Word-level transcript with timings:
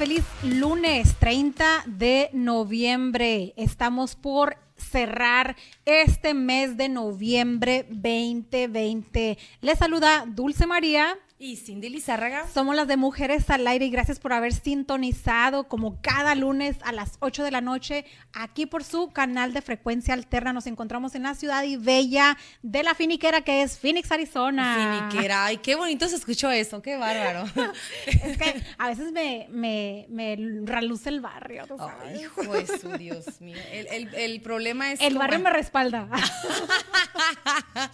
feliz 0.00 0.24
lunes 0.42 1.14
30 1.18 1.84
de 1.84 2.30
noviembre. 2.32 3.52
Estamos 3.58 4.16
por 4.16 4.56
cerrar 4.74 5.56
este 5.84 6.32
mes 6.32 6.78
de 6.78 6.88
noviembre 6.88 7.86
2020. 7.90 9.36
Les 9.60 9.78
saluda 9.78 10.24
Dulce 10.26 10.66
María. 10.66 11.18
Y 11.42 11.56
Cindy 11.56 11.88
Lizárraga. 11.88 12.46
Somos 12.52 12.76
las 12.76 12.86
de 12.86 12.98
Mujeres 12.98 13.48
al 13.48 13.66
Aire 13.66 13.86
y 13.86 13.90
gracias 13.90 14.20
por 14.20 14.34
haber 14.34 14.52
sintonizado 14.52 15.68
como 15.68 15.98
cada 16.02 16.34
lunes 16.34 16.76
a 16.84 16.92
las 16.92 17.12
8 17.20 17.44
de 17.44 17.50
la 17.50 17.62
noche 17.62 18.04
aquí 18.34 18.66
por 18.66 18.84
su 18.84 19.08
canal 19.08 19.54
de 19.54 19.62
frecuencia 19.62 20.12
alterna. 20.12 20.52
Nos 20.52 20.66
encontramos 20.66 21.14
en 21.14 21.22
la 21.22 21.34
ciudad 21.34 21.62
y 21.62 21.78
bella 21.78 22.36
de 22.60 22.82
la 22.82 22.94
finiquera 22.94 23.40
que 23.40 23.62
es 23.62 23.78
Phoenix, 23.78 24.12
Arizona. 24.12 25.08
Finiquera, 25.08 25.46
ay, 25.46 25.56
qué 25.56 25.76
bonito 25.76 26.06
se 26.08 26.16
escuchó 26.16 26.50
eso, 26.50 26.82
qué 26.82 26.98
bárbaro. 26.98 27.46
es 28.06 28.36
que 28.36 28.62
a 28.76 28.88
veces 28.88 29.10
me, 29.10 29.46
me, 29.48 30.04
me 30.10 30.36
reluce 30.66 31.08
el 31.08 31.22
barrio. 31.22 31.64
¿tú 31.66 31.78
sabes? 31.78 31.94
Ay, 32.04 32.20
hijo 32.20 32.52
de 32.52 32.66
su 32.66 32.90
Dios 32.98 33.40
mío. 33.40 33.56
El, 33.72 33.86
el, 33.86 34.14
el 34.14 34.42
problema 34.42 34.92
es. 34.92 35.00
El 35.00 35.16
barrio 35.16 35.40
me 35.40 35.48
respalda. 35.48 36.06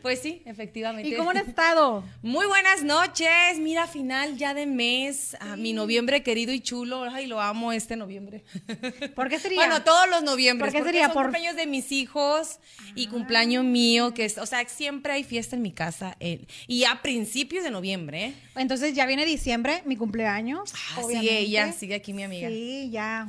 pues 0.00 0.22
sí, 0.22 0.42
efectivamente. 0.46 1.10
¿Y 1.10 1.14
cómo 1.14 1.28
han 1.28 1.36
estado? 1.36 2.02
Muy 2.22 2.46
buenas 2.46 2.85
noches. 2.86 3.58
Mira, 3.58 3.86
final 3.86 4.36
ya 4.36 4.54
de 4.54 4.64
mes. 4.66 5.36
A 5.40 5.56
mi 5.56 5.72
noviembre 5.72 6.22
querido 6.22 6.52
y 6.52 6.60
chulo. 6.60 7.02
Ay, 7.04 7.26
lo 7.26 7.40
amo 7.40 7.72
este 7.72 7.96
noviembre. 7.96 8.44
¿Por 9.14 9.28
qué 9.28 9.38
sería? 9.38 9.58
Bueno, 9.58 9.82
todos 9.82 10.08
los 10.08 10.22
noviembres. 10.22 10.72
¿Por 10.72 10.72
qué 10.72 10.78
porque 10.78 10.92
sería? 10.92 11.06
Son 11.06 11.14
Por- 11.14 11.22
cumpleaños 11.24 11.56
de 11.56 11.66
mis 11.66 11.92
hijos 11.92 12.60
y 12.94 13.08
cumpleaños 13.08 13.64
mío, 13.64 14.14
que 14.14 14.24
es, 14.24 14.38
o 14.38 14.46
sea, 14.46 14.66
siempre 14.68 15.12
hay 15.12 15.24
fiesta 15.24 15.56
en 15.56 15.62
mi 15.62 15.72
casa. 15.72 16.16
eh, 16.20 16.46
y 16.66 16.84
a 16.84 17.02
principios 17.02 17.64
de 17.64 17.70
noviembre, 17.70 18.24
¿eh? 18.26 18.34
Entonces 18.56 18.94
ya 18.94 19.04
viene 19.06 19.24
diciembre, 19.26 19.82
mi 19.84 19.96
cumpleaños. 19.96 20.72
Ah, 20.74 20.78
sigue 20.94 21.04
obviamente. 21.04 21.38
ella, 21.40 21.72
sigue 21.72 21.94
aquí 21.96 22.12
mi 22.12 22.22
amiga. 22.22 22.48
Sí, 22.48 22.88
ya. 22.90 23.28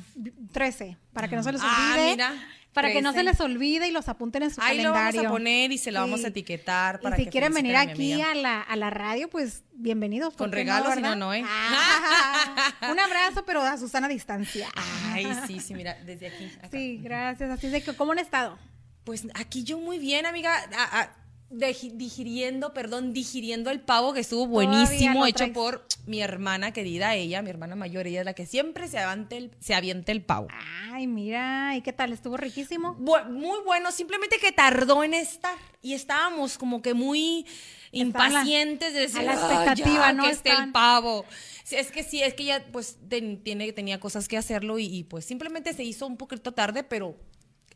13, 0.54 0.98
para 1.14 1.28
que 1.28 1.36
no 1.36 1.44
se 1.44 1.52
les 1.52 1.62
Ah, 1.64 1.92
olvide. 1.96 2.12
mira, 2.12 2.34
para 2.74 2.92
que 2.92 3.02
no 3.02 3.10
se 3.12 3.24
13. 3.24 3.32
les 3.32 3.42
olvide 3.42 3.88
y 3.88 3.92
los 3.92 4.08
apunten 4.08 4.44
en 4.44 4.52
su 4.54 4.62
Ahí 4.62 4.78
lo 4.78 4.94
calendario. 4.94 5.22
vamos 5.24 5.32
a 5.32 5.34
poner 5.34 5.72
y 5.72 5.78
se 5.78 5.92
lo 5.92 6.00
vamos 6.00 6.24
a 6.24 6.28
etiquetar 6.28 7.00
para 7.02 7.16
y 7.16 7.20
si 7.20 7.26
que 7.26 7.32
quieren 7.32 7.54
venir 7.54 7.76
a 7.76 7.82
aquí 7.82 8.22
a 8.22 8.36
la, 8.36 8.62
a 8.62 8.76
la 8.76 8.90
radio, 8.90 9.30
pues 9.30 9.64
bienvenidos. 9.74 10.36
¿por 10.36 10.50
Con 10.52 10.60
si 10.60 11.02
no, 11.02 11.16
no, 11.16 11.34
¿eh? 11.34 11.44
Ah, 11.46 12.74
un 12.92 13.00
abrazo, 13.00 13.44
pero 13.46 13.62
a 13.62 13.78
Susana 13.78 14.08
a 14.08 14.10
distancia. 14.10 14.70
Ay, 14.76 15.28
sí, 15.48 15.60
sí, 15.60 15.74
mira, 15.74 15.96
desde 16.06 16.28
aquí. 16.28 16.52
acá. 16.58 16.70
Sí, 16.72 17.00
gracias. 17.02 17.50
Así 17.50 17.68
de 17.70 17.82
que, 17.82 17.96
¿cómo 17.96 18.12
han 18.12 18.20
estado? 18.20 18.58
Pues 19.04 19.26
aquí 19.36 19.64
yo 19.64 19.80
muy 19.80 19.98
bien, 20.00 20.26
amiga. 20.26 20.54
a- 20.78 21.10
digiriendo, 21.50 22.74
perdón, 22.74 23.14
digiriendo 23.14 23.70
el 23.70 23.80
pavo 23.80 24.14
que 24.14 24.20
estuvo 24.20 24.48
buenísimo, 24.48 25.26
hecho 25.26 25.38
traes. 25.38 25.54
por 25.54 25.86
mi 26.06 26.22
hermana 26.22 26.72
querida, 26.74 27.16
ella, 27.16 27.42
mi 27.42 27.50
hermana 27.50 27.76
mayor, 27.76 28.08
ella 28.08 28.20
es 28.20 28.26
la 28.26 28.34
que 28.34 28.46
siempre 28.46 28.88
se 28.88 29.00
avienta 29.00 29.36
el, 29.38 29.52
se 29.60 29.74
avienta 29.74 30.12
el 30.12 30.22
pavo. 30.22 30.48
Ay, 30.92 31.08
mira, 31.08 31.76
¿y 31.76 31.82
qué 31.82 31.94
tal? 31.94 32.12
¿Estuvo 32.14 32.38
riquísimo? 32.38 32.96
Bu- 32.98 33.30
muy 33.30 33.60
bueno, 33.66 33.92
simplemente 33.92 34.38
que 34.40 34.52
tardó 34.52 35.04
en 35.04 35.14
estar 35.14 35.56
y 35.82 35.94
estábamos 35.94 36.58
como 36.58 36.82
que 36.82 36.94
muy 36.94 37.46
impacientes 37.92 38.94
de 38.94 39.02
decir, 39.02 39.20
a 39.20 39.24
la 39.24 39.32
"Ay, 39.32 39.38
expectativa, 39.38 40.08
ya, 40.08 40.14
¿no? 40.14 40.24
Que 40.24 40.30
esté 40.32 40.50
el 40.52 40.72
pavo. 40.72 41.26
Es 41.72 41.92
que 41.92 42.04
sí, 42.04 42.22
es 42.22 42.34
que 42.34 42.44
ella 42.44 42.66
pues 42.72 42.98
ten- 43.10 43.42
tiene, 43.44 43.72
tenía 43.74 44.00
cosas 44.00 44.28
que 44.28 44.38
hacerlo 44.38 44.80
y, 44.80 44.86
y, 44.86 45.04
pues 45.04 45.26
simplemente 45.26 45.74
se 45.74 45.84
hizo 45.84 46.08
un 46.08 46.18
poquito 46.18 46.54
tarde, 46.54 46.84
pero 46.84 47.16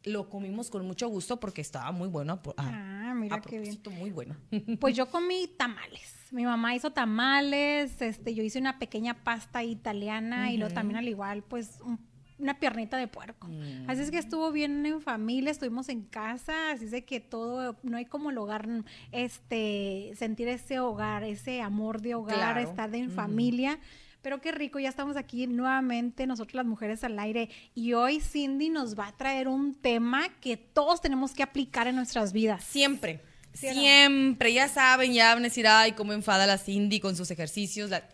lo 0.03 0.29
comimos 0.29 0.69
con 0.69 0.85
mucho 0.85 1.07
gusto 1.07 1.39
porque 1.39 1.62
estaba 1.62 1.91
muy 1.91 2.07
bueno. 2.07 2.34
a 2.34 2.51
Ah, 2.57 3.13
mira 3.16 3.35
a 3.35 3.41
qué 3.41 3.59
bien. 3.59 3.79
Muy 4.00 4.12
bueno. 4.12 4.35
Pues 4.79 4.95
yo 4.95 5.09
comí 5.09 5.47
tamales. 5.57 6.16
Mi 6.31 6.44
mamá 6.45 6.73
hizo 6.75 6.91
tamales, 6.91 8.01
este, 8.01 8.34
yo 8.34 8.41
hice 8.44 8.57
una 8.59 8.79
pequeña 8.79 9.23
pasta 9.23 9.63
italiana 9.63 10.51
y 10.51 10.57
luego 10.57 10.73
también 10.73 10.97
al 10.97 11.07
igual, 11.07 11.44
pues 11.44 11.79
un- 11.84 12.00
una 12.40 12.57
piernita 12.59 12.97
de 12.97 13.07
puerco. 13.07 13.47
Así 13.88 14.01
es 14.01 14.09
que 14.09 14.17
estuvo 14.17 14.51
bien 14.51 14.84
en 14.88 15.00
familia, 15.01 15.51
estuvimos 15.51 15.90
en 15.90 16.01
casa, 16.01 16.72
así 16.72 16.85
es 16.85 16.91
de 16.91 17.06
que 17.06 17.19
todo, 17.19 17.78
no 17.84 17.97
hay 17.97 18.06
como 18.06 18.31
el 18.31 18.38
hogar, 18.40 18.67
este, 19.11 20.11
sentir 20.16 20.47
ese 20.47 20.79
hogar, 20.79 21.23
ese 21.23 21.61
amor 21.61 22.01
de 22.01 22.16
hogar, 22.16 22.35
Claro. 22.38 22.59
estar 22.61 22.94
en 22.95 23.11
familia. 23.11 23.79
Pero 24.21 24.39
qué 24.39 24.51
rico, 24.51 24.79
ya 24.79 24.89
estamos 24.89 25.17
aquí 25.17 25.47
nuevamente, 25.47 26.27
nosotros 26.27 26.53
las 26.55 26.65
mujeres 26.65 27.03
al 27.03 27.17
aire. 27.17 27.49
Y 27.73 27.93
hoy 27.93 28.19
Cindy 28.21 28.69
nos 28.69 28.97
va 28.97 29.07
a 29.07 29.17
traer 29.17 29.47
un 29.47 29.73
tema 29.73 30.29
que 30.41 30.57
todos 30.57 31.01
tenemos 31.01 31.33
que 31.33 31.41
aplicar 31.43 31.87
en 31.87 31.95
nuestras 31.95 32.31
vidas. 32.31 32.63
Siempre. 32.63 33.21
¿Sí? 33.53 33.67
Siempre, 33.73 34.53
ya 34.53 34.67
saben, 34.69 35.11
ya 35.13 35.33
van 35.33 35.43
a 35.43 35.47
decir, 35.47 35.67
ay, 35.67 35.91
cómo 35.93 36.13
enfada 36.13 36.45
la 36.47 36.57
Cindy 36.57 36.99
con 36.99 37.15
sus 37.17 37.31
ejercicios. 37.31 37.89
la- 37.89 38.07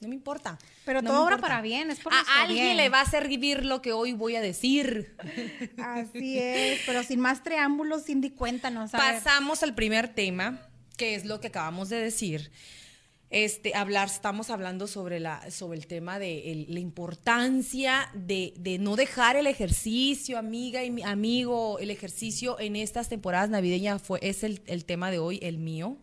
No 0.00 0.08
me 0.08 0.14
importa. 0.14 0.58
Pero 0.84 1.00
no 1.00 1.10
todo 1.10 1.24
obra 1.24 1.38
para 1.38 1.60
bien, 1.62 1.90
es 1.90 1.98
por 2.00 2.12
A 2.12 2.20
alguien 2.42 2.64
bien. 2.66 2.76
le 2.76 2.88
va 2.88 3.00
a 3.00 3.06
servir 3.06 3.64
lo 3.64 3.80
que 3.82 3.92
hoy 3.92 4.12
voy 4.12 4.36
a 4.36 4.40
decir. 4.40 5.16
Así 5.78 6.38
es, 6.38 6.80
pero 6.86 7.02
sin 7.04 7.20
más 7.20 7.40
preámbulos, 7.40 8.04
Cindy, 8.04 8.30
cuéntanos. 8.30 8.94
a 8.94 8.98
ver. 8.98 9.14
Pasamos 9.22 9.62
al 9.62 9.74
primer 9.74 10.08
tema, 10.08 10.60
que 10.96 11.14
es 11.14 11.24
lo 11.24 11.40
que 11.40 11.46
acabamos 11.48 11.88
de 11.88 11.96
decir. 11.96 12.52
Este, 13.34 13.74
hablar, 13.74 14.08
estamos 14.08 14.50
hablando 14.50 14.86
sobre, 14.86 15.18
la, 15.18 15.50
sobre 15.50 15.78
el 15.78 15.86
tema 15.86 16.18
de 16.18 16.66
la 16.68 16.80
importancia 16.80 18.10
de, 18.12 18.52
de 18.58 18.78
no 18.78 18.94
dejar 18.94 19.36
el 19.36 19.46
ejercicio, 19.46 20.36
amiga 20.36 20.84
y 20.84 20.90
mi- 20.90 21.02
amigo, 21.02 21.78
el 21.78 21.90
ejercicio 21.90 22.60
en 22.60 22.76
estas 22.76 23.08
temporadas 23.08 23.48
navideñas 23.48 24.02
fue, 24.02 24.18
es 24.20 24.44
el, 24.44 24.60
el 24.66 24.84
tema 24.84 25.10
de 25.10 25.18
hoy, 25.18 25.38
el 25.40 25.56
mío. 25.56 25.96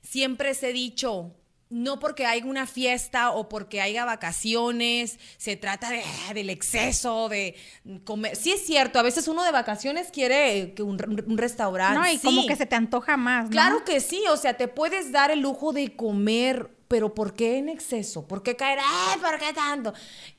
Siempre 0.00 0.48
les 0.48 0.62
he 0.62 0.72
dicho, 0.72 1.34
no 1.72 1.98
porque 1.98 2.26
haya 2.26 2.44
una 2.44 2.66
fiesta 2.66 3.30
o 3.30 3.48
porque 3.48 3.80
haya 3.80 4.04
vacaciones, 4.04 5.18
se 5.38 5.56
trata 5.56 5.90
de, 5.90 6.02
del 6.34 6.50
exceso, 6.50 7.28
de 7.30 7.56
comer. 8.04 8.36
Sí 8.36 8.52
es 8.52 8.64
cierto, 8.64 8.98
a 8.98 9.02
veces 9.02 9.26
uno 9.26 9.42
de 9.42 9.50
vacaciones 9.50 10.10
quiere 10.12 10.74
que 10.74 10.82
un, 10.82 10.98
un 11.26 11.38
restaurante. 11.38 11.98
No, 11.98 12.12
y 12.12 12.18
como 12.18 12.46
que 12.46 12.56
se 12.56 12.66
te 12.66 12.76
antoja 12.76 13.16
más, 13.16 13.46
¿no? 13.46 13.50
Claro 13.50 13.84
que 13.84 14.00
sí, 14.00 14.22
o 14.30 14.36
sea, 14.36 14.54
te 14.56 14.68
puedes 14.68 15.12
dar 15.12 15.30
el 15.30 15.40
lujo 15.40 15.72
de 15.72 15.96
comer, 15.96 16.70
pero 16.88 17.14
¿por 17.14 17.32
qué 17.32 17.56
en 17.56 17.70
exceso? 17.70 18.28
¿Por 18.28 18.42
qué 18.42 18.54
caer? 18.54 18.78
¡Ay, 18.84 19.18
por 19.18 19.38
qué 19.38 19.54
tanto! 19.54 19.94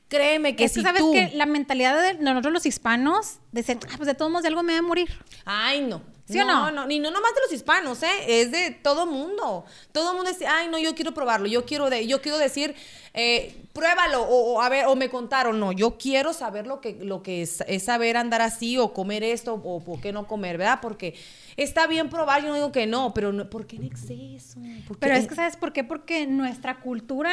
Créeme 0.06 0.54
que 0.54 0.64
Es 0.64 0.72
que 0.72 0.80
si 0.80 0.84
sabes 0.84 1.00
tú... 1.00 1.12
que 1.12 1.32
la 1.34 1.46
mentalidad 1.46 2.00
de 2.00 2.14
nosotros 2.22 2.52
los 2.52 2.66
hispanos, 2.66 3.38
dicen, 3.50 3.80
ah, 3.90 3.94
pues 3.96 4.06
de 4.06 4.14
todos 4.14 4.30
modos 4.30 4.44
de 4.44 4.48
algo 4.50 4.62
me 4.62 4.74
voy 4.74 4.78
a 4.78 4.82
morir. 4.82 5.08
Ay, 5.44 5.80
no. 5.80 6.13
¿Sí 6.26 6.40
o 6.40 6.44
no? 6.46 6.70
No, 6.70 6.86
ni 6.86 6.98
no 7.00 7.10
nomás 7.10 7.34
de 7.34 7.40
los 7.42 7.52
hispanos, 7.52 8.02
¿eh? 8.02 8.40
Es 8.40 8.50
de 8.50 8.70
todo 8.70 9.04
mundo. 9.06 9.64
Todo 9.92 10.14
mundo 10.14 10.30
dice, 10.30 10.46
ay, 10.46 10.68
no, 10.68 10.78
yo 10.78 10.94
quiero 10.94 11.12
probarlo. 11.12 11.46
Yo 11.46 11.66
quiero, 11.66 11.90
de, 11.90 12.06
yo 12.06 12.22
quiero 12.22 12.38
decir, 12.38 12.74
eh, 13.12 13.54
pruébalo, 13.74 14.22
o, 14.22 14.54
o 14.54 14.60
a 14.62 14.68
ver, 14.70 14.86
o 14.86 14.96
me 14.96 15.10
contaron. 15.10 15.60
No, 15.60 15.72
yo 15.72 15.98
quiero 15.98 16.32
saber 16.32 16.66
lo 16.66 16.80
que, 16.80 16.94
lo 17.02 17.22
que 17.22 17.42
es, 17.42 17.62
es 17.66 17.84
saber 17.84 18.16
andar 18.16 18.40
así, 18.40 18.78
o 18.78 18.94
comer 18.94 19.22
esto, 19.22 19.54
o 19.62 19.84
por 19.84 20.00
qué 20.00 20.12
no 20.12 20.26
comer, 20.26 20.56
¿verdad? 20.56 20.78
Porque 20.80 21.14
está 21.58 21.86
bien 21.86 22.08
probar, 22.08 22.40
yo 22.42 22.48
no 22.48 22.54
digo 22.54 22.72
que 22.72 22.86
no, 22.86 23.12
pero 23.12 23.30
no- 23.32 23.50
¿por 23.50 23.66
qué 23.66 23.76
en 23.76 23.84
exceso? 23.84 24.58
¿Por 24.88 24.96
qué 24.96 25.00
Pero 25.00 25.14
es 25.16 25.26
que, 25.28 25.34
¿sabes 25.34 25.56
por 25.56 25.72
qué? 25.74 25.84
Porque 25.84 26.26
nuestra 26.26 26.80
cultura, 26.80 27.32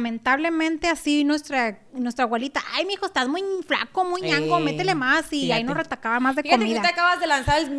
lamentablemente 0.00 0.88
así, 0.88 1.24
nuestra, 1.24 1.80
nuestra 1.92 2.24
abuelita, 2.24 2.62
ay, 2.74 2.84
mijo, 2.84 3.06
estás 3.06 3.28
muy 3.28 3.42
flaco, 3.66 4.04
muy 4.04 4.20
ñango, 4.22 4.58
Eh, 4.58 4.62
métele 4.62 4.94
más. 4.94 5.32
Y 5.32 5.50
ahí 5.52 5.64
nos 5.64 5.76
retacaba 5.76 6.20
más 6.20 6.36
de 6.36 6.42
Fíjate 6.42 6.60
comida. 6.62 6.80
que 6.82 6.86
te 6.88 6.92
acabas 6.92 7.18
de 7.20 7.26
lanzar 7.26 7.60
el, 7.60 7.70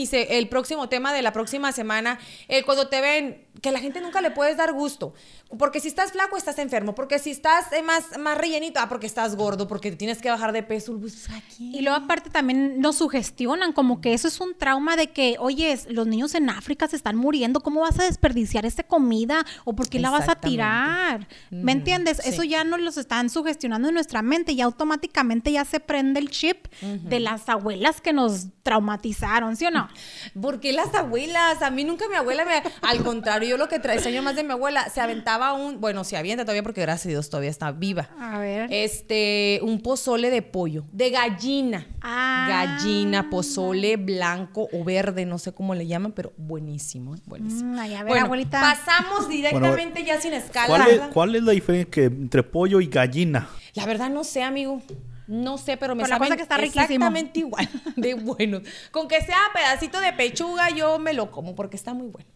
el 0.48 0.50
próximo 0.50 0.90
tema 0.90 1.14
de 1.14 1.22
la 1.22 1.34
próxima 1.34 1.72
semana. 1.72 2.20
eh, 2.48 2.64
cuando 2.64 2.88
te 2.88 3.02
ven, 3.02 3.48
que 3.62 3.72
la 3.72 3.80
gente 3.80 4.02
nunca 4.02 4.22
le 4.22 4.32
puedes 4.32 4.58
dar 4.58 4.74
gusto. 4.74 5.14
Porque 5.58 5.80
si 5.80 5.88
estás 5.88 6.12
flaco, 6.12 6.38
estás 6.38 6.60
enfermo. 6.60 6.94
Porque 6.96 7.20
si 7.20 7.32
estás 7.32 7.72
eh, 7.72 7.82
más, 7.82 8.18
más 8.20 8.38
rellenito, 8.38 8.80
ah, 8.80 8.90
porque 8.90 9.08
estás 9.08 9.36
gordo, 9.36 9.68
porque 9.68 9.92
tienes 9.92 10.22
que 10.22 10.30
bajar 10.30 10.52
de 10.52 10.64
peso. 10.64 10.98
Pues. 11.00 11.28
Y 11.60 11.82
luego 11.82 11.98
aparte 11.98 12.30
también 12.30 12.80
nos 12.80 12.98
sugestionan, 12.98 13.72
como 13.74 14.02
que 14.02 14.14
eso 14.14 14.28
es 14.28 14.40
un 14.42 14.58
trauma 14.58 14.96
de 14.96 15.08
que, 15.08 15.38
oye, 15.40 15.78
los 15.90 16.08
niños 16.08 16.36
en 16.36 16.50
África 16.50 16.88
se 16.88 16.96
están 16.96 17.16
muriendo, 17.16 17.62
¿cómo 17.62 17.82
vas 17.82 18.00
a 18.00 18.04
desperdiciar 18.04 18.66
esta 18.66 18.84
comida? 18.84 19.46
¿O 19.64 19.74
por 19.74 19.90
qué 19.90 20.00
la 20.00 20.10
vas 20.10 20.30
a 20.30 20.36
tirar? 20.36 21.28
¿Me 21.50 21.72
entiendes? 21.72 22.20
sí. 22.22 22.30
Eso 22.30 22.44
ya 22.44 22.64
nos 22.64 22.82
los 22.82 22.98
están 22.98 23.30
sugestionando 23.30 23.88
en 23.88 23.94
nuestra 23.94 24.22
mente 24.22 24.52
y 24.52 24.62
automáticamente 24.62 25.52
ya 25.52 25.66
se 25.66 25.80
prende 25.80 26.20
el 26.20 26.30
chip 26.30 26.68
de 26.82 27.20
las 27.20 27.48
abuelas 27.50 28.02
que 28.02 28.14
nos 28.14 28.48
traumatizaron, 28.64 29.56
¿sí 29.56 29.66
o 29.66 29.72
no? 29.72 29.88
¿Por 30.42 30.60
qué 30.60 30.74
las 30.74 30.94
abuelas? 30.94 31.62
A 31.62 31.70
mí 31.72 31.84
nunca 31.84 32.08
mi 32.10 32.16
abuela 32.16 32.46
me... 32.46 32.62
Al 32.82 33.04
contrario, 33.04 33.50
yo 33.50 33.58
lo 33.58 33.68
que 33.68 33.82
tra- 33.82 33.94
extraño 33.94 34.22
más 34.22 34.36
de 34.36 34.44
mi 34.44 34.52
abuela, 34.52 34.90
se 34.90 35.02
aventaba 35.02 35.54
un... 35.54 35.80
Bueno, 35.82 36.04
se 36.04 36.18
avienta 36.18 36.44
todavía 36.44 36.64
porque 36.64 36.82
gracias 36.82 37.08
a 37.08 37.10
Dios 37.10 37.30
todavía 37.30 37.50
está 37.50 37.72
viva. 37.72 38.10
A 38.20 38.40
ver. 38.40 38.68
Este, 38.72 39.60
un 39.64 39.82
pozole 39.82 40.30
de 40.30 40.42
pollo, 40.42 40.84
de 40.92 41.10
gallina. 41.10 41.88
Ah. 42.02 42.46
Gallina, 42.50 43.30
pozole 43.30 43.98
blanco 43.98 44.68
o 44.72 44.84
verde, 44.84 45.26
no 45.26 45.38
sé 45.40 45.54
cómo 45.54 45.74
le 45.76 45.88
llaman, 45.88 46.12
pero 46.12 46.34
buenísimo, 46.38 47.16
¿eh? 47.16 47.20
buenísimo. 47.26 47.74
Mm, 47.74 47.80
ay, 47.80 47.94
a 47.96 48.04
ver, 48.04 48.08
Bueno, 48.10 48.26
abuelita. 48.26 48.60
Pasamos 48.60 49.28
directamente 49.30 50.04
ya 50.04 50.20
sin 50.22 50.34
escala. 50.34 50.68
¿Cuál 50.68 50.82
es, 50.82 50.88
¿verdad? 50.88 51.10
cuál 51.14 51.36
es 51.36 51.44
la 51.44 51.52
diferencia 51.52 52.04
entre 52.06 52.44
pollo 52.44 52.80
y 52.82 52.88
gallina? 52.88 53.48
La 53.74 53.86
verdad 53.86 54.10
no 54.10 54.24
sé, 54.24 54.44
amigo. 54.44 54.82
No 55.28 55.58
sé, 55.58 55.76
pero 55.78 55.94
me 55.94 56.04
Pero 56.04 56.16
la 56.16 56.20
cosa 56.20 56.36
que 56.38 56.42
está 56.42 56.58
riquísimo. 56.58 56.84
exactamente 56.84 57.40
igual 57.40 57.70
de 57.98 58.14
bueno. 58.16 58.62
Con 58.92 59.08
que 59.08 59.22
sea 59.22 59.38
pedacito 59.54 60.00
de 60.00 60.14
pechuga, 60.14 60.70
yo 60.70 61.00
me 61.00 61.14
lo 61.14 61.32
como 61.32 61.54
porque 61.56 61.76
está 61.76 61.94
muy 61.94 62.08
bueno. 62.08 62.30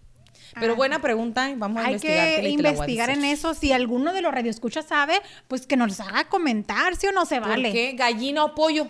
Pero 0.59 0.73
Ah. 0.73 0.75
buena 0.75 0.99
pregunta, 1.01 1.49
vamos 1.55 1.81
a 1.81 1.87
Hay 1.87 1.93
investigar. 1.93 2.27
que 2.27 2.37
voy 2.41 2.45
a 2.47 2.49
investigar 2.49 3.09
en 3.09 3.23
eso. 3.23 3.53
Si 3.53 3.71
alguno 3.71 4.11
de 4.11 4.21
los 4.21 4.33
radioescuchas 4.33 4.85
sabe, 4.85 5.21
pues 5.47 5.65
que 5.65 5.77
nos 5.77 5.99
haga 6.01 6.25
comentar, 6.27 6.97
si 6.97 7.07
o 7.07 7.13
no 7.13 7.25
se 7.25 7.39
¿Por 7.39 7.47
vale. 7.49 7.71
qué 7.71 7.93
gallina 7.93 8.43
o 8.43 8.53
pollo? 8.55 8.87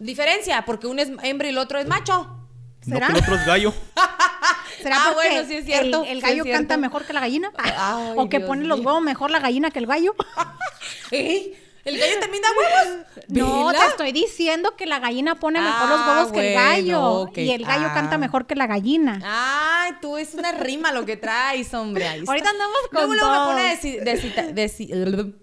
Diferencia, 0.00 0.64
porque 0.66 0.88
uno 0.88 1.00
es 1.00 1.12
hembra 1.22 1.46
y 1.46 1.50
el 1.50 1.58
otro 1.58 1.78
es 1.78 1.86
macho. 1.86 2.38
No 2.86 2.94
¿Será? 2.96 3.06
que 3.06 3.12
el 3.12 3.18
otro 3.20 3.34
es 3.36 3.46
gallo. 3.46 3.72
¿Será 4.82 4.96
Ah, 4.98 5.12
porque 5.14 5.28
bueno, 5.30 5.46
sí 5.48 5.54
es 5.54 5.64
cierto, 5.64 6.04
el, 6.04 6.20
gallo 6.20 6.42
cierto. 6.42 6.58
canta 6.58 6.76
mejor 6.76 7.04
que 7.04 7.12
la 7.12 7.20
gallina? 7.20 7.52
Ay, 7.56 8.14
¿O 8.16 8.28
que 8.28 8.38
Dios 8.38 8.48
pone 8.48 8.64
los 8.64 8.80
huevos 8.80 9.00
mejor 9.00 9.30
la 9.30 9.38
gallina 9.38 9.70
que 9.70 9.78
el 9.78 9.86
gallo? 9.86 10.16
¿Eh? 11.12 11.56
¿El 11.84 11.98
gallo 11.98 12.20
también 12.20 12.42
da 12.42 12.48
huevos? 12.50 13.06
No, 13.28 13.72
te 13.72 13.86
estoy 13.86 14.12
diciendo 14.12 14.76
que 14.76 14.86
la 14.86 15.00
gallina 15.00 15.34
pone 15.34 15.60
mejor 15.60 15.88
los 15.88 16.00
Ah, 16.00 16.14
huevos 16.16 16.32
que 16.32 16.48
el 16.48 16.54
gallo. 16.54 17.30
Y 17.34 17.50
el 17.50 17.64
gallo 17.64 17.86
Ah. 17.90 17.94
canta 17.94 18.18
mejor 18.18 18.46
que 18.46 18.54
la 18.54 18.66
gallina. 18.68 19.20
Ay, 19.24 19.92
tú 20.00 20.16
es 20.16 20.34
una 20.34 20.52
rima 20.52 20.92
lo 20.92 21.04
que 21.04 21.16
traes, 21.16 21.74
hombre. 21.74 22.06
Ahí. 22.06 22.24
Ahorita 22.26 22.50
andamos 22.50 22.78
con 22.92 23.06
Luego, 23.06 23.14
luego 23.14 23.30
me 23.30 23.46
pone 23.46 23.68
a 23.70 23.74
deci- 23.74 24.00
deci- 24.00 24.54
deci- 24.54 25.34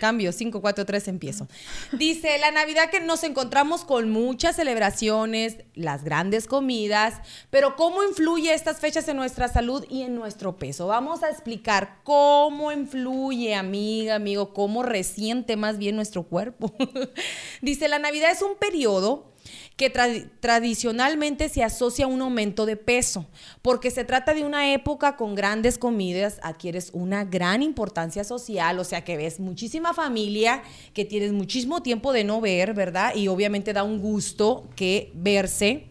Cambio, 0.00 0.32
5, 0.32 0.60
4, 0.60 0.84
3, 0.84 1.08
empiezo. 1.08 1.46
Dice, 1.92 2.38
la 2.38 2.50
Navidad 2.50 2.90
que 2.90 3.00
nos 3.00 3.22
encontramos 3.22 3.84
con 3.84 4.10
muchas 4.10 4.56
celebraciones, 4.56 5.58
las 5.74 6.02
grandes 6.04 6.46
comidas, 6.46 7.14
pero 7.50 7.76
¿cómo 7.76 8.02
influye 8.02 8.52
estas 8.52 8.80
fechas 8.80 9.06
en 9.08 9.16
nuestra 9.16 9.48
salud 9.48 9.84
y 9.88 10.02
en 10.02 10.14
nuestro 10.14 10.56
peso? 10.56 10.88
Vamos 10.88 11.22
a 11.22 11.30
explicar 11.30 12.00
cómo 12.02 12.72
influye, 12.72 13.54
amiga, 13.54 14.16
amigo, 14.16 14.52
cómo 14.52 14.82
resiente 14.82 15.56
más 15.56 15.78
bien 15.78 15.96
nuestro 15.96 16.24
cuerpo. 16.24 16.74
Dice, 17.62 17.88
la 17.88 17.98
Navidad 17.98 18.32
es 18.32 18.42
un 18.42 18.56
periodo 18.56 19.27
que 19.76 19.92
tra- 19.92 20.30
tradicionalmente 20.40 21.48
se 21.48 21.62
asocia 21.62 22.06
a 22.06 22.08
un 22.08 22.20
aumento 22.20 22.66
de 22.66 22.76
peso, 22.76 23.26
porque 23.62 23.90
se 23.90 24.04
trata 24.04 24.34
de 24.34 24.44
una 24.44 24.72
época 24.72 25.16
con 25.16 25.34
grandes 25.34 25.78
comidas, 25.78 26.40
adquieres 26.42 26.90
una 26.92 27.24
gran 27.24 27.62
importancia 27.62 28.24
social, 28.24 28.78
o 28.78 28.84
sea 28.84 29.04
que 29.04 29.16
ves 29.16 29.40
muchísima 29.40 29.94
familia, 29.94 30.62
que 30.94 31.04
tienes 31.04 31.32
muchísimo 31.32 31.82
tiempo 31.82 32.12
de 32.12 32.24
no 32.24 32.40
ver, 32.40 32.74
¿verdad? 32.74 33.14
Y 33.14 33.28
obviamente 33.28 33.72
da 33.72 33.82
un 33.82 34.00
gusto 34.00 34.68
que 34.74 35.12
verse. 35.14 35.86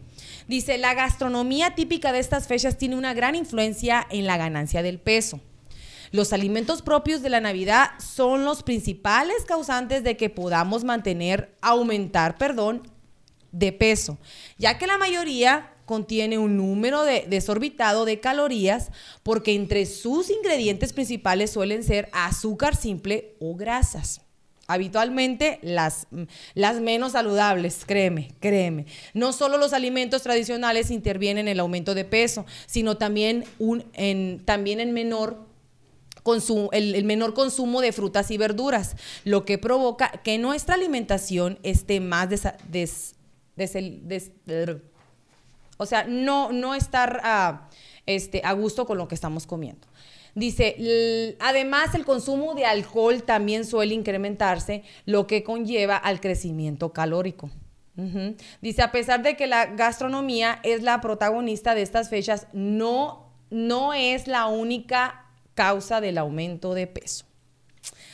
Dice, 0.46 0.78
la 0.78 0.94
gastronomía 0.94 1.74
típica 1.74 2.12
de 2.12 2.20
estas 2.20 2.46
fechas 2.46 2.78
tiene 2.78 2.96
una 2.96 3.14
gran 3.14 3.34
influencia 3.34 4.06
en 4.10 4.26
la 4.26 4.36
ganancia 4.36 4.82
del 4.82 4.98
peso. 4.98 5.40
Los 6.10 6.32
alimentos 6.32 6.80
propios 6.80 7.20
de 7.20 7.28
la 7.28 7.40
Navidad 7.40 7.90
son 7.98 8.46
los 8.46 8.62
principales 8.62 9.44
causantes 9.46 10.02
de 10.02 10.16
que 10.16 10.30
podamos 10.30 10.84
mantener, 10.84 11.54
aumentar, 11.60 12.38
perdón, 12.38 12.82
de 13.52 13.72
peso, 13.72 14.18
ya 14.58 14.78
que 14.78 14.86
la 14.86 14.98
mayoría 14.98 15.72
contiene 15.86 16.36
un 16.38 16.56
número 16.56 17.02
de- 17.04 17.24
desorbitado 17.28 18.04
de 18.04 18.20
calorías 18.20 18.90
porque 19.22 19.54
entre 19.54 19.86
sus 19.86 20.30
ingredientes 20.30 20.92
principales 20.92 21.50
suelen 21.50 21.82
ser 21.82 22.08
azúcar 22.12 22.76
simple 22.76 23.34
o 23.40 23.54
grasas. 23.56 24.20
Habitualmente 24.70 25.58
las, 25.62 26.06
mm, 26.10 26.24
las 26.52 26.78
menos 26.82 27.12
saludables, 27.12 27.84
créeme, 27.86 28.32
créeme. 28.38 28.84
No 29.14 29.32
solo 29.32 29.56
los 29.56 29.72
alimentos 29.72 30.22
tradicionales 30.22 30.90
intervienen 30.90 31.48
en 31.48 31.52
el 31.52 31.60
aumento 31.60 31.94
de 31.94 32.04
peso, 32.04 32.44
sino 32.66 32.98
también, 32.98 33.44
un, 33.58 33.84
en, 33.94 34.44
también 34.44 34.80
en 34.80 34.92
menor 34.92 35.38
consu- 36.22 36.68
el, 36.72 37.02
menor 37.06 37.32
consumo 37.32 37.80
de 37.80 37.92
frutas 37.92 38.30
y 38.30 38.36
verduras, 38.36 38.94
lo 39.24 39.46
que 39.46 39.56
provoca 39.56 40.10
que 40.22 40.36
nuestra 40.36 40.74
alimentación 40.74 41.58
esté 41.62 42.00
más 42.00 42.28
des- 42.28 43.14
o 45.78 45.86
sea, 45.86 46.04
no, 46.04 46.52
no 46.52 46.74
estar 46.74 47.68
este, 48.06 48.42
a 48.44 48.52
gusto 48.52 48.86
con 48.86 48.98
lo 48.98 49.08
que 49.08 49.14
estamos 49.14 49.46
comiendo. 49.46 49.86
Dice, 50.34 51.36
además 51.40 51.94
el 51.94 52.04
consumo 52.04 52.54
de 52.54 52.64
alcohol 52.64 53.22
también 53.22 53.64
suele 53.64 53.94
incrementarse, 53.94 54.84
lo 55.04 55.26
que 55.26 55.42
conlleva 55.42 55.96
al 55.96 56.20
crecimiento 56.20 56.92
calórico. 56.92 57.50
Dice, 58.60 58.82
a 58.82 58.92
pesar 58.92 59.24
de 59.24 59.36
que 59.36 59.48
la 59.48 59.66
gastronomía 59.66 60.60
es 60.62 60.84
la 60.84 61.00
protagonista 61.00 61.74
de 61.74 61.82
estas 61.82 62.08
fechas, 62.08 62.46
no, 62.52 63.32
no 63.50 63.92
es 63.92 64.28
la 64.28 64.46
única 64.46 65.26
causa 65.54 66.00
del 66.00 66.18
aumento 66.18 66.74
de 66.74 66.86
peso. 66.86 67.27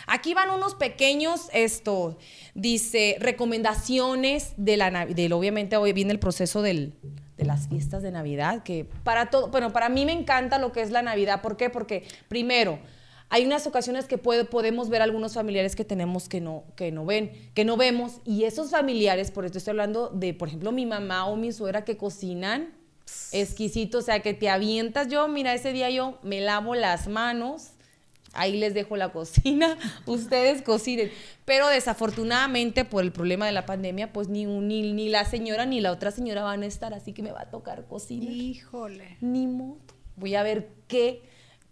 Aquí 0.06 0.35
van 0.35 0.50
unos 0.50 0.75
pequeños, 0.75 1.49
esto, 1.53 2.19
dice, 2.55 3.17
recomendaciones 3.21 4.53
de 4.56 4.76
la 4.76 4.91
Navidad. 4.91 5.32
Obviamente 5.32 5.76
hoy 5.76 5.93
viene 5.93 6.12
el 6.12 6.19
proceso 6.19 6.62
del- 6.62 6.93
de 7.37 7.44
las 7.44 7.69
fiestas 7.69 8.03
de 8.03 8.12
Navidad, 8.12 8.62
que 8.62 8.87
para 9.03 9.31
todo, 9.31 9.49
bueno, 9.49 9.73
para 9.73 9.88
mí 9.88 10.05
me 10.06 10.12
encanta 10.12 10.59
lo 10.59 10.71
que 10.73 10.82
es 10.82 10.91
la 10.91 11.03
Navidad. 11.03 11.43
¿Por 11.43 11.56
qué? 11.56 11.69
Porque 11.69 12.05
primero, 12.29 12.79
hay 13.31 13.44
unas 13.44 13.67
ocasiones 13.67 14.05
que 14.06 14.19
puede- 14.19 14.44
podemos 14.44 14.88
ver 14.88 15.03
algunos 15.03 15.35
familiares 15.35 15.75
que 15.75 15.85
tenemos 15.85 16.29
que 16.29 16.41
no, 16.41 16.62
que 16.77 16.93
no 16.93 17.05
ven, 17.05 17.32
que 17.55 17.65
no 17.65 17.77
vemos, 17.77 18.20
y 18.25 18.44
esos 18.44 18.70
familiares, 18.70 19.32
por 19.32 19.44
esto 19.44 19.59
estoy 19.59 19.73
hablando 19.73 20.11
de, 20.11 20.32
por 20.35 20.47
ejemplo, 20.49 20.70
mi 20.70 20.87
mamá 20.87 21.27
o 21.27 21.35
mi 21.35 21.50
suegra 21.50 21.85
que 21.85 21.97
cocinan 21.97 22.73
exquisito, 23.32 23.99
o 23.99 24.03
sea, 24.03 24.20
que 24.20 24.35
te 24.35 24.49
avientas. 24.49 25.09
Yo, 25.09 25.27
mira, 25.27 25.53
ese 25.55 25.73
día 25.73 25.91
yo 25.91 26.19
me 26.23 26.41
lavo 26.41 26.75
las 26.75 27.09
manos, 27.09 27.70
ahí 28.34 28.56
les 28.58 28.75
dejo 28.75 28.96
la 28.96 29.12
cocina, 29.12 29.76
ustedes 30.06 30.62
cocinen. 30.62 31.10
Pero 31.44 31.69
desafortunadamente 31.69 32.84
por 32.84 33.02
el 33.04 33.12
problema 33.12 33.46
de 33.46 33.52
la 33.52 33.66
pandemia, 33.66 34.12
pues 34.12 34.28
ni, 34.28 34.44
ni, 34.46 34.92
ni 34.92 35.08
la 35.08 35.25
señora 35.25 35.66
ni 35.66 35.81
la 35.81 35.92
otra 35.92 36.10
señora 36.10 36.42
van 36.42 36.62
a 36.62 36.66
estar, 36.66 36.94
así 36.94 37.12
que 37.12 37.22
me 37.22 37.32
va 37.32 37.42
a 37.42 37.50
tocar 37.50 37.86
cocinar. 37.86 38.32
Híjole. 38.32 39.16
Ni 39.20 39.46
modo. 39.46 39.78
Voy 40.16 40.34
a 40.34 40.42
ver 40.42 40.69
qué, 40.88 41.22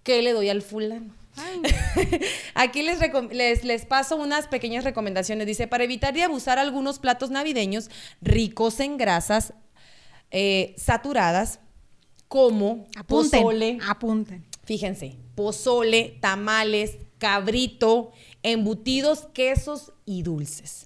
qué 0.02 0.22
le 0.22 0.32
doy 0.32 0.48
al 0.48 0.62
fulano. 0.62 1.14
Aquí 2.54 2.82
les, 2.82 2.98
les, 3.30 3.64
les 3.64 3.86
paso 3.86 4.16
unas 4.16 4.48
pequeñas 4.48 4.84
recomendaciones. 4.84 5.46
Dice, 5.46 5.66
para 5.66 5.84
evitar 5.84 6.12
de 6.12 6.22
abusar 6.22 6.58
algunos 6.58 6.98
platos 6.98 7.30
navideños 7.30 7.90
ricos 8.20 8.80
en 8.80 8.98
grasas 8.98 9.54
eh, 10.30 10.74
saturadas, 10.76 11.60
como 12.28 12.86
Apunten. 12.96 13.42
pozole, 13.42 13.78
Apunten. 13.86 14.44
fíjense, 14.64 15.16
pozole, 15.34 16.18
tamales, 16.20 16.98
cabrito, 17.18 18.12
embutidos, 18.42 19.28
quesos 19.32 19.92
y 20.04 20.22
dulces. 20.22 20.84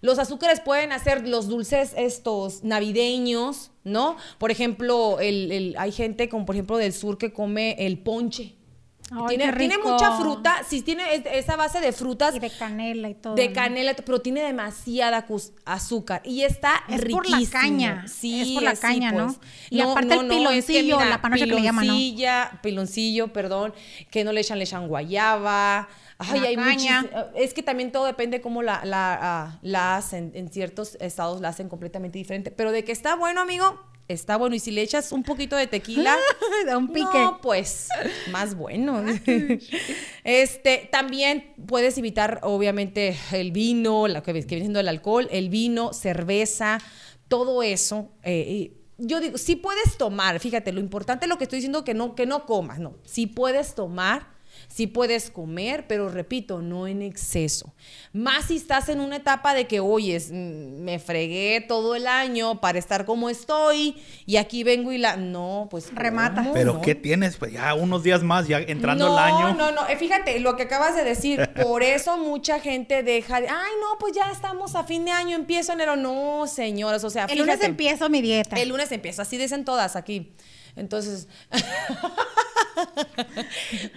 Los 0.00 0.18
azúcares 0.18 0.60
pueden 0.60 0.92
hacer 0.92 1.26
los 1.26 1.48
dulces 1.48 1.92
estos 1.96 2.62
navideños, 2.62 3.72
¿no? 3.82 4.16
Por 4.38 4.50
ejemplo, 4.52 5.18
el, 5.20 5.50
el- 5.50 5.74
hay 5.78 5.90
gente 5.92 6.28
como 6.28 6.46
por 6.46 6.54
ejemplo 6.54 6.76
del 6.76 6.92
sur 6.92 7.18
que 7.18 7.32
come 7.32 7.74
el 7.84 7.98
ponche. 7.98 8.54
Ay, 9.10 9.38
tiene, 9.38 9.78
mucha 9.78 10.18
fruta, 10.18 10.62
sí 10.68 10.82
tiene 10.82 11.14
es- 11.14 11.22
esa 11.32 11.56
base 11.56 11.80
de 11.80 11.92
frutas, 11.92 12.34
Y 12.34 12.40
de 12.40 12.50
canela 12.50 13.08
y 13.08 13.14
todo. 13.14 13.34
de 13.34 13.48
¿no? 13.48 13.54
canela, 13.54 13.94
pero 13.94 14.20
tiene 14.20 14.42
demasiada 14.42 15.26
azúcar 15.64 16.20
y 16.24 16.42
está 16.42 16.84
Es 16.88 17.04
por 17.06 17.28
la 17.28 17.38
caña, 17.50 18.06
Sí, 18.06 18.40
es 18.42 18.48
por 18.50 18.62
la 18.62 18.76
caña, 18.76 19.12
¿no? 19.12 19.26
pues. 19.26 19.38
Y 19.70 19.80
aparte 19.80 20.14
el 20.14 20.20
es 20.20 20.26
piloncillo, 20.66 21.00
la 21.04 21.22
panocha 21.22 21.44
que 21.46 21.54
le 21.54 21.62
llaman, 21.62 21.86
piloncillo, 22.62 23.32
perdón, 23.32 23.72
que 24.10 24.24
no 24.24 24.32
le 24.32 24.40
echan, 24.40 24.58
le 24.58 24.64
echan 24.64 24.88
guayaba. 24.88 25.88
Ay, 26.18 26.40
hay 26.40 26.56
caña. 26.56 27.06
Es 27.36 27.54
que 27.54 27.62
también 27.62 27.92
todo 27.92 28.04
depende 28.06 28.40
cómo 28.40 28.62
la, 28.62 28.84
la, 28.84 29.18
ah, 29.20 29.58
la 29.62 29.96
hacen. 29.96 30.32
En 30.34 30.50
ciertos 30.50 30.96
estados 31.00 31.40
la 31.40 31.48
hacen 31.50 31.68
completamente 31.68 32.18
diferente. 32.18 32.50
Pero 32.50 32.72
de 32.72 32.82
que 32.84 32.90
está 32.92 33.14
bueno, 33.14 33.40
amigo, 33.40 33.80
está 34.08 34.36
bueno. 34.36 34.56
Y 34.56 34.58
si 34.58 34.70
le 34.70 34.82
echas 34.82 35.12
un 35.12 35.22
poquito 35.22 35.56
de 35.56 35.66
tequila, 35.66 36.16
Da 36.66 36.76
un 36.76 36.88
pique. 36.88 37.06
no, 37.14 37.40
pues 37.40 37.88
más 38.30 38.54
bueno. 38.54 39.04
este, 40.24 40.88
también 40.90 41.54
puedes 41.66 41.96
evitar, 41.98 42.40
obviamente, 42.42 43.16
el 43.32 43.52
vino, 43.52 44.08
la 44.08 44.22
que, 44.22 44.32
que 44.32 44.54
viene 44.54 44.64
siendo 44.64 44.80
el 44.80 44.88
alcohol, 44.88 45.28
el 45.30 45.48
vino, 45.48 45.92
cerveza, 45.92 46.80
todo 47.28 47.62
eso. 47.62 48.10
eh, 48.22 48.74
yo 48.98 49.20
digo, 49.20 49.38
sí 49.38 49.54
puedes 49.54 49.96
tomar, 49.96 50.40
fíjate, 50.40 50.72
lo 50.72 50.80
importante 50.80 51.26
es 51.26 51.28
lo 51.28 51.38
que 51.38 51.44
estoy 51.44 51.58
diciendo 51.58 51.84
que 51.84 51.94
no, 51.94 52.16
que 52.16 52.26
no 52.26 52.44
comas, 52.46 52.80
no. 52.80 52.96
Sí 53.04 53.28
puedes 53.28 53.76
tomar, 53.76 54.26
sí 54.66 54.86
puedes 54.86 55.30
comer, 55.30 55.86
pero 55.86 56.08
repito, 56.08 56.60
no 56.60 56.86
en 56.86 57.02
exceso. 57.02 57.74
Más 58.12 58.46
si 58.46 58.56
estás 58.56 58.88
en 58.88 59.00
una 59.00 59.16
etapa 59.16 59.54
de 59.54 59.66
que, 59.66 59.80
oyes, 59.80 60.30
mm, 60.30 60.80
me 60.82 60.98
fregué 60.98 61.64
todo 61.66 61.94
el 61.94 62.06
año 62.06 62.60
para 62.60 62.78
estar 62.78 63.04
como 63.04 63.30
estoy 63.30 63.96
y 64.26 64.36
aquí 64.36 64.64
vengo 64.64 64.92
y 64.92 64.98
la. 64.98 65.16
No, 65.16 65.68
pues. 65.70 65.94
Remata. 65.94 66.42
¿cómo? 66.42 66.54
Pero 66.54 66.74
No. 66.74 66.80
¿qué 66.80 66.94
tienes? 66.94 67.36
Pues 67.36 67.52
ya 67.52 67.74
unos 67.74 68.02
días 68.02 68.22
más, 68.22 68.48
ya 68.48 68.58
entrando 68.58 69.08
no, 69.08 69.12
el 69.12 69.18
año. 69.18 69.54
No, 69.54 69.72
no, 69.72 69.88
eh, 69.88 69.96
fíjate 69.96 70.40
lo 70.40 70.56
que 70.56 70.64
acabas 70.64 70.96
de 70.96 71.04
decir. 71.04 71.48
Por 71.62 71.82
eso 71.82 72.18
mucha 72.18 72.60
gente 72.60 73.02
deja 73.02 73.40
de, 73.40 73.48
ay, 73.48 73.72
no, 73.80 73.98
pues 73.98 74.14
ya 74.14 74.30
estamos 74.30 74.74
a 74.74 74.84
fin 74.84 75.04
de 75.04 75.10
año, 75.10 75.36
empiezo 75.36 75.72
enero. 75.72 75.96
No, 75.96 76.46
señoras, 76.46 77.04
o 77.04 77.10
sea, 77.10 77.26
el 77.26 77.38
lunes 77.38 77.62
empiezo 77.62 78.08
mi 78.08 78.22
dieta. 78.22 78.56
El 78.56 78.68
lunes 78.68 78.90
empiezo, 78.92 79.22
así 79.22 79.36
dicen 79.36 79.64
todas 79.64 79.96
aquí. 79.96 80.32
Entonces, 80.78 81.28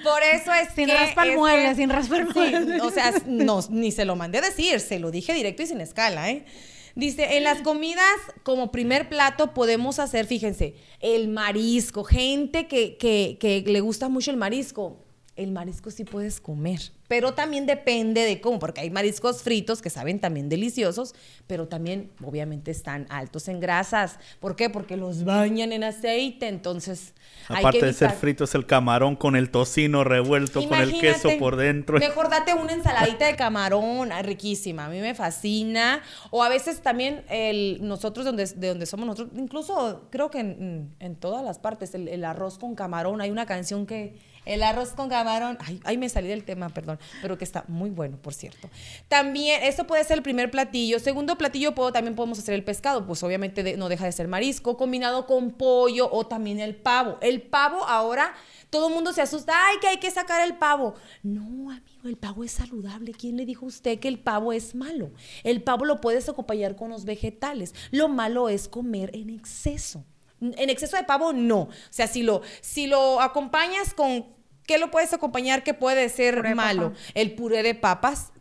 por 0.03 0.21
eso 0.23 0.51
es 0.53 0.73
Sin 0.73 0.87
que... 0.87 0.93
raspar 0.97 1.27
es 1.29 1.37
muebles, 1.37 1.69
que- 1.69 1.75
sin 1.75 1.89
raspar 1.89 2.27
Sí, 2.27 2.33
muebles. 2.39 2.81
o 2.81 2.89
sea, 2.91 3.13
no, 3.25 3.59
ni 3.69 3.91
se 3.91 4.05
lo 4.05 4.15
mandé 4.15 4.39
a 4.39 4.41
decir, 4.41 4.79
se 4.79 4.99
lo 4.99 5.11
dije 5.11 5.33
directo 5.33 5.63
y 5.63 5.67
sin 5.67 5.81
escala, 5.81 6.29
¿eh? 6.31 6.45
Dice, 6.93 7.37
en 7.37 7.45
las 7.45 7.61
comidas 7.61 8.03
como 8.43 8.69
primer 8.71 9.07
plato 9.07 9.53
podemos 9.53 9.97
hacer, 9.99 10.25
fíjense, 10.25 10.75
el 10.99 11.29
marisco. 11.29 12.03
Gente 12.03 12.67
que, 12.67 12.97
que, 12.97 13.37
que 13.39 13.63
le 13.65 13.79
gusta 13.79 14.09
mucho 14.09 14.29
el 14.29 14.35
marisco. 14.37 15.05
El 15.37 15.51
marisco 15.51 15.89
sí 15.89 16.03
puedes 16.03 16.41
comer 16.41 16.81
pero 17.11 17.33
también 17.33 17.65
depende 17.65 18.21
de 18.21 18.39
cómo, 18.39 18.57
porque 18.57 18.79
hay 18.79 18.89
mariscos 18.89 19.43
fritos 19.43 19.81
que 19.81 19.89
saben 19.89 20.21
también 20.21 20.47
deliciosos, 20.47 21.13
pero 21.45 21.67
también 21.67 22.09
obviamente 22.23 22.71
están 22.71 23.05
altos 23.09 23.49
en 23.49 23.59
grasas. 23.59 24.17
¿Por 24.39 24.55
qué? 24.55 24.69
Porque 24.69 24.95
los 24.95 25.25
bañan 25.25 25.73
en 25.73 25.83
aceite, 25.83 26.47
entonces... 26.47 27.13
Aparte 27.49 27.85
de 27.85 27.91
ser 27.91 28.11
fritos, 28.11 28.55
el 28.55 28.65
camarón 28.65 29.17
con 29.17 29.35
el 29.35 29.49
tocino 29.51 30.05
revuelto, 30.05 30.65
con 30.69 30.79
el 30.79 31.01
queso 31.01 31.31
por 31.37 31.57
dentro. 31.57 31.99
Mejor 31.99 32.29
date 32.29 32.53
una 32.53 32.71
ensaladita 32.71 33.25
de 33.25 33.35
camarón, 33.35 34.11
riquísima, 34.21 34.85
a 34.85 34.89
mí 34.89 35.01
me 35.01 35.13
fascina. 35.13 36.01
O 36.29 36.43
a 36.43 36.47
veces 36.47 36.79
también 36.79 37.25
el, 37.29 37.79
nosotros 37.81 38.25
donde, 38.25 38.45
de 38.45 38.67
donde 38.69 38.85
somos 38.85 39.05
nosotros, 39.05 39.37
incluso 39.37 40.07
creo 40.11 40.31
que 40.31 40.39
en, 40.39 41.15
todas 41.19 41.43
las 41.43 41.59
partes, 41.59 41.93
el 41.93 42.23
arroz 42.23 42.57
con 42.57 42.73
camarón, 42.73 43.19
hay 43.19 43.31
una 43.31 43.45
canción 43.45 43.85
que 43.85 44.30
el 44.45 44.63
arroz 44.63 44.93
con 44.93 45.09
camarón, 45.09 45.57
ay, 45.61 45.79
ay, 45.83 45.97
me 45.97 46.09
salí 46.09 46.27
del 46.27 46.43
tema, 46.43 46.69
perdón, 46.69 46.99
pero 47.21 47.37
que 47.37 47.43
está 47.43 47.63
muy 47.67 47.89
bueno, 47.89 48.17
por 48.17 48.33
cierto. 48.33 48.69
También, 49.07 49.63
eso 49.63 49.85
puede 49.85 50.03
ser 50.03 50.17
el 50.17 50.23
primer 50.23 50.49
platillo. 50.49 50.99
Segundo 50.99 51.37
platillo, 51.37 51.75
puedo, 51.75 51.91
también 51.91 52.15
podemos 52.15 52.39
hacer 52.39 52.55
el 52.55 52.63
pescado, 52.63 53.05
pues 53.05 53.21
obviamente 53.23 53.77
no 53.77 53.89
deja 53.89 54.05
de 54.05 54.11
ser 54.11 54.27
marisco, 54.27 54.77
combinado 54.77 55.27
con 55.27 55.51
pollo 55.51 56.09
o 56.11 56.25
también 56.25 56.59
el 56.59 56.75
pavo. 56.75 57.17
El 57.21 57.41
pavo 57.41 57.85
ahora, 57.85 58.33
todo 58.69 58.87
el 58.87 58.93
mundo 58.93 59.13
se 59.13 59.21
asusta, 59.21 59.53
ay, 59.55 59.77
que 59.79 59.87
hay 59.87 59.97
que 59.97 60.09
sacar 60.11 60.47
el 60.47 60.55
pavo. 60.57 60.95
No, 61.23 61.69
amigo, 61.69 62.05
el 62.05 62.17
pavo 62.17 62.43
es 62.43 62.51
saludable. 62.51 63.13
¿Quién 63.13 63.37
le 63.37 63.45
dijo 63.45 63.65
a 63.65 63.69
usted 63.69 63.99
que 63.99 64.07
el 64.07 64.19
pavo 64.19 64.53
es 64.53 64.75
malo? 64.75 65.11
El 65.43 65.61
pavo 65.61 65.85
lo 65.85 66.01
puedes 66.01 66.27
acompañar 66.29 66.75
con 66.75 66.89
los 66.89 67.05
vegetales. 67.05 67.73
Lo 67.91 68.07
malo 68.07 68.49
es 68.49 68.67
comer 68.67 69.11
en 69.13 69.29
exceso. 69.29 70.05
En 70.41 70.69
exceso 70.71 70.97
de 70.97 71.03
pavo, 71.03 71.33
no. 71.33 71.61
O 71.61 71.69
sea, 71.91 72.07
si 72.07 72.23
lo, 72.23 72.41
si 72.61 72.87
lo 72.87 73.21
acompañas 73.21 73.93
con, 73.93 74.25
¿qué 74.65 74.79
lo 74.79 74.89
puedes 74.89 75.13
acompañar 75.13 75.63
que 75.63 75.73
puede 75.73 76.09
ser 76.09 76.55
malo? 76.55 76.93
El 77.13 77.35
puré 77.35 77.61
de 77.63 77.75
papas. 77.75 78.31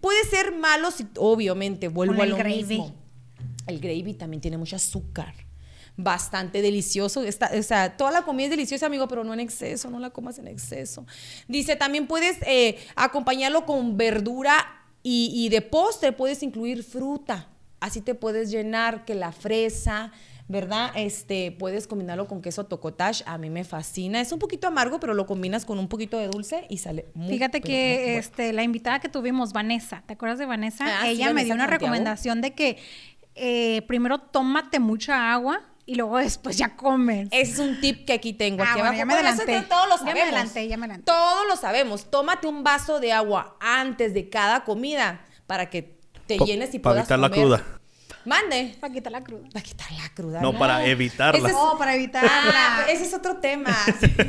Puede 0.00 0.24
ser 0.24 0.52
malo 0.56 0.90
si, 0.90 1.06
obviamente, 1.18 1.88
vuelvo 1.88 2.22
a 2.22 2.26
lo 2.26 2.42
mismo. 2.42 2.94
El 3.66 3.80
gravy 3.80 4.14
también 4.14 4.40
tiene 4.40 4.56
mucho 4.56 4.76
azúcar. 4.76 5.34
Bastante 5.96 6.62
delicioso. 6.62 7.20
o 7.20 7.62
sea, 7.62 7.96
toda 7.96 8.10
la 8.10 8.22
comida 8.22 8.46
es 8.46 8.50
deliciosa, 8.50 8.86
amigo, 8.86 9.06
pero 9.06 9.22
no 9.22 9.34
en 9.34 9.40
exceso, 9.40 9.90
no 9.90 9.98
la 9.98 10.10
comas 10.10 10.38
en 10.38 10.48
exceso. 10.48 11.04
Dice, 11.46 11.76
también 11.76 12.06
puedes 12.06 12.38
eh, 12.46 12.78
acompañarlo 12.96 13.66
con 13.66 13.98
verdura 13.98 14.54
y, 15.02 15.30
y 15.34 15.50
de 15.50 15.60
postre 15.60 16.12
puedes 16.12 16.42
incluir 16.42 16.84
fruta. 16.84 17.48
Así 17.80 18.00
te 18.00 18.14
puedes 18.14 18.50
llenar 18.50 19.04
que 19.04 19.14
la 19.14 19.32
fresa, 19.32 20.12
¿verdad? 20.50 20.90
Este, 20.96 21.52
puedes 21.52 21.86
combinarlo 21.86 22.26
con 22.26 22.42
queso 22.42 22.66
tocotage, 22.66 23.22
a 23.24 23.38
mí 23.38 23.50
me 23.50 23.62
fascina. 23.62 24.20
Es 24.20 24.32
un 24.32 24.40
poquito 24.40 24.66
amargo, 24.66 24.98
pero 24.98 25.14
lo 25.14 25.24
combinas 25.24 25.64
con 25.64 25.78
un 25.78 25.86
poquito 25.86 26.18
de 26.18 26.26
dulce 26.26 26.66
y 26.68 26.78
sale 26.78 27.06
muy 27.14 27.28
Fíjate 27.28 27.60
que 27.60 28.18
este 28.18 28.52
la 28.52 28.64
invitada 28.64 28.98
que 28.98 29.08
tuvimos, 29.08 29.52
Vanessa, 29.52 30.02
¿te 30.06 30.14
acuerdas 30.14 30.40
de 30.40 30.46
Vanessa? 30.46 30.84
Ah, 30.86 31.08
Ella 31.08 31.32
me 31.32 31.44
dio 31.44 31.54
una 31.54 31.68
recomendación 31.68 32.40
de 32.40 32.52
que 32.54 32.78
eh, 33.36 33.82
primero 33.86 34.18
tómate 34.18 34.80
mucha 34.80 35.32
agua 35.32 35.62
y 35.86 35.94
luego 35.94 36.18
después 36.18 36.58
ya 36.58 36.74
comes. 36.74 37.28
Ese 37.30 37.52
es 37.52 37.58
un 37.60 37.80
tip 37.80 38.04
que 38.04 38.12
aquí 38.12 38.32
tengo. 38.32 38.64
Ah, 38.64 38.72
aquí 38.72 38.80
abajo. 38.80 38.96
Ya 38.96 39.04
me 39.04 39.14
adelanté. 39.14 39.62
todos 39.62 39.88
lo 39.88 39.98
sabemos. 39.98 40.06
Ya 40.06 40.14
me 40.14 40.22
adelanté, 40.22 40.66
ya 40.66 40.76
me 40.76 40.86
adelanté. 40.86 41.04
Todos 41.04 41.46
lo 41.48 41.54
sabemos. 41.54 42.10
Tómate 42.10 42.48
un 42.48 42.64
vaso 42.64 42.98
de 42.98 43.12
agua 43.12 43.56
antes 43.60 44.14
de 44.14 44.28
cada 44.28 44.64
comida 44.64 45.24
para 45.46 45.70
que 45.70 45.96
te 46.26 46.38
llenes 46.38 46.74
y 46.74 46.80
puedas 46.80 47.08
evitar 47.08 47.20
la 47.20 47.30
cruda. 47.30 47.79
Mande. 48.24 48.76
Para 48.80 48.92
quitar 48.92 49.12
la 49.12 49.22
cruda. 49.22 49.48
Para 49.52 49.64
quitar 49.64 49.92
la 49.92 50.08
cruda. 50.14 50.40
No, 50.40 50.58
para 50.58 50.86
evitarla. 50.86 51.48
no, 51.48 51.78
para 51.78 51.94
evitarla. 51.94 52.30
Ah, 52.32 52.84
ese 52.88 53.04
es 53.04 53.14
otro 53.14 53.38
tema. 53.38 53.76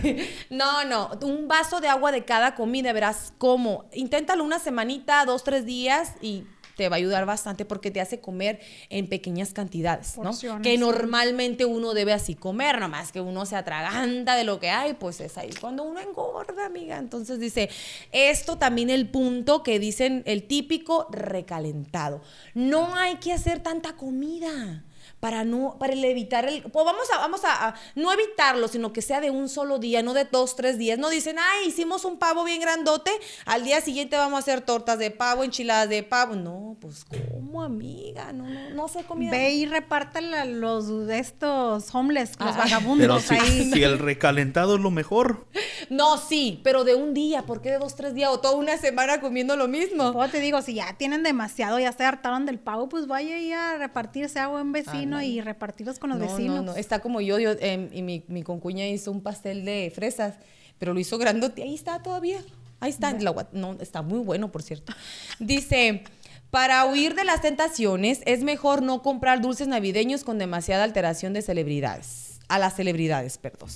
no, 0.49 0.85
no. 0.85 1.11
Un 1.21 1.47
vaso 1.47 1.81
de 1.81 1.87
agua 1.87 2.11
de 2.11 2.23
cada 2.23 2.55
comida, 2.55 2.93
verás 2.93 3.33
cómo. 3.37 3.85
Inténtalo 3.93 4.43
una 4.43 4.59
semanita, 4.59 5.25
dos, 5.25 5.43
tres 5.43 5.65
días 5.65 6.13
y 6.21 6.45
te 6.81 6.89
va 6.89 6.95
a 6.95 6.97
ayudar 6.97 7.27
bastante 7.27 7.63
porque 7.63 7.91
te 7.91 8.01
hace 8.01 8.19
comer 8.19 8.59
en 8.89 9.05
pequeñas 9.07 9.53
cantidades, 9.53 10.17
¿no? 10.17 10.31
Que 10.63 10.79
normalmente 10.79 11.63
uno 11.63 11.93
debe 11.93 12.11
así 12.11 12.33
comer, 12.33 12.79
nomás 12.79 13.11
que 13.11 13.21
uno 13.21 13.45
se 13.45 13.55
atraganta 13.55 14.35
de 14.35 14.45
lo 14.45 14.59
que 14.59 14.71
hay, 14.71 14.95
pues 14.95 15.21
es 15.21 15.37
ahí 15.37 15.51
cuando 15.61 15.83
uno 15.83 15.99
engorda, 15.99 16.65
amiga. 16.65 16.97
Entonces 16.97 17.39
dice, 17.39 17.69
esto 18.11 18.57
también 18.57 18.89
el 18.89 19.07
punto 19.07 19.61
que 19.61 19.77
dicen 19.77 20.23
el 20.25 20.47
típico 20.47 21.05
recalentado. 21.11 22.23
No 22.55 22.95
hay 22.95 23.17
que 23.17 23.31
hacer 23.31 23.61
tanta 23.61 23.95
comida 23.95 24.83
para 25.21 25.45
no, 25.45 25.77
para 25.79 25.93
evitar 25.93 26.45
el, 26.49 26.63
pues 26.63 26.83
vamos 26.83 27.07
a, 27.15 27.19
vamos 27.19 27.41
a, 27.45 27.75
no 27.93 28.11
evitarlo, 28.11 28.67
sino 28.67 28.91
que 28.91 29.03
sea 29.03 29.21
de 29.21 29.29
un 29.29 29.49
solo 29.49 29.77
día, 29.77 30.01
no 30.01 30.15
de 30.15 30.25
dos, 30.25 30.55
tres 30.55 30.79
días. 30.79 30.97
No 30.97 31.09
dicen, 31.09 31.37
ay, 31.37 31.67
hicimos 31.67 32.05
un 32.05 32.17
pavo 32.17 32.43
bien 32.43 32.59
grandote, 32.59 33.11
al 33.45 33.63
día 33.63 33.81
siguiente 33.81 34.17
vamos 34.17 34.37
a 34.37 34.39
hacer 34.39 34.61
tortas 34.61 34.97
de 34.97 35.11
pavo, 35.11 35.43
enchiladas 35.43 35.87
de 35.89 36.01
pavo. 36.01 36.35
No, 36.35 36.75
pues, 36.81 37.05
¿cómo, 37.05 37.61
amiga? 37.61 38.33
No, 38.33 38.47
no, 38.47 38.71
no 38.71 38.87
sé 38.87 39.03
comida. 39.03 39.29
Ve 39.29 39.51
y 39.51 39.67
repártela 39.67 40.45
los 40.45 41.05
de 41.05 41.19
estos 41.19 41.93
homeless, 41.93 42.31
los 42.39 42.57
vagabundos 42.57 43.23
pero 43.27 43.41
si, 43.45 43.71
Si 43.71 43.83
el 43.83 43.99
recalentado 43.99 44.75
es 44.75 44.81
lo 44.81 44.91
mejor. 44.91 45.45
No, 45.89 46.17
sí, 46.17 46.61
pero 46.63 46.85
de 46.85 46.95
un 46.95 47.13
día, 47.13 47.41
¿por 47.43 47.61
qué 47.61 47.71
de 47.71 47.77
dos, 47.77 47.95
tres 47.95 48.13
días 48.13 48.29
o 48.29 48.39
toda 48.39 48.55
una 48.55 48.77
semana 48.77 49.19
comiendo 49.19 49.57
lo 49.57 49.67
mismo? 49.67 50.13
Pues 50.13 50.31
te 50.31 50.39
digo, 50.39 50.61
si 50.61 50.75
ya 50.75 50.93
tienen 50.93 51.21
demasiado, 51.21 51.79
ya 51.79 51.91
se 51.91 52.05
hartaron 52.05 52.45
del 52.45 52.59
pavo, 52.59 52.87
pues 52.87 53.07
vaya 53.07 53.37
y 53.39 53.51
a 53.51 53.77
repartirse 53.77 54.39
agua 54.39 54.61
en 54.61 54.71
vecino 54.71 55.10
y 55.19 55.41
repartirlos 55.41 55.99
con 55.99 56.11
los 56.11 56.19
vecinos. 56.19 56.57
No, 56.57 56.73
no, 56.73 56.75
está 56.75 56.99
como 56.99 57.19
yo, 57.19 57.39
yo 57.39 57.51
em, 57.59 57.89
y 57.91 58.03
mi, 58.03 58.23
mi, 58.27 58.43
concuña 58.43 58.87
hizo 58.87 59.11
un 59.11 59.21
pastel 59.21 59.65
de 59.65 59.91
fresas, 59.93 60.35
pero 60.77 60.93
lo 60.93 60.99
hizo 60.99 61.17
grandote, 61.17 61.63
ahí 61.63 61.73
está 61.73 62.01
todavía. 62.03 62.39
Ahí 62.79 62.89
está, 62.89 63.13
no, 63.51 63.77
está 63.79 64.01
muy 64.01 64.19
bueno, 64.19 64.51
por 64.51 64.63
cierto. 64.63 64.91
Dice, 65.39 66.03
para 66.49 66.83
huir 66.85 67.13
de 67.13 67.23
las 67.23 67.41
tentaciones, 67.41 68.21
es 68.25 68.43
mejor 68.43 68.81
no 68.81 69.03
comprar 69.03 69.39
dulces 69.39 69.67
navideños 69.67 70.23
con 70.23 70.39
demasiada 70.39 70.83
alteración 70.83 71.33
de 71.33 71.43
celebridades. 71.43 72.39
A 72.47 72.57
las 72.57 72.75
celebridades, 72.75 73.37
perdón. 73.37 73.69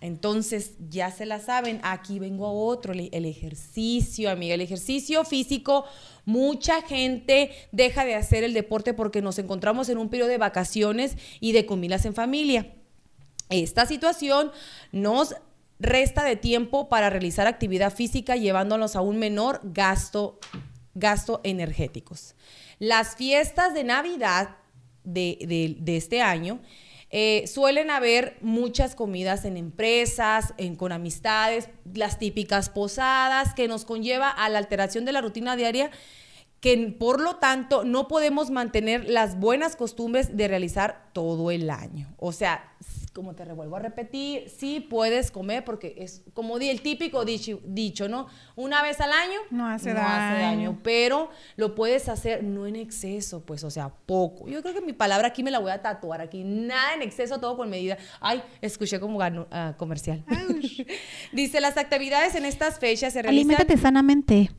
Entonces, 0.00 0.72
ya 0.90 1.10
se 1.10 1.24
la 1.24 1.40
saben, 1.40 1.80
aquí 1.82 2.18
vengo 2.18 2.46
a 2.46 2.52
otro, 2.52 2.92
el 2.92 3.24
ejercicio, 3.24 4.30
amiga, 4.30 4.54
el 4.54 4.60
ejercicio 4.60 5.24
físico. 5.24 5.86
Mucha 6.26 6.82
gente 6.82 7.50
deja 7.72 8.04
de 8.04 8.14
hacer 8.14 8.44
el 8.44 8.52
deporte 8.52 8.92
porque 8.92 9.22
nos 9.22 9.38
encontramos 9.38 9.88
en 9.88 9.98
un 9.98 10.10
periodo 10.10 10.28
de 10.28 10.38
vacaciones 10.38 11.16
y 11.40 11.52
de 11.52 11.64
comidas 11.64 12.04
en 12.04 12.14
familia. 12.14 12.74
Esta 13.48 13.86
situación 13.86 14.50
nos 14.92 15.34
resta 15.78 16.24
de 16.24 16.36
tiempo 16.36 16.88
para 16.88 17.08
realizar 17.08 17.46
actividad 17.46 17.92
física 17.92 18.36
llevándonos 18.36 18.96
a 18.96 19.00
un 19.00 19.18
menor 19.18 19.60
gasto, 19.64 20.38
gasto 20.94 21.40
energéticos. 21.42 22.34
Las 22.78 23.16
fiestas 23.16 23.72
de 23.72 23.84
Navidad 23.84 24.56
de, 25.04 25.76
de 25.80 25.96
este 25.96 26.20
año 26.20 26.60
eh, 27.10 27.44
suelen 27.46 27.90
haber 27.90 28.36
muchas 28.40 28.94
comidas 28.94 29.44
en 29.44 29.56
empresas, 29.56 30.54
en, 30.56 30.76
con 30.76 30.92
amistades, 30.92 31.68
las 31.94 32.18
típicas 32.18 32.68
posadas, 32.68 33.54
que 33.54 33.68
nos 33.68 33.84
conlleva 33.84 34.30
a 34.30 34.48
la 34.48 34.58
alteración 34.58 35.04
de 35.04 35.12
la 35.12 35.20
rutina 35.20 35.56
diaria 35.56 35.90
que 36.60 36.96
por 36.98 37.20
lo 37.20 37.36
tanto 37.36 37.84
no 37.84 38.08
podemos 38.08 38.50
mantener 38.50 39.08
las 39.08 39.38
buenas 39.38 39.76
costumbres 39.76 40.36
de 40.36 40.48
realizar 40.48 41.10
todo 41.12 41.50
el 41.50 41.70
año. 41.70 42.12
O 42.18 42.32
sea, 42.32 42.72
como 43.16 43.34
te 43.34 43.46
revuelvo 43.46 43.76
a 43.76 43.78
repetir, 43.78 44.50
sí 44.50 44.80
puedes 44.80 45.30
comer 45.30 45.64
porque 45.64 45.94
es 45.96 46.22
como 46.34 46.58
el 46.58 46.82
típico 46.82 47.24
dicho, 47.24 47.60
dicho 47.64 48.10
¿no? 48.10 48.26
Una 48.56 48.82
vez 48.82 49.00
al 49.00 49.10
año 49.10 49.40
no, 49.50 49.66
hace, 49.66 49.94
daño. 49.94 50.78
pero 50.82 51.30
lo 51.56 51.74
puedes 51.74 52.10
hacer 52.10 52.44
no 52.44 52.66
en 52.66 52.76
exceso, 52.76 53.40
pues, 53.40 53.64
o 53.64 53.70
sea, 53.70 53.88
poco. 53.88 54.46
Yo 54.48 54.60
creo 54.60 54.74
que 54.74 54.82
mi 54.82 54.92
palabra 54.92 55.28
aquí 55.28 55.42
me 55.42 55.50
la 55.50 55.60
voy 55.60 55.70
a 55.70 55.80
tatuar 55.80 56.20
aquí, 56.20 56.44
nada 56.44 56.92
en 56.92 57.00
exceso, 57.00 57.40
todo 57.40 57.56
con 57.56 57.70
medida. 57.70 57.96
Ay, 58.20 58.42
escuché 58.60 59.00
como 59.00 59.16
gano, 59.16 59.46
ah, 59.50 59.74
comercial. 59.78 60.22
Dice, 61.32 61.62
las 61.62 61.78
actividades 61.78 62.34
en 62.34 62.44
estas 62.44 62.78
fechas 62.78 63.14
se 63.14 63.22
realizan... 63.22 63.50
Aliméntate 63.50 63.78
sanamente. 63.78 64.50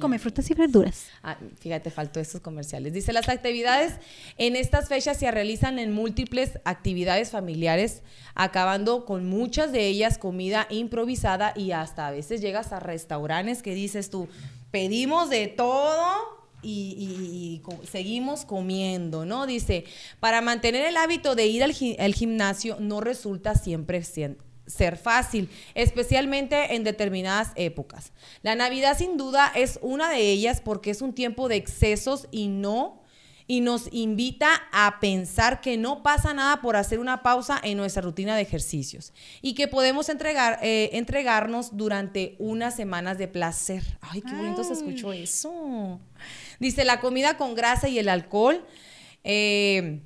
Come 0.00 0.18
frutas 0.18 0.50
y 0.50 0.54
verduras. 0.54 1.06
Ah, 1.22 1.36
fíjate, 1.60 1.90
faltó 1.90 2.20
estos 2.20 2.40
comerciales. 2.40 2.92
Dice, 2.92 3.12
las 3.12 3.28
actividades 3.28 3.94
en 4.36 4.56
estas 4.56 4.88
fechas 4.88 5.16
se 5.16 5.30
realizan 5.30 5.78
en 5.78 5.92
múltiples 5.92 6.58
actividades 6.64 7.30
familiares, 7.30 8.02
acabando 8.34 9.04
con 9.04 9.26
muchas 9.26 9.72
de 9.72 9.86
ellas 9.86 10.18
comida 10.18 10.66
improvisada 10.70 11.52
y 11.56 11.72
hasta 11.72 12.08
a 12.08 12.10
veces 12.10 12.40
llegas 12.40 12.72
a 12.72 12.80
restaurantes 12.80 13.62
que 13.62 13.74
dices 13.74 14.10
tú, 14.10 14.28
pedimos 14.70 15.30
de 15.30 15.46
todo 15.46 16.38
y, 16.62 17.62
seguimos 17.90 18.44
comiendo, 18.44 19.24
¿no? 19.24 19.46
Dice, 19.46 19.84
para 20.20 20.40
mantener 20.40 20.86
el 20.86 20.96
hábito 20.96 21.34
de 21.34 21.46
ir 21.46 21.62
al, 21.62 21.72
al 21.98 22.14
gimnasio 22.14 22.76
no 22.80 23.00
resulta 23.00 23.54
siempre 23.54 23.98
ser 24.68 24.96
fácil, 24.96 25.50
especialmente 25.74 26.74
en 26.76 26.84
determinadas 26.84 27.50
épocas. 27.56 28.12
La 28.42 28.54
Navidad 28.54 28.96
sin 28.96 29.16
duda 29.16 29.50
es 29.54 29.78
una 29.82 30.10
de 30.10 30.20
ellas 30.20 30.60
porque 30.60 30.90
es 30.90 31.02
un 31.02 31.14
tiempo 31.14 31.48
de 31.48 31.56
excesos 31.56 32.28
y 32.30 32.48
no 32.48 33.02
y 33.50 33.62
nos 33.62 33.88
invita 33.92 34.50
a 34.72 35.00
pensar 35.00 35.62
que 35.62 35.78
no 35.78 36.02
pasa 36.02 36.34
nada 36.34 36.60
por 36.60 36.76
hacer 36.76 36.98
una 37.00 37.22
pausa 37.22 37.58
en 37.64 37.78
nuestra 37.78 38.02
rutina 38.02 38.36
de 38.36 38.42
ejercicios 38.42 39.14
y 39.40 39.54
que 39.54 39.66
podemos 39.66 40.10
entregar, 40.10 40.58
eh, 40.62 40.90
entregarnos 40.92 41.74
durante 41.74 42.36
unas 42.38 42.76
semanas 42.76 43.16
de 43.16 43.26
placer. 43.26 43.82
Ay, 44.02 44.20
qué 44.20 44.34
bonito 44.34 44.62
se 44.62 44.74
escuchó 44.74 45.14
eso. 45.14 45.98
Dice, 46.60 46.84
la 46.84 47.00
comida 47.00 47.38
con 47.38 47.54
grasa 47.54 47.88
y 47.88 47.98
el 47.98 48.10
alcohol. 48.10 48.66
Eh, 49.24 50.02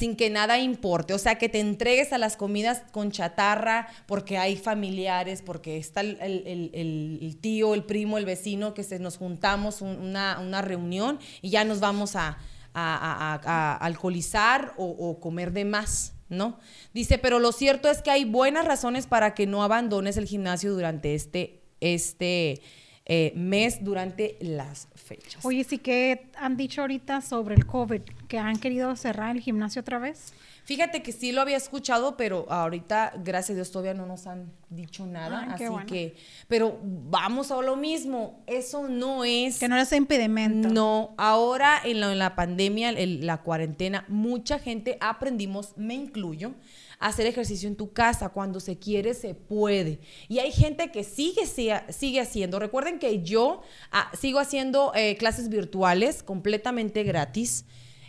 sin 0.00 0.16
que 0.16 0.30
nada 0.30 0.58
importe. 0.58 1.12
O 1.12 1.18
sea, 1.18 1.34
que 1.34 1.50
te 1.50 1.60
entregues 1.60 2.14
a 2.14 2.18
las 2.18 2.38
comidas 2.38 2.82
con 2.90 3.10
chatarra 3.10 3.86
porque 4.06 4.38
hay 4.38 4.56
familiares, 4.56 5.42
porque 5.42 5.76
está 5.76 6.00
el, 6.00 7.38
tío, 7.42 7.74
el 7.74 7.84
primo, 7.84 8.16
el 8.16 8.24
vecino, 8.24 8.72
que 8.72 8.82
se 8.82 8.98
nos 8.98 9.18
juntamos 9.18 9.82
una, 9.82 10.62
reunión 10.62 11.18
y 11.42 11.50
ya 11.50 11.64
nos 11.64 11.80
vamos 11.80 12.16
a, 12.16 12.38
alcoholizar 12.72 14.72
o, 14.78 15.20
comer 15.20 15.52
de 15.52 15.66
más. 15.66 16.14
¿No? 16.30 16.60
Dice, 16.94 17.18
pero 17.18 17.40
lo 17.40 17.50
cierto 17.50 17.90
es 17.90 18.02
que 18.02 18.12
hay 18.12 18.24
buenas 18.24 18.64
razones 18.64 19.08
para 19.08 19.34
que 19.34 19.48
no 19.48 19.64
abandones 19.64 20.16
el 20.16 20.26
gimnasio 20.26 20.72
durante 20.72 21.16
este, 21.16 21.60
este, 21.80 22.62
eh, 23.04 23.32
mes 23.34 23.82
durante 23.82 24.38
las 24.40 24.86
fechas. 25.10 25.44
Oye, 25.44 25.64
sí 25.64 25.78
que 25.78 26.30
han 26.36 26.56
dicho 26.56 26.82
ahorita 26.82 27.20
sobre 27.20 27.56
el 27.56 27.66
COVID, 27.66 28.02
que 28.28 28.38
han 28.38 28.58
querido 28.58 28.94
cerrar 28.94 29.34
el 29.34 29.42
gimnasio 29.42 29.80
otra 29.80 29.98
vez. 29.98 30.32
Fíjate 30.70 31.02
que 31.02 31.10
sí 31.10 31.32
lo 31.32 31.40
había 31.40 31.56
escuchado, 31.56 32.16
pero 32.16 32.46
ahorita, 32.48 33.14
gracias 33.24 33.50
a 33.50 33.54
Dios, 33.56 33.72
todavía 33.72 33.94
no 33.94 34.06
nos 34.06 34.28
han 34.28 34.52
dicho 34.68 35.04
nada. 35.04 35.48
así 35.52 35.64
que, 35.88 36.14
pero 36.46 36.78
vamos 36.82 37.50
a 37.50 37.60
lo 37.60 37.74
mismo, 37.74 38.44
eso 38.46 38.86
no 38.86 39.24
es... 39.24 39.58
Que 39.58 39.66
no 39.66 39.76
es 39.76 39.92
impedimento. 39.92 40.68
No, 40.68 41.14
ahora 41.16 41.80
en 41.82 41.98
la, 41.98 42.12
en 42.12 42.20
la 42.20 42.36
pandemia, 42.36 42.90
en 42.90 43.26
la 43.26 43.38
cuarentena, 43.38 44.04
mucha 44.06 44.60
gente 44.60 44.96
aprendimos, 45.00 45.76
me 45.76 45.94
incluyo, 45.94 46.52
hacer 47.00 47.26
ejercicio 47.26 47.68
en 47.68 47.74
tu 47.74 47.92
casa. 47.92 48.28
Cuando 48.28 48.60
se 48.60 48.78
quiere, 48.78 49.14
se 49.14 49.34
puede. 49.34 49.98
Y 50.28 50.38
hay 50.38 50.52
gente 50.52 50.92
que 50.92 51.02
sigue, 51.02 51.46
sigue 51.46 52.20
haciendo. 52.20 52.60
Recuerden 52.60 52.98
que 53.00 53.22
yo 53.22 53.62
ah, 53.90 54.12
sigo 54.18 54.38
haciendo 54.38 54.92
eh, 54.94 55.16
clases 55.16 55.48
virtuales 55.48 56.22
completamente 56.22 57.02
gratis. 57.02 57.64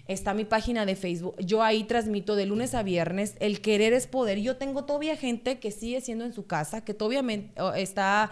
Está 0.07 0.33
mi 0.33 0.43
página 0.43 0.85
de 0.85 0.97
Facebook. 0.97 1.35
Yo 1.39 1.63
ahí 1.63 1.85
transmito 1.85 2.35
de 2.35 2.45
lunes 2.45 2.75
a 2.75 2.83
viernes. 2.83 3.35
El 3.39 3.61
querer 3.61 3.93
es 3.93 4.07
poder. 4.07 4.39
Yo 4.39 4.57
tengo 4.57 4.83
todavía 4.83 5.15
gente 5.15 5.59
que 5.59 5.71
sigue 5.71 6.01
siendo 6.01 6.25
en 6.25 6.33
su 6.33 6.45
casa, 6.47 6.83
que 6.83 6.93
todavía 6.93 7.23
está 7.77 8.29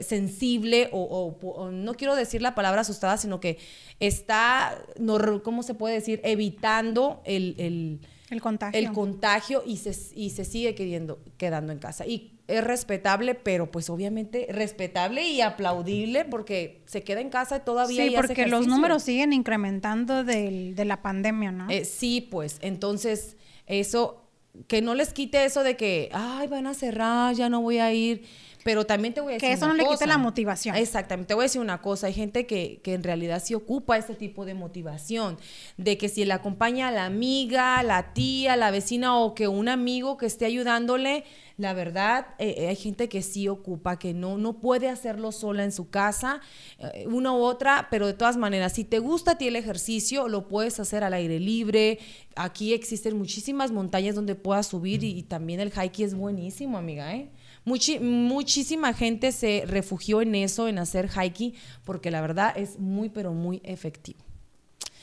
sensible 0.00 0.90
o, 0.92 1.70
no 1.72 1.94
quiero 1.94 2.16
decir 2.16 2.42
la 2.42 2.54
palabra 2.54 2.82
asustada, 2.82 3.16
sino 3.16 3.40
que 3.40 3.56
está, 3.98 4.76
no, 4.98 5.42
¿cómo 5.42 5.62
se 5.62 5.72
puede 5.72 5.94
decir? 5.94 6.20
Evitando 6.22 7.22
el 7.24 8.00
contagio. 8.40 8.78
El 8.78 8.92
contagio 8.92 9.62
y 9.64 9.76
se, 9.76 9.96
y 10.14 10.30
se 10.30 10.44
sigue 10.44 10.74
quedando, 10.74 11.18
quedando 11.36 11.72
en 11.72 11.78
casa. 11.78 12.06
Y 12.06 12.32
es 12.48 12.62
respetable, 12.62 13.34
pero 13.34 13.70
pues 13.70 13.90
obviamente 13.90 14.46
respetable 14.50 15.28
y 15.28 15.40
aplaudible 15.40 16.24
porque 16.24 16.82
se 16.86 17.02
queda 17.02 17.20
en 17.20 17.30
casa 17.30 17.60
todavía. 17.60 18.04
Sí, 18.04 18.12
porque 18.14 18.46
los 18.46 18.66
números 18.66 19.02
siguen 19.02 19.32
incrementando 19.32 20.24
del, 20.24 20.74
de 20.74 20.84
la 20.84 21.02
pandemia, 21.02 21.52
¿no? 21.52 21.70
Eh, 21.70 21.84
sí, 21.84 22.20
pues 22.20 22.58
entonces 22.60 23.36
eso, 23.66 24.22
que 24.68 24.82
no 24.82 24.94
les 24.94 25.12
quite 25.12 25.44
eso 25.44 25.62
de 25.62 25.76
que, 25.76 26.08
ay, 26.12 26.46
van 26.46 26.66
a 26.66 26.74
cerrar, 26.74 27.34
ya 27.34 27.48
no 27.48 27.60
voy 27.60 27.78
a 27.78 27.92
ir 27.92 28.24
pero 28.66 28.84
también 28.84 29.14
te 29.14 29.20
voy 29.20 29.30
a 29.30 29.34
decir. 29.34 29.48
Que 29.48 29.54
eso 29.54 29.68
no 29.68 29.74
le 29.74 29.86
quite 29.86 30.08
la 30.08 30.18
motivación. 30.18 30.74
Exactamente. 30.74 31.28
Te 31.28 31.34
voy 31.34 31.42
a 31.42 31.44
decir 31.44 31.60
una 31.60 31.80
cosa. 31.80 32.08
Hay 32.08 32.14
gente 32.14 32.46
que, 32.46 32.80
que 32.82 32.94
en 32.94 33.04
realidad 33.04 33.40
sí 33.40 33.54
ocupa 33.54 33.96
ese 33.96 34.16
tipo 34.16 34.44
de 34.44 34.54
motivación. 34.54 35.38
De 35.76 35.96
que 35.96 36.08
si 36.08 36.24
le 36.24 36.32
acompaña 36.32 36.88
a 36.88 36.90
la 36.90 37.04
amiga, 37.04 37.80
la 37.84 38.12
tía, 38.12 38.56
la 38.56 38.72
vecina 38.72 39.20
o 39.20 39.36
que 39.36 39.46
un 39.46 39.68
amigo 39.68 40.16
que 40.16 40.26
esté 40.26 40.46
ayudándole, 40.46 41.22
la 41.58 41.74
verdad, 41.74 42.26
eh, 42.40 42.56
eh, 42.58 42.66
hay 42.66 42.74
gente 42.74 43.08
que 43.08 43.22
sí 43.22 43.46
ocupa, 43.46 44.00
que 44.00 44.14
no, 44.14 44.36
no 44.36 44.54
puede 44.54 44.88
hacerlo 44.88 45.30
sola 45.30 45.62
en 45.62 45.70
su 45.70 45.88
casa, 45.88 46.40
eh, 46.80 47.06
una 47.06 47.30
u 47.32 47.36
otra, 47.36 47.86
pero 47.88 48.08
de 48.08 48.14
todas 48.14 48.36
maneras, 48.36 48.72
si 48.72 48.82
te 48.82 48.98
gusta 48.98 49.32
a 49.32 49.38
ti 49.38 49.46
el 49.46 49.54
ejercicio, 49.54 50.26
lo 50.26 50.48
puedes 50.48 50.80
hacer 50.80 51.04
al 51.04 51.14
aire 51.14 51.38
libre. 51.38 52.00
Aquí 52.34 52.74
existen 52.74 53.16
muchísimas 53.16 53.70
montañas 53.70 54.16
donde 54.16 54.34
puedas 54.34 54.66
subir 54.66 55.04
y, 55.04 55.16
y 55.16 55.22
también 55.22 55.60
el 55.60 55.70
hiking 55.70 56.04
es 56.04 56.14
buenísimo, 56.14 56.78
amiga, 56.78 57.14
¿eh? 57.14 57.30
Muchísima 57.66 58.94
gente 58.94 59.32
se 59.32 59.64
refugió 59.66 60.22
en 60.22 60.34
eso, 60.34 60.68
en 60.68 60.78
hacer 60.78 61.10
hiking, 61.10 61.54
porque 61.84 62.10
la 62.10 62.20
verdad 62.20 62.56
es 62.56 62.78
muy, 62.78 63.08
pero 63.08 63.32
muy 63.32 63.60
efectivo. 63.64 64.20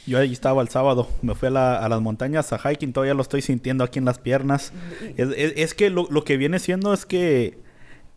Yo 0.08 0.18
ahí 0.18 0.34
estaba 0.34 0.62
el 0.62 0.70
sábado, 0.70 1.08
me 1.22 1.36
fui 1.36 1.48
a, 1.48 1.52
las 1.52 2.02
montañas 2.02 2.52
a 2.52 2.58
hiking, 2.58 2.92
todavía 2.92 3.14
lo 3.14 3.22
estoy 3.22 3.42
sintiendo 3.42 3.84
aquí 3.84 4.00
en 4.00 4.06
las 4.06 4.18
piernas. 4.20 4.74
Es, 5.16 5.74
que 5.74 5.90
lo, 5.90 6.08
que 6.24 6.36
viene 6.38 6.60
siendo 6.60 6.94
es 6.94 7.06
que 7.06 7.58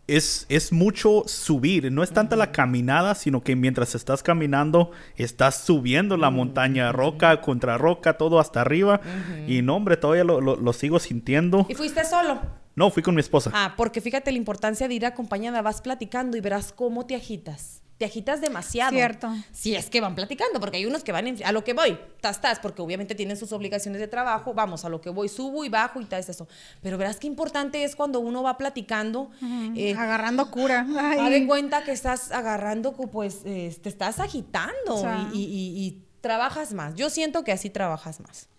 es, 0.07 0.45
es 0.49 0.73
mucho 0.73 1.23
subir, 1.27 1.89
no 1.91 2.03
es 2.03 2.11
tanta 2.11 2.35
la 2.35 2.51
caminada, 2.51 3.15
sino 3.15 3.41
que 3.41 3.55
mientras 3.55 3.95
estás 3.95 4.21
caminando, 4.21 4.91
estás 5.15 5.63
subiendo 5.63 6.17
la 6.17 6.29
montaña, 6.29 6.91
roca 6.91 7.39
contra 7.41 7.77
roca, 7.77 8.17
todo 8.17 8.39
hasta 8.39 8.61
arriba. 8.61 8.99
Y 9.47 9.61
no, 9.61 9.77
hombre, 9.77 9.95
todavía 9.95 10.25
lo, 10.25 10.41
lo 10.41 10.73
sigo 10.73 10.99
sintiendo. 10.99 11.65
¿Y 11.69 11.75
fuiste 11.75 12.03
solo? 12.03 12.66
No, 12.77 12.91
fui 12.91 13.01
con 13.01 13.15
mi 13.15 13.21
esposa. 13.21 13.49
Ah, 13.55 13.73
porque 13.75 14.01
fíjate 14.01 14.31
la 14.31 14.37
importancia 14.37 14.87
de 14.87 14.93
ir 14.93 15.03
acompañada. 15.03 15.63
Vas 15.63 15.81
platicando 15.81 16.37
y 16.37 16.41
verás 16.41 16.71
cómo 16.71 17.07
te 17.07 17.15
agitas. 17.15 17.81
Te 17.97 18.05
agitas 18.05 18.39
demasiado. 18.39 18.91
Cierto. 18.91 19.33
Si 19.51 19.73
es 19.73 19.89
que 19.89 19.99
van 19.99 20.13
platicando, 20.13 20.59
porque 20.59 20.77
hay 20.77 20.85
unos 20.85 21.03
que 21.03 21.11
van 21.11 21.43
a 21.43 21.51
lo 21.51 21.63
que 21.63 21.73
voy, 21.73 21.97
tas, 22.21 22.39
tas, 22.39 22.59
porque 22.59 22.83
obviamente 22.83 23.15
tienen 23.15 23.35
sus 23.35 23.51
obligaciones 23.51 23.99
de 23.99 24.07
trabajo. 24.07 24.53
Vamos, 24.53 24.85
a 24.85 24.89
lo 24.89 25.01
que 25.01 25.09
voy, 25.09 25.27
subo 25.27 25.65
y 25.65 25.69
bajo 25.69 25.99
y 25.99 26.05
tal, 26.05 26.19
es 26.19 26.29
eso. 26.29 26.47
Pero 26.83 26.99
verás 26.99 27.17
qué 27.17 27.25
importante 27.25 27.83
es 27.83 27.95
cuando 27.95 28.19
uno 28.19 28.43
va 28.43 28.59
platicando. 28.59 29.31
Eh, 29.75 29.95
agarrando 29.95 30.51
cura. 30.51 30.85
Haz 30.99 31.31
de 31.31 31.47
cuenta 31.47 31.83
que 31.83 31.93
estás 31.93 32.31
agarrando, 32.31 32.93
pues 32.93 33.41
eh, 33.45 33.75
te 33.81 33.89
estás 33.89 34.19
agitando 34.19 35.03
y 35.33 36.03
trabajas 36.21 36.73
más. 36.73 36.93
Yo 36.93 37.09
siento 37.09 37.43
que 37.43 37.51
así 37.51 37.71
trabajas 37.71 38.19
más. 38.19 38.49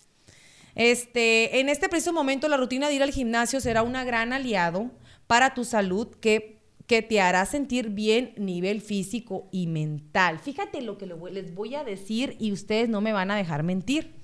Este, 0.74 1.60
en 1.60 1.68
este 1.68 1.88
preciso 1.88 2.12
momento, 2.12 2.48
la 2.48 2.56
rutina 2.56 2.88
de 2.88 2.94
ir 2.94 3.02
al 3.02 3.10
gimnasio 3.10 3.60
será 3.60 3.82
un 3.82 3.92
gran 3.92 4.32
aliado 4.32 4.90
para 5.26 5.54
tu 5.54 5.64
salud 5.64 6.08
que, 6.20 6.58
que 6.86 7.02
te 7.02 7.20
hará 7.20 7.44
sentir 7.46 7.90
bien 7.90 8.32
nivel 8.36 8.80
físico 8.80 9.48
y 9.50 9.66
mental. 9.66 10.38
Fíjate 10.38 10.80
lo 10.82 10.98
que 10.98 11.06
les 11.06 11.54
voy 11.54 11.74
a 11.74 11.84
decir 11.84 12.36
y 12.38 12.52
ustedes 12.52 12.88
no 12.88 13.00
me 13.00 13.12
van 13.12 13.30
a 13.30 13.36
dejar 13.36 13.62
mentir. 13.62 14.14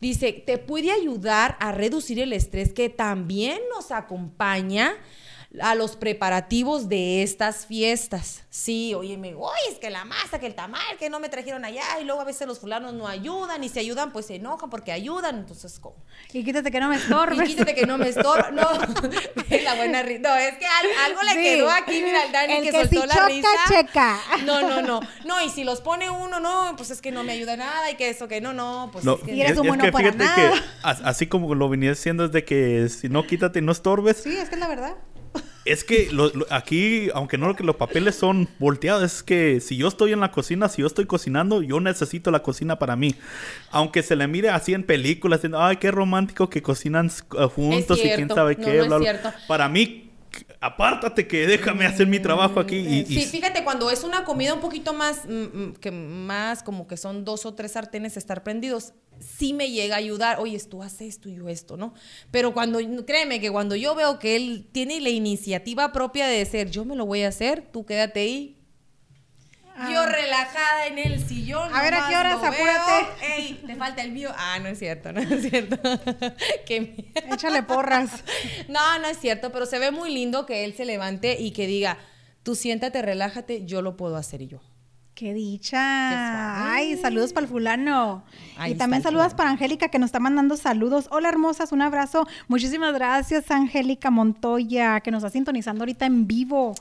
Dice, 0.00 0.32
te 0.32 0.58
puede 0.58 0.92
ayudar 0.92 1.56
a 1.58 1.72
reducir 1.72 2.20
el 2.20 2.32
estrés 2.32 2.72
que 2.72 2.88
también 2.88 3.58
nos 3.74 3.90
acompaña 3.90 4.94
a 5.60 5.74
los 5.74 5.96
preparativos 5.96 6.88
de 6.88 7.22
estas 7.22 7.64
fiestas. 7.64 8.42
Sí, 8.50 8.94
oye, 8.94 9.16
me 9.16 9.34
oye, 9.34 9.72
es 9.72 9.78
que 9.78 9.88
la 9.88 10.04
masa, 10.04 10.38
que 10.38 10.46
el 10.46 10.54
tamal, 10.54 10.98
que 10.98 11.08
no 11.08 11.20
me 11.20 11.28
trajeron 11.30 11.64
allá, 11.64 11.82
y 12.00 12.04
luego 12.04 12.20
a 12.20 12.24
veces 12.24 12.46
los 12.46 12.58
fulanos 12.58 12.92
no 12.92 13.08
ayudan, 13.08 13.64
y 13.64 13.68
si 13.68 13.78
ayudan, 13.78 14.12
pues 14.12 14.26
se 14.26 14.34
enojan 14.36 14.68
porque 14.68 14.92
ayudan, 14.92 15.38
entonces, 15.38 15.78
¿cómo? 15.78 15.96
Y 16.32 16.44
quítate 16.44 16.70
que 16.70 16.80
no 16.80 16.88
me 16.88 16.96
estorbes. 16.96 17.48
Y 17.48 17.54
quítate 17.54 17.74
que 17.74 17.86
no 17.86 17.96
me 17.96 18.08
estorbes. 18.08 18.52
No, 18.52 18.62
la 19.64 19.74
buena 19.74 20.02
risa. 20.02 20.20
No, 20.20 20.36
es 20.36 20.58
que 20.58 20.66
algo, 20.66 21.22
le 21.22 21.42
quedó 21.42 21.70
aquí, 21.70 22.02
mira, 22.02 22.22
al 22.22 22.32
Dani, 22.32 22.60
que, 22.60 22.72
soltó 22.72 23.06
la 23.06 23.26
risa. 23.26 23.48
Checa. 23.68 24.20
No, 24.44 24.60
no, 24.68 24.82
no. 24.82 25.00
No, 25.24 25.42
y 25.42 25.48
si 25.48 25.64
los 25.64 25.80
pone 25.80 26.10
uno, 26.10 26.40
no, 26.40 26.74
pues 26.76 26.90
es 26.90 27.00
que 27.00 27.10
no 27.10 27.24
me 27.24 27.32
ayuda 27.32 27.56
nada, 27.56 27.90
y 27.90 27.94
que 27.94 28.10
eso, 28.10 28.28
que 28.28 28.40
no, 28.40 28.52
no, 28.52 28.90
pues 28.92 29.06
es 29.06 29.20
que... 29.24 29.34
Y 29.34 29.40
eres 29.40 29.56
un 29.56 29.66
bueno 29.66 29.90
para 29.90 30.10
nada. 30.12 30.52
que 30.52 30.60
así 30.82 31.26
como 31.26 31.54
lo 31.54 31.68
venía 31.68 31.90
diciendo 31.90 32.26
es 32.26 32.32
de 32.32 32.44
que 32.44 32.88
si 32.88 33.08
no 33.08 33.26
quítate 33.26 33.60
y 33.60 33.62
no 33.62 33.72
estorbes. 33.72 34.18
Sí, 34.18 34.36
es 34.36 34.48
que 34.48 34.56
es 34.56 34.60
la 34.60 34.68
verdad. 34.68 34.96
Es 35.68 35.84
que 35.84 36.08
aquí, 36.48 37.10
aunque 37.12 37.36
no 37.36 37.54
que 37.54 37.62
los 37.62 37.76
papeles 37.76 38.14
son 38.14 38.48
volteados, 38.58 39.02
es 39.02 39.22
que 39.22 39.60
si 39.60 39.76
yo 39.76 39.88
estoy 39.88 40.12
en 40.12 40.20
la 40.20 40.30
cocina, 40.30 40.68
si 40.68 40.80
yo 40.80 40.86
estoy 40.86 41.04
cocinando, 41.04 41.62
yo 41.62 41.78
necesito 41.78 42.30
la 42.30 42.42
cocina 42.42 42.78
para 42.78 42.96
mí. 42.96 43.14
Aunque 43.70 44.02
se 44.02 44.16
le 44.16 44.26
mire 44.26 44.48
así 44.48 44.72
en 44.72 44.82
películas, 44.82 45.42
ay, 45.54 45.76
qué 45.76 45.90
romántico 45.90 46.48
que 46.48 46.62
cocinan 46.62 47.10
uh, 47.34 47.48
juntos 47.48 47.98
y 48.02 48.08
quién 48.10 48.28
sabe 48.28 48.56
qué. 48.56 48.88
Para 49.46 49.68
mí, 49.68 50.07
apártate 50.60 51.26
que 51.26 51.46
déjame 51.46 51.86
hacer 51.86 52.06
mi 52.06 52.20
trabajo 52.20 52.60
aquí. 52.60 52.76
Y, 52.76 53.04
sí, 53.06 53.22
fíjate, 53.22 53.64
cuando 53.64 53.90
es 53.90 54.04
una 54.04 54.24
comida 54.24 54.54
un 54.54 54.60
poquito 54.60 54.92
más, 54.92 55.24
mm, 55.26 55.30
mm, 55.30 55.72
que 55.80 55.90
más 55.90 56.62
como 56.62 56.86
que 56.86 56.96
son 56.96 57.24
dos 57.24 57.46
o 57.46 57.54
tres 57.54 57.72
sartenes 57.72 58.16
estar 58.16 58.42
prendidos, 58.42 58.92
sí 59.20 59.52
me 59.52 59.70
llega 59.70 59.96
a 59.96 59.98
ayudar, 59.98 60.38
oye, 60.40 60.58
tú 60.60 60.82
haces 60.82 61.08
esto 61.08 61.28
y 61.28 61.36
yo 61.36 61.48
esto, 61.48 61.76
¿no? 61.76 61.94
Pero 62.30 62.52
cuando, 62.52 62.78
créeme 63.04 63.40
que 63.40 63.50
cuando 63.50 63.74
yo 63.76 63.94
veo 63.94 64.18
que 64.18 64.36
él 64.36 64.68
tiene 64.72 65.00
la 65.00 65.10
iniciativa 65.10 65.92
propia 65.92 66.26
de 66.26 66.38
decir, 66.38 66.70
yo 66.70 66.84
me 66.84 66.96
lo 66.96 67.06
voy 67.06 67.22
a 67.22 67.28
hacer, 67.28 67.62
tú 67.72 67.84
quédate 67.84 68.20
ahí. 68.20 68.57
Yo 69.90 70.00
ah. 70.00 70.06
relajada 70.06 70.86
en 70.86 70.98
el 70.98 71.26
sillón. 71.26 71.74
A 71.74 71.82
ver, 71.82 71.94
¿a 71.94 72.08
qué 72.08 72.16
horas? 72.16 72.42
Apúrate. 72.42 73.06
Ey, 73.22 73.62
te 73.66 73.76
falta 73.76 74.02
el 74.02 74.12
mío. 74.12 74.30
Ah, 74.36 74.58
no 74.58 74.68
es 74.68 74.78
cierto, 74.78 75.12
no 75.12 75.20
es 75.20 75.48
cierto. 75.48 75.76
Échale 77.32 77.62
porras. 77.62 78.24
No, 78.68 78.98
no 78.98 79.06
es 79.08 79.18
cierto, 79.18 79.52
pero 79.52 79.66
se 79.66 79.78
ve 79.78 79.90
muy 79.90 80.12
lindo 80.12 80.46
que 80.46 80.64
él 80.64 80.74
se 80.74 80.84
levante 80.84 81.36
y 81.40 81.52
que 81.52 81.66
diga, 81.66 81.98
tú 82.42 82.54
siéntate, 82.54 83.02
relájate, 83.02 83.64
yo 83.64 83.82
lo 83.82 83.96
puedo 83.96 84.16
hacer 84.16 84.42
y 84.42 84.48
yo. 84.48 84.60
¡Qué 85.18 85.34
dicha! 85.34 86.72
¡Ay, 86.72 86.96
saludos 86.96 87.32
para 87.32 87.44
el 87.44 87.50
fulano! 87.50 88.24
Ahí 88.56 88.72
y 88.72 88.74
también 88.76 89.02
saludos 89.02 89.34
para 89.34 89.50
Angélica 89.50 89.88
que 89.88 89.98
nos 89.98 90.08
está 90.08 90.20
mandando 90.20 90.56
saludos. 90.56 91.08
Hola, 91.10 91.28
hermosas, 91.28 91.72
un 91.72 91.82
abrazo. 91.82 92.24
Muchísimas 92.46 92.94
gracias, 92.94 93.50
Angélica 93.50 94.12
Montoya, 94.12 95.00
que 95.00 95.10
nos 95.10 95.24
está 95.24 95.30
sintonizando 95.30 95.82
ahorita 95.82 96.06
en 96.06 96.28
vivo. 96.28 96.76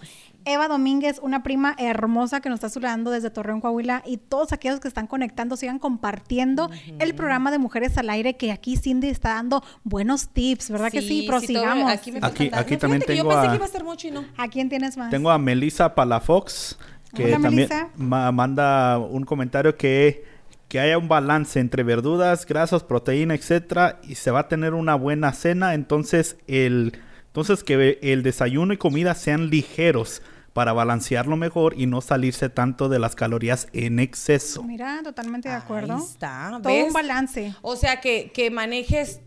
Eva 0.45 0.67
Domínguez, 0.67 1.19
una 1.21 1.43
prima 1.43 1.75
hermosa 1.77 2.39
que 2.39 2.49
nos 2.49 2.57
está 2.57 2.69
saludando 2.69 3.11
desde 3.11 3.29
Torreón, 3.29 3.59
Coahuila. 3.61 4.01
Y 4.05 4.17
todos 4.17 4.53
aquellos 4.53 4.79
que 4.79 4.87
están 4.87 5.05
conectando, 5.07 5.57
sigan 5.57 5.77
compartiendo 5.79 6.69
el 6.99 7.15
programa 7.15 7.51
de 7.51 7.57
Mujeres 7.57 7.97
al 7.97 8.09
Aire, 8.09 8.37
que 8.37 8.51
aquí 8.51 8.77
Cindy 8.77 9.09
está 9.09 9.33
dando 9.35 9.63
buenos 9.83 10.29
tips, 10.29 10.69
¿verdad 10.71 10.91
que 10.91 11.01
sí? 11.01 11.25
todo- 11.25 11.37
Prosigamos. 11.39 11.91
aquí 11.91 12.11
me 12.11 12.19
Aquí- 12.19 12.49
faltan- 12.49 12.59
aquí 12.59 12.73
No, 12.75 12.79
también 12.79 13.01
tengo 13.01 13.23
Yo 13.23 13.29
pensé 13.29 13.47
a- 13.47 13.49
que 13.49 13.55
iba 13.57 13.65
a 13.65 13.69
ser 13.69 13.83
mucho 13.83 14.07
y 14.07 14.11
no. 14.11 14.25
¿A 14.37 14.47
quién 14.47 14.69
tienes 14.69 14.95
más? 14.97 15.09
Tengo 15.09 15.29
a 15.31 15.37
Melissa 15.37 15.93
Palafox, 15.95 16.77
que 17.13 17.25
Hola, 17.25 17.39
también 17.41 17.69
ma- 17.97 18.31
manda 18.31 18.99
un 18.99 19.23
comentario 19.25 19.75
que, 19.75 20.23
que 20.69 20.79
haya 20.79 20.97
un 20.97 21.07
balance 21.07 21.59
entre 21.59 21.83
verduras, 21.83 22.45
grasas, 22.45 22.83
proteína, 22.83 23.33
etcétera, 23.35 23.99
y 24.03 24.15
se 24.15 24.31
va 24.31 24.41
a 24.41 24.47
tener 24.47 24.73
una 24.73 24.95
buena 24.95 25.33
cena. 25.33 25.73
Entonces, 25.73 26.37
el, 26.47 26.93
entonces 27.37 27.63
que 27.63 27.99
el 28.01 28.23
desayuno 28.23 28.73
y 28.73 28.77
comida 28.77 29.13
sean 29.13 29.51
ligeros 29.51 30.23
para 30.53 30.73
balancearlo 30.73 31.37
mejor 31.37 31.75
y 31.79 31.85
no 31.85 32.01
salirse 32.01 32.49
tanto 32.49 32.89
de 32.89 32.97
las 32.97 33.13
calorías 33.13 33.67
en 33.73 33.99
exceso. 33.99 34.63
Mira, 34.63 35.01
totalmente 35.03 35.47
de 35.47 35.53
acuerdo. 35.53 35.93
Ahí 35.97 36.01
está, 36.01 36.59
Todo 36.63 36.73
¿ves? 36.73 36.87
un 36.87 36.93
balance. 36.93 37.53
O 37.61 37.75
sea, 37.75 38.01
que, 38.01 38.31
que 38.33 38.49
manejes, 38.49 39.21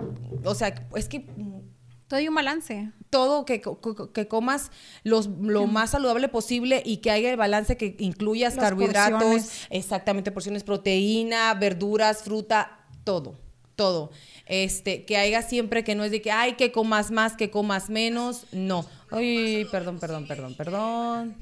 o 0.45 0.57
sea, 0.57 0.75
es 0.97 1.09
que 1.09 1.21
Todo 2.09 2.19
hay 2.19 2.27
un 2.27 2.35
balance. 2.35 2.91
todo, 3.11 3.45
que, 3.45 3.63
que 4.13 4.27
comas 4.27 4.73
los, 5.05 5.29
lo 5.29 5.69
más 5.69 5.91
saludable 5.91 6.27
posible 6.27 6.83
y 6.85 6.97
que 6.97 7.13
haya 7.13 7.31
el 7.31 7.37
balance 7.37 7.77
que 7.77 7.95
incluyas 8.01 8.57
Las 8.57 8.65
carbohidratos, 8.65 9.21
porciones. 9.23 9.67
exactamente, 9.71 10.33
porciones, 10.33 10.65
proteína, 10.65 11.55
verduras, 11.55 12.25
fruta, 12.25 12.81
todo, 13.05 13.39
todo. 13.81 14.11
Este, 14.45 15.07
que 15.07 15.17
haya 15.17 15.41
siempre 15.41 15.85
que 15.85 15.95
no 15.95 16.05
es 16.05 16.11
de 16.11 16.21
que, 16.21 16.31
ay, 16.31 16.53
que 16.53 16.71
comas 16.71 17.11
más, 17.11 17.35
que 17.35 17.51
comas 17.51 17.89
menos, 17.89 18.45
no. 18.53 18.85
Ay, 19.11 19.67
perdón, 19.71 19.99
perdón, 19.99 20.27
perdón, 20.29 20.55
perdón. 20.55 21.37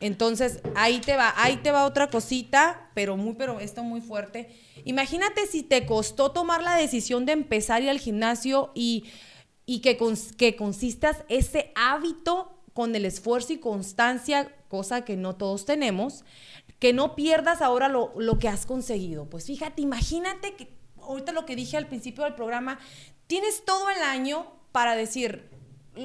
Entonces, 0.00 0.60
ahí 0.74 0.98
te 0.98 1.14
va, 1.14 1.32
ahí 1.36 1.58
te 1.58 1.70
va 1.70 1.86
otra 1.86 2.10
cosita, 2.10 2.90
pero 2.94 3.16
muy, 3.16 3.34
pero 3.34 3.60
esto 3.60 3.84
muy 3.84 4.00
fuerte. 4.00 4.48
Imagínate 4.84 5.46
si 5.46 5.62
te 5.62 5.86
costó 5.86 6.32
tomar 6.32 6.60
la 6.60 6.74
decisión 6.74 7.24
de 7.24 7.32
empezar 7.32 7.82
ir 7.82 7.90
al 7.90 8.00
gimnasio 8.00 8.72
y, 8.74 9.04
y 9.64 9.80
que, 9.80 9.96
que 10.36 10.56
consistas 10.56 11.18
ese 11.28 11.70
hábito 11.76 12.64
con 12.72 12.96
el 12.96 13.04
esfuerzo 13.04 13.52
y 13.52 13.58
constancia, 13.58 14.52
cosa 14.66 15.04
que 15.04 15.16
no 15.16 15.36
todos 15.36 15.66
tenemos, 15.66 16.24
que 16.80 16.92
no 16.92 17.14
pierdas 17.14 17.62
ahora 17.62 17.88
lo, 17.88 18.12
lo 18.16 18.40
que 18.40 18.48
has 18.48 18.66
conseguido. 18.66 19.26
Pues 19.26 19.44
fíjate, 19.44 19.82
imagínate 19.82 20.54
que 20.54 20.79
ahorita 21.10 21.32
lo 21.32 21.46
que 21.46 21.56
dije 21.56 21.76
al 21.76 21.86
principio 21.86 22.24
del 22.24 22.34
programa, 22.34 22.78
tienes 23.26 23.64
todo 23.64 23.90
el 23.90 24.02
año 24.02 24.46
para 24.72 24.96
decir, 24.96 25.48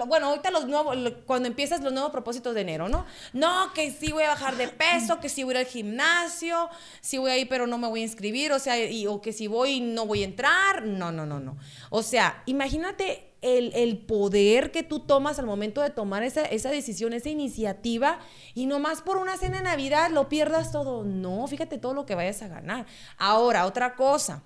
bueno, 0.08 0.28
ahorita 0.28 0.50
los 0.52 0.68
nuevos, 0.68 0.98
cuando 1.28 1.48
empiezas 1.48 1.82
los 1.82 1.94
nuevos 1.94 2.12
propósitos 2.12 2.56
de 2.56 2.62
enero, 2.62 2.90
¿no? 2.90 3.06
No, 3.34 3.72
que 3.74 3.92
sí 3.92 4.12
voy 4.12 4.24
a 4.24 4.30
bajar 4.30 4.58
de 4.58 4.68
peso, 4.68 5.20
que 5.20 5.30
sí 5.30 5.44
voy 5.44 5.56
a 5.56 5.62
ir 5.62 5.66
al 5.68 5.72
gimnasio, 5.72 6.70
sí 7.02 7.18
voy 7.20 7.32
a 7.32 7.38
ir, 7.38 7.48
pero 7.48 7.68
no 7.68 7.78
me 7.78 7.88
voy 7.88 8.00
a 8.02 8.04
inscribir, 8.04 8.52
o 8.52 8.60
sea, 8.60 8.78
y- 8.84 9.06
o 9.08 9.22
que 9.22 9.32
si 9.32 9.48
voy 9.48 9.80
no 9.82 10.06
voy 10.08 10.22
a 10.24 10.26
entrar. 10.26 10.84
No, 10.86 11.12
no, 11.12 11.26
no, 11.28 11.40
no. 11.40 11.58
O 11.92 12.02
sea, 12.02 12.42
imagínate 12.48 13.32
el, 13.44 13.72
el 13.76 14.00
poder 14.00 14.72
que 14.72 14.82
tú 14.82 15.02
tomas 15.02 15.38
al 15.38 15.46
momento 15.46 15.82
de 15.82 15.92
tomar 15.92 16.24
esa, 16.24 16.42
esa 16.42 16.72
decisión, 16.72 17.14
esa 17.14 17.30
iniciativa, 17.30 18.20
y 18.56 18.66
nomás 18.66 19.02
por 19.04 19.18
una 19.18 19.38
cena 19.38 19.58
de 19.58 19.64
Navidad 19.66 20.10
lo 20.10 20.30
pierdas 20.30 20.72
todo. 20.72 21.04
No, 21.04 21.46
fíjate 21.48 21.78
todo 21.78 21.94
lo 21.94 22.08
que 22.08 22.16
vayas 22.16 22.42
a 22.42 22.48
ganar. 22.48 22.88
Ahora, 23.18 23.68
otra 23.68 23.96
cosa. 23.96 24.42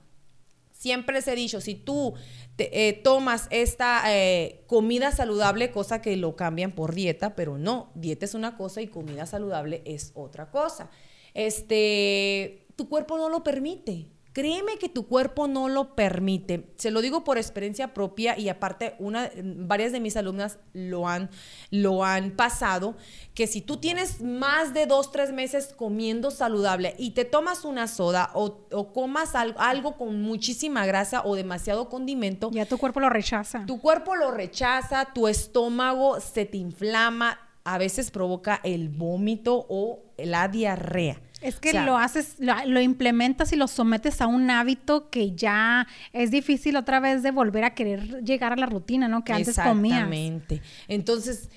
Siempre 0.80 1.14
les 1.14 1.28
he 1.28 1.36
dicho, 1.36 1.60
si 1.60 1.76
tú 1.76 2.14
te, 2.56 2.88
eh, 2.88 2.94
tomas 2.94 3.48
esta 3.50 4.02
eh, 4.16 4.64
comida 4.66 5.12
saludable, 5.12 5.72
cosa 5.72 6.02
que 6.02 6.16
lo 6.16 6.38
cambian 6.38 6.72
por 6.72 6.96
dieta, 6.96 7.36
pero 7.36 7.58
no, 7.58 7.92
dieta 7.96 8.24
es 8.24 8.34
una 8.34 8.56
cosa 8.56 8.82
y 8.82 8.88
comida 8.88 9.26
saludable 9.26 9.82
es 9.84 10.14
otra 10.14 10.52
cosa. 10.52 10.90
Este, 11.34 12.66
tu 12.78 12.88
cuerpo 12.88 13.18
no 13.18 13.28
lo 13.28 13.44
permite. 13.44 14.08
Créeme 14.32 14.78
que 14.78 14.90
tu 14.90 15.08
cuerpo 15.08 15.48
no 15.48 15.70
lo 15.70 15.96
permite. 15.96 16.72
Se 16.78 16.92
lo 16.92 17.02
digo 17.02 17.24
por 17.24 17.38
experiencia 17.40 17.94
propia 17.96 18.38
y 18.38 18.48
aparte 18.48 18.96
una, 19.00 19.30
varias 19.44 19.92
de 19.92 20.00
mis 20.00 20.16
alumnas 20.18 20.60
lo 20.74 21.08
han, 21.08 21.30
lo 21.72 22.04
han 22.06 22.32
pasado, 22.32 22.96
que 23.34 23.48
si 23.48 23.62
tú 23.62 23.78
tienes 23.78 24.22
más 24.22 24.74
de 24.76 24.86
dos, 24.86 25.12
tres 25.12 25.34
meses 25.34 25.74
comiendo 25.76 26.30
saludable 26.30 26.94
y 27.00 27.12
te 27.12 27.26
tomas 27.26 27.66
una 27.66 27.88
soda 27.88 28.30
o, 28.36 28.68
o 28.72 28.94
comas 28.94 29.34
al- 29.34 29.56
algo 29.58 29.98
con 29.98 30.22
muchísima 30.22 30.86
grasa 30.86 31.24
o 31.26 31.36
demasiado 31.36 31.90
condimento, 31.90 32.52
Ya 32.52 32.66
tu 32.68 32.78
cuerpo 32.78 33.00
lo 33.00 33.10
rechaza. 33.10 33.66
tu 33.66 33.82
cuerpo 33.82 34.16
lo 34.16 34.30
rechaza, 34.30 35.08
tu 35.14 35.28
estómago 35.28 36.20
se 36.20 36.46
te 36.46 36.58
inflama, 36.58 37.40
a 37.64 37.78
veces 37.78 38.12
provoca 38.12 38.62
el 38.64 38.90
vómito 38.90 39.66
o 39.70 40.04
la 40.18 40.48
diarrea. 40.48 41.20
Es 41.42 41.60
que 41.60 41.70
O 41.70 41.72
sea, 41.72 41.86
lo 41.86 41.98
haces, 41.98 42.36
lo, 42.40 42.54
lo 42.66 42.82
implementas 42.82 43.54
y 43.54 43.56
lo 43.56 43.68
sometes 43.68 44.22
a 44.22 44.28
un 44.28 44.50
hábito 44.50 45.10
que 45.10 45.34
ya 45.36 45.88
es 46.12 46.32
difícil 46.32 46.76
otra 46.76 47.00
vez 47.00 47.24
de 47.24 47.32
volver 47.32 47.64
a 47.64 47.74
querer 47.74 48.24
llegar 48.24 48.54
a 48.54 48.56
la 48.56 48.66
rutina, 48.66 49.08
¿no? 49.08 49.24
Que 49.24 49.34
antes 49.34 49.56
comías. 49.56 50.00
Exactamente. 50.00 50.62
Entonces, 50.88 51.50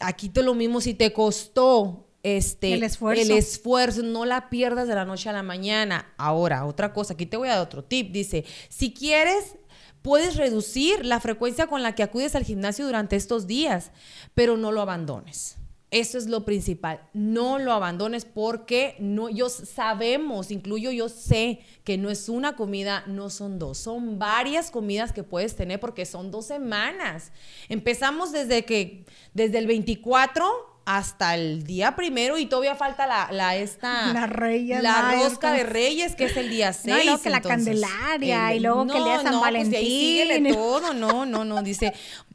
aquí 0.00 0.28
te 0.28 0.42
lo 0.42 0.54
mismo, 0.54 0.80
si 0.80 0.94
te 0.94 1.12
costó 1.12 2.08
este 2.22 2.74
El 2.74 2.82
esfuerzo. 2.82 3.22
el 3.22 3.30
esfuerzo, 3.30 4.02
no 4.02 4.24
la 4.24 4.50
pierdas 4.50 4.88
de 4.88 4.94
la 4.94 5.04
noche 5.04 5.28
a 5.28 5.32
la 5.32 5.42
mañana. 5.42 6.12
Ahora, 6.18 6.66
otra 6.66 6.92
cosa, 6.92 7.14
aquí 7.14 7.26
te 7.26 7.36
voy 7.36 7.48
a 7.48 7.52
dar 7.52 7.60
otro 7.60 7.84
tip. 7.84 8.12
Dice, 8.12 8.44
si 8.68 8.92
quieres, 8.92 9.56
puedes 10.02 10.36
reducir 10.36 11.04
la 11.04 11.20
frecuencia 11.20 11.66
con 11.66 11.82
la 11.82 11.94
que 11.94 12.02
acudes 12.02 12.34
al 12.34 12.44
gimnasio 12.44 12.84
durante 12.84 13.16
estos 13.16 13.46
días, 13.46 13.92
pero 14.34 14.56
no 14.56 14.72
lo 14.72 14.80
abandones. 14.80 15.56
Eso 15.90 16.18
es 16.18 16.26
lo 16.26 16.44
principal. 16.44 17.00
No 17.12 17.58
lo 17.58 17.72
abandones 17.72 18.24
porque 18.24 18.94
no, 19.00 19.28
yo 19.28 19.48
sabemos, 19.48 20.52
incluyo 20.52 20.92
yo 20.92 21.08
sé 21.08 21.60
que 21.82 21.98
no 21.98 22.10
es 22.10 22.28
una 22.28 22.54
comida, 22.54 23.02
no 23.08 23.28
son 23.28 23.58
dos, 23.58 23.78
son 23.78 24.18
varias 24.18 24.70
comidas 24.70 25.12
que 25.12 25.24
puedes 25.24 25.56
tener 25.56 25.80
porque 25.80 26.06
son 26.06 26.30
dos 26.30 26.46
semanas. 26.46 27.32
Empezamos 27.68 28.30
desde 28.30 28.64
que, 28.64 29.04
desde 29.34 29.58
el 29.58 29.66
24 29.66 30.69
hasta 30.96 31.34
el 31.36 31.62
día 31.62 31.94
primero 31.94 32.36
y 32.36 32.46
todavía 32.46 32.74
falta 32.74 33.06
la, 33.06 33.30
la 33.30 33.54
esta 33.56 34.12
La 34.12 34.26
Reyes 34.26 34.82
la 34.82 35.12
rosca 35.12 35.52
de 35.52 35.62
Reyes 35.62 36.16
que 36.16 36.24
es 36.24 36.36
el 36.36 36.50
día 36.50 36.72
6 36.72 36.86
No, 36.86 37.00
y 37.00 37.04
luego 37.04 37.22
que 37.22 37.30
la 37.30 37.40
Candelaria, 37.40 38.54
y 38.54 38.60
luego 38.60 38.86
que 38.86 38.98
el 38.98 39.04
día 39.04 39.18
de 39.18 39.22
San 39.22 39.40
pues 39.40 39.70
de 39.70 39.76
ahí 39.76 39.86
síguele 39.86 40.34
Valentín. 40.34 40.54
todo, 40.54 40.92
no, 40.92 41.26
no, 41.26 41.44
no, 41.44 41.62
dice, 41.62 41.92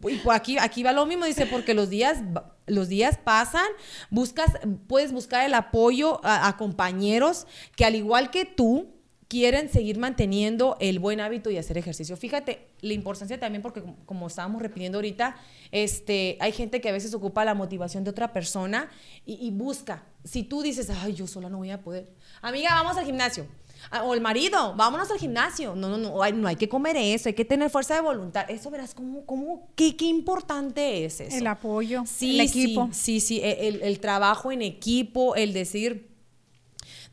y 0.07 0.15
pues 0.17 0.37
aquí, 0.37 0.57
aquí 0.57 0.83
va 0.83 0.93
lo 0.93 1.05
mismo, 1.05 1.25
dice, 1.25 1.45
porque 1.45 1.73
los 1.73 1.89
días, 1.89 2.19
los 2.65 2.87
días 2.87 3.17
pasan, 3.17 3.67
buscas, 4.09 4.51
puedes 4.87 5.11
buscar 5.11 5.45
el 5.45 5.53
apoyo 5.53 6.21
a, 6.23 6.47
a 6.47 6.55
compañeros 6.55 7.47
que 7.75 7.83
al 7.83 7.95
igual 7.95 8.31
que 8.31 8.45
tú, 8.45 8.94
quieren 9.27 9.69
seguir 9.69 9.97
manteniendo 9.97 10.77
el 10.79 10.99
buen 10.99 11.19
hábito 11.19 11.49
y 11.49 11.57
hacer 11.57 11.77
ejercicio. 11.77 12.15
Fíjate 12.15 12.67
la 12.81 12.93
importancia 12.93 13.39
también 13.39 13.61
porque 13.61 13.83
como, 14.05 14.27
estábamos 14.27 14.61
repitiendo 14.61 14.99
ahorita, 14.99 15.35
este, 15.71 16.37
hay 16.39 16.51
gente 16.51 16.81
que 16.81 16.89
a 16.89 16.91
veces 16.91 17.13
ocupa 17.13 17.43
la 17.43 17.55
motivación 17.55 18.03
de 18.03 18.11
otra 18.11 18.31
persona 18.33 18.89
y, 19.25 19.33
y 19.45 19.51
busca. 19.51 20.03
Si 20.23 20.43
tú 20.43 20.61
dices, 20.61 20.89
ay, 20.89 21.13
yo 21.13 21.27
sola 21.27 21.49
no 21.49 21.57
voy 21.57 21.71
a 21.71 21.81
poder. 21.81 22.07
Amiga, 22.41 22.69
vamos 22.75 22.97
al 22.97 23.05
gimnasio. 23.05 23.47
Ah, 23.91 24.03
O 24.03 24.13
el 24.13 24.21
marido, 24.21 24.73
vámonos 24.75 25.09
al 25.11 25.17
gimnasio. 25.17 25.75
No, 25.75 25.89
no, 25.89 25.97
no, 25.97 26.23
ay, 26.23 26.33
no 26.33 26.47
hay 26.47 26.55
que 26.55 26.69
comer 26.69 26.95
eso, 26.97 27.29
hay 27.29 27.35
que 27.35 27.45
tener 27.45 27.69
fuerza 27.69 27.95
de 27.95 28.01
voluntad. 28.01 28.49
Eso 28.49 28.69
verás 28.69 28.93
cómo, 28.93 29.25
cómo, 29.25 29.69
qué, 29.75 29.95
qué 29.95 30.05
importante 30.05 31.05
es 31.05 31.21
eso. 31.21 31.37
El 31.37 31.47
apoyo, 31.47 32.03
Sí, 32.05 32.39
el 32.39 32.41
equipo. 32.41 32.89
Sí, 32.91 33.19
sí, 33.19 33.39
sí, 33.39 33.41
el, 33.43 33.81
el 33.81 33.99
trabajo 33.99 34.51
en 34.51 34.61
equipo, 34.61 35.35
el 35.35 35.53
decir, 35.53 36.14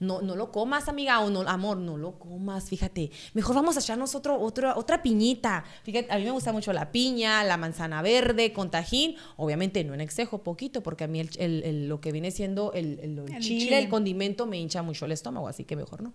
no, 0.02 0.20
no 0.20 0.36
lo 0.36 0.52
comas, 0.52 0.88
amiga, 0.88 1.20
o 1.20 1.30
no, 1.30 1.40
amor, 1.42 1.78
no 1.78 1.96
lo 1.96 2.18
comas, 2.18 2.64
fíjate. 2.68 3.10
Mejor 3.34 3.54
vamos 3.54 3.76
a 3.76 3.80
echarnos 3.80 4.14
otro, 4.14 4.38
otro, 4.40 4.76
otra 4.76 5.02
piñita. 5.02 5.64
Fíjate, 5.84 6.12
a 6.12 6.18
mí 6.18 6.24
me 6.24 6.30
gusta 6.32 6.52
mucho 6.52 6.72
la 6.72 6.92
piña, 6.92 7.42
la 7.44 7.56
manzana 7.56 8.02
verde 8.02 8.52
con 8.52 8.70
tajín. 8.70 9.16
Obviamente 9.36 9.82
no 9.84 9.94
en 9.94 10.00
exceso, 10.00 10.42
poquito, 10.42 10.82
porque 10.82 11.04
a 11.04 11.06
mí 11.08 11.20
el, 11.20 11.30
el- 11.38 11.62
el- 11.64 11.88
lo 11.88 12.00
que 12.00 12.12
viene 12.12 12.30
siendo 12.30 12.72
el, 12.74 12.98
chile, 12.98 13.40
chile. 13.40 13.78
el 13.78 13.88
condimento 13.88 14.46
me 14.46 14.58
hincha 14.58 14.82
mucho 14.82 15.04
el 15.06 15.12
estómago, 15.12 15.48
así 15.48 15.64
que 15.64 15.76
mejor 15.76 16.02
no. 16.02 16.12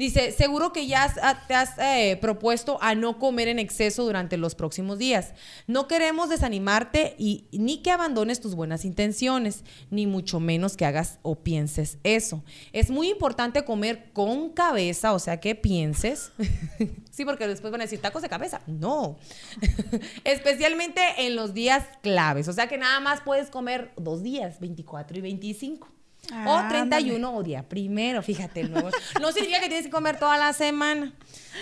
Dice, 0.00 0.32
seguro 0.32 0.72
que 0.72 0.86
ya 0.86 1.04
has- 1.04 1.18
a- 1.22 1.46
te 1.46 1.52
has 1.52 1.76
eh, 1.78 2.16
propuesto 2.22 2.78
a 2.80 2.94
no 2.94 3.18
comer 3.18 3.48
en 3.48 3.58
exceso 3.58 4.02
durante 4.02 4.38
los 4.38 4.54
próximos 4.54 4.96
días. 4.96 5.34
No 5.66 5.88
queremos 5.88 6.30
desanimarte 6.30 7.14
y 7.18 7.44
ni 7.52 7.82
que 7.82 7.90
abandones 7.90 8.40
tus 8.40 8.54
buenas 8.54 8.86
intenciones, 8.86 9.62
ni 9.90 10.06
mucho 10.06 10.40
menos 10.40 10.78
que 10.78 10.86
hagas 10.86 11.18
o 11.20 11.34
pienses 11.42 11.98
eso. 12.02 12.42
Es 12.72 12.90
muy 12.90 13.10
importante 13.10 13.62
comer 13.66 14.10
con 14.14 14.48
cabeza, 14.54 15.12
o 15.12 15.18
sea, 15.18 15.38
que 15.38 15.54
pienses. 15.54 16.32
sí, 17.10 17.26
porque 17.26 17.46
después 17.46 17.70
van 17.70 17.82
a 17.82 17.84
decir 17.84 18.00
tacos 18.00 18.22
de 18.22 18.30
cabeza. 18.30 18.62
No. 18.66 19.18
Especialmente 20.24 21.02
en 21.18 21.36
los 21.36 21.52
días 21.52 21.84
claves, 22.02 22.48
o 22.48 22.54
sea 22.54 22.68
que 22.68 22.78
nada 22.78 23.00
más 23.00 23.20
puedes 23.20 23.50
comer 23.50 23.92
dos 23.98 24.22
días, 24.22 24.60
24 24.60 25.18
y 25.18 25.20
25. 25.20 25.99
O 26.32 26.34
Ándale. 26.56 26.68
31 26.88 27.34
o 27.36 27.42
día 27.42 27.68
primero, 27.68 28.22
fíjate. 28.22 28.60
el 28.60 28.70
nuevo- 28.72 28.90
No 29.20 29.32
significa 29.32 29.60
que 29.60 29.66
tienes 29.68 29.86
que 29.86 29.90
comer 29.90 30.18
toda 30.18 30.36
la 30.38 30.52
semana. 30.52 31.12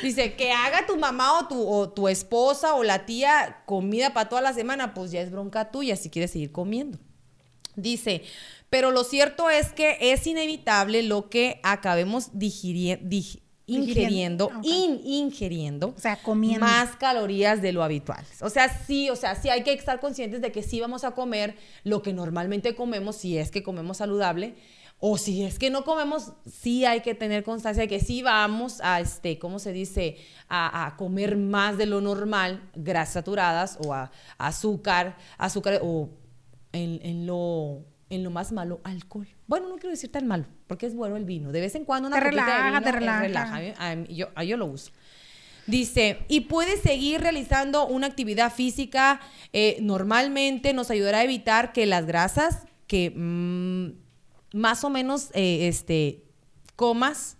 Dice, 0.02 0.35
que 0.35 0.52
haga 0.52 0.87
tu 0.87 0.96
mamá 0.96 1.38
o 1.40 1.48
tu, 1.48 1.66
o 1.68 1.88
tu 1.90 2.09
esposa 2.09 2.74
o 2.74 2.85
la 2.85 3.07
tía 3.07 3.62
comida 3.66 4.12
para 4.12 4.28
toda 4.28 4.42
la 4.42 4.52
semana, 4.52 4.94
pues 4.94 5.11
ya 5.11 5.20
es 5.20 5.31
bronca 5.31 5.70
tuya 5.70 5.96
si 5.96 6.11
quieres 6.11 6.31
seguir 6.31 6.52
comiendo. 6.52 6.98
Dice, 7.76 8.22
pero 8.70 8.90
lo 8.90 9.04
cierto 9.04 9.48
es 9.50 9.72
que 9.72 9.96
es 10.00 10.26
inevitable 10.26 11.02
lo 11.02 11.31
que 11.31 11.61
acabemos 11.62 12.33
digirie- 12.33 13.00
dig- 13.02 13.40
ingiriendo, 13.68 14.46
Digiriendo, 14.46 14.46
ok. 14.46 14.64
in- 14.64 15.00
ingiriendo 15.04 15.88
O 15.96 16.00
sea, 16.00 16.16
comiendo. 16.16 16.66
más 16.66 16.96
calorías 16.96 17.62
de 17.62 17.72
lo 17.72 17.83
habitual. 17.85 18.24
O 18.40 18.50
sea, 18.50 18.68
sí, 18.87 19.09
o 19.11 19.14
sea, 19.16 19.35
sí 19.37 19.48
hay 19.50 19.62
que 19.62 19.72
estar 19.72 20.00
conscientes 20.00 20.40
de 20.40 20.50
que 20.50 20.62
sí 20.64 20.81
vamos 20.81 21.04
a 21.04 21.12
comer 21.12 21.54
lo 21.85 22.02
que 22.02 22.12
normalmente 22.12 22.74
comemos, 22.74 23.16
si 23.16 23.38
es 23.38 23.50
que 23.50 23.62
comemos 23.62 23.98
saludable, 23.98 24.57
o 25.00 25.16
si 25.16 25.44
es 25.44 25.61
que 25.61 25.70
no 25.70 25.85
comemos, 25.85 26.33
sí 26.50 26.85
hay 26.85 27.02
que 27.02 27.14
tener 27.14 27.44
constancia 27.44 27.83
de 27.83 27.88
que 27.88 28.00
sí 28.00 28.20
vamos 28.22 28.81
a, 28.83 28.98
este, 29.00 29.38
¿cómo 29.38 29.61
se 29.61 29.72
dice? 29.72 30.16
A, 30.48 30.87
a 30.87 30.96
comer 30.96 31.37
más 31.37 31.78
de 31.78 31.87
lo 31.87 32.00
normal, 32.00 32.68
grasas 32.74 33.12
saturadas 33.14 33.78
o 33.85 33.94
a, 33.94 34.11
azúcar, 34.38 35.16
azúcar 35.37 35.78
o 35.85 36.09
en, 36.72 36.98
en 37.04 37.26
lo 37.26 37.85
en 38.11 38.25
lo 38.25 38.31
más 38.31 38.53
malo, 38.53 38.81
alcohol. 38.85 39.27
Bueno, 39.47 39.68
no 39.68 39.75
quiero 39.77 39.90
decir 39.90 40.11
tan 40.11 40.27
malo, 40.27 40.47
porque 40.66 40.87
es 40.87 40.94
bueno 40.94 41.16
el 41.16 41.25
vino. 41.25 41.53
De 41.53 41.61
vez 41.61 41.75
en 41.75 41.85
cuando 41.85 42.09
una 42.09 42.16
Te 42.18 42.25
copita 42.25 42.44
de 42.47 42.51
relaja, 42.53 42.68
vino, 42.71 42.83
te 42.83 42.92
relaja. 42.92 43.21
relaja. 43.23 43.75
A 43.90 43.97
mí- 43.97 44.07
yo, 44.14 44.29
yo 44.42 44.57
lo 44.57 44.66
uso. 44.66 44.92
Dice, 45.66 46.21
y 46.29 46.40
puedes 46.40 46.81
seguir 46.81 47.21
realizando 47.21 47.87
una 47.87 48.07
actividad 48.07 48.51
física 48.53 49.21
eh, 49.53 49.77
normalmente, 49.83 50.73
nos 50.73 50.90
ayudará 50.90 51.18
a 51.18 51.25
evitar 51.25 51.73
que 51.75 51.85
las 51.85 52.07
grasas 52.07 52.62
que 52.87 53.11
mm, 53.14 53.88
más 54.57 54.83
o 54.85 54.88
menos 54.88 55.29
eh, 55.35 55.68
este, 55.68 56.25
comas, 56.75 57.37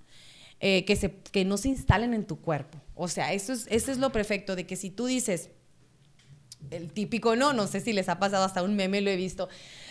eh, 0.61 0.85
que, 0.85 0.97
se, 0.97 1.15
que 1.33 1.47
no 1.47 1.57
se 1.57 1.69
instalen 1.69 2.13
en 2.13 2.27
tu 2.27 2.39
cuerpo. 2.41 2.79
O 2.95 3.09
sea, 3.09 3.33
eso 3.33 3.55
es, 3.55 3.67
eso 3.71 3.91
es 3.91 3.97
lo 3.97 4.13
perfecto, 4.13 4.57
de 4.57 4.67
que 4.67 4.77
si 4.77 4.91
tú 4.91 5.07
dices, 5.07 5.49
el 6.71 6.93
típico 6.93 7.35
no, 7.37 7.53
no 7.55 7.67
sé 7.67 7.81
si 7.81 7.93
les 7.95 8.09
ha 8.11 8.19
pasado, 8.19 8.45
hasta 8.45 8.63
un 8.63 8.77
meme 8.77 9.01
lo 9.01 9.09
he 9.09 9.17
visto. 9.17 9.49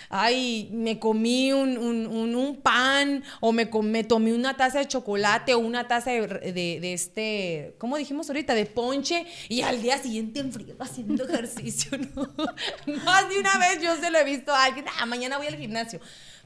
Ay, 0.10 0.70
me 0.72 1.00
comí 1.00 1.52
un, 1.52 1.78
un- 1.78 2.08
un- 2.08 2.36
un 2.36 2.56
pan 2.62 3.24
o 3.42 3.52
me, 3.52 3.70
com- 3.70 3.86
me 3.86 4.04
tomé 4.04 4.34
una 4.34 4.56
taza 4.56 4.80
de 4.80 4.88
chocolate 4.88 5.54
o 5.54 5.60
una 5.60 5.88
taza 5.88 6.12
de, 6.12 6.28
de- 6.28 6.80
de 6.80 6.94
este, 6.94 7.76
¿cómo 7.78 7.98
dijimos 7.98 8.30
ahorita? 8.30 8.54
De 8.56 8.66
ponche 8.66 9.26
y 9.50 9.62
al 9.62 9.82
día 9.82 9.98
siguiente 9.98 10.40
enfriado 10.40 10.82
haciendo 10.82 11.24
ejercicio, 11.30 11.98
¿no? 12.16 12.24
Más 13.06 13.30
de 13.30 13.40
una 13.40 13.58
vez 13.58 13.82
yo 13.82 13.96
se 13.98 14.10
lo 14.10 14.18
he 14.18 14.24
visto 14.24 14.54
a 14.54 14.64
alguien, 14.66 14.86
ah, 15.00 15.06
mañana 15.06 15.38
voy 15.38 15.48
al 15.48 15.58
gimnasio. 15.58 16.00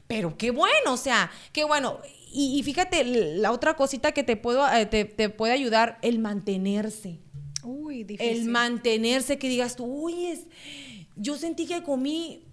Pero 0.08 0.36
qué 0.36 0.50
bueno, 0.50 0.92
o 0.92 0.96
sea, 0.96 1.30
qué 1.52 1.64
bueno. 1.64 1.98
Y, 2.34 2.58
y 2.58 2.62
fíjate, 2.62 3.04
la 3.04 3.52
otra 3.52 3.74
cosita 3.74 4.12
que 4.12 4.22
te, 4.24 4.36
puedo, 4.36 4.66
eh, 4.74 4.86
te, 4.86 5.04
te 5.04 5.28
puede 5.28 5.52
ayudar, 5.52 5.98
el 6.02 6.18
mantenerse 6.18 7.20
Uy, 7.62 8.02
difícil. 8.04 8.36
el 8.38 8.44
mantenerse, 8.46 9.38
que 9.38 9.48
digas 9.48 9.76
tú, 9.76 9.84
uy, 9.84 10.26
es, 10.26 10.40
yo 11.22 11.36
sentí 11.36 11.66
que 11.66 11.82
comí 11.82 12.52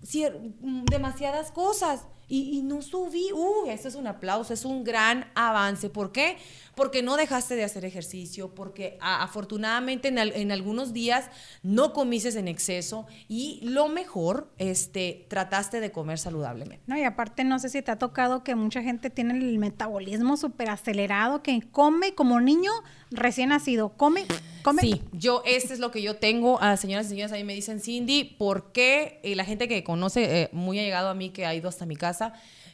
mm, 0.62 0.86
demasiadas 0.86 1.52
cosas 1.52 2.06
y, 2.30 2.58
y 2.58 2.62
no 2.62 2.82
subí. 2.82 3.32
Uy, 3.34 3.70
eso 3.70 3.88
es 3.90 3.96
un 3.96 4.08
aplauso, 4.08 4.54
es 4.54 4.64
un 4.64 4.84
gran 4.86 5.26
avance. 5.36 5.90
¿Por 5.90 6.12
qué? 6.14 6.38
Porque 6.76 7.04
no 7.04 7.18
dejaste 7.18 7.56
de 7.56 7.66
hacer 7.66 7.84
ejercicio, 7.84 8.54
porque 8.56 8.98
a- 9.02 9.24
afortunadamente 9.24 10.08
en, 10.08 10.20
al- 10.20 10.32
en 10.34 10.52
algunos 10.52 10.94
días 10.94 11.26
no 11.64 11.92
comiste 11.92 12.30
en 12.38 12.48
exceso 12.48 13.08
y 13.28 13.60
lo 13.64 13.90
mejor, 13.90 14.50
este, 14.60 15.26
trataste 15.30 15.80
de 15.82 15.92
comer 15.92 16.20
saludablemente. 16.20 16.84
No, 16.88 16.98
y 16.98 17.04
aparte 17.04 17.44
no 17.44 17.58
sé 17.60 17.70
si 17.70 17.82
te 17.82 17.92
ha 17.92 17.98
tocado 17.98 18.44
que 18.44 18.56
mucha 18.56 18.82
gente 18.84 19.10
tiene 19.10 19.34
el 19.38 19.58
metabolismo 19.58 20.38
súper 20.38 20.70
acelerado, 20.70 21.42
que 21.42 21.62
come 21.72 22.14
como 22.14 22.40
niño 22.40 22.72
recién 23.12 23.50
nacido, 23.50 23.90
come, 23.98 24.26
come. 24.64 24.82
Sí, 24.82 25.02
yo, 25.14 25.42
este 25.46 25.74
es 25.74 25.80
lo 25.80 25.90
que 25.92 26.02
yo 26.02 26.18
tengo. 26.18 26.62
A 26.62 26.78
señoras 26.78 27.08
y 27.08 27.10
señores, 27.10 27.32
a 27.32 27.36
mí 27.36 27.44
me 27.44 27.56
dicen, 27.56 27.80
Cindy, 27.80 28.24
¿por 28.38 28.72
qué? 28.72 29.20
Y 29.24 29.34
la 29.36 29.46
gente 29.46 29.68
que 29.68 29.84
conoce, 29.84 30.44
eh, 30.44 30.50
muy 30.52 30.78
ha 30.80 30.84
llegado 30.84 31.10
a 31.10 31.14
mí, 31.16 31.30
que 31.32 31.46
ha 31.46 31.56
ido 31.56 31.68
hasta 31.70 31.86
mi 31.86 31.96
casa, 31.96 32.19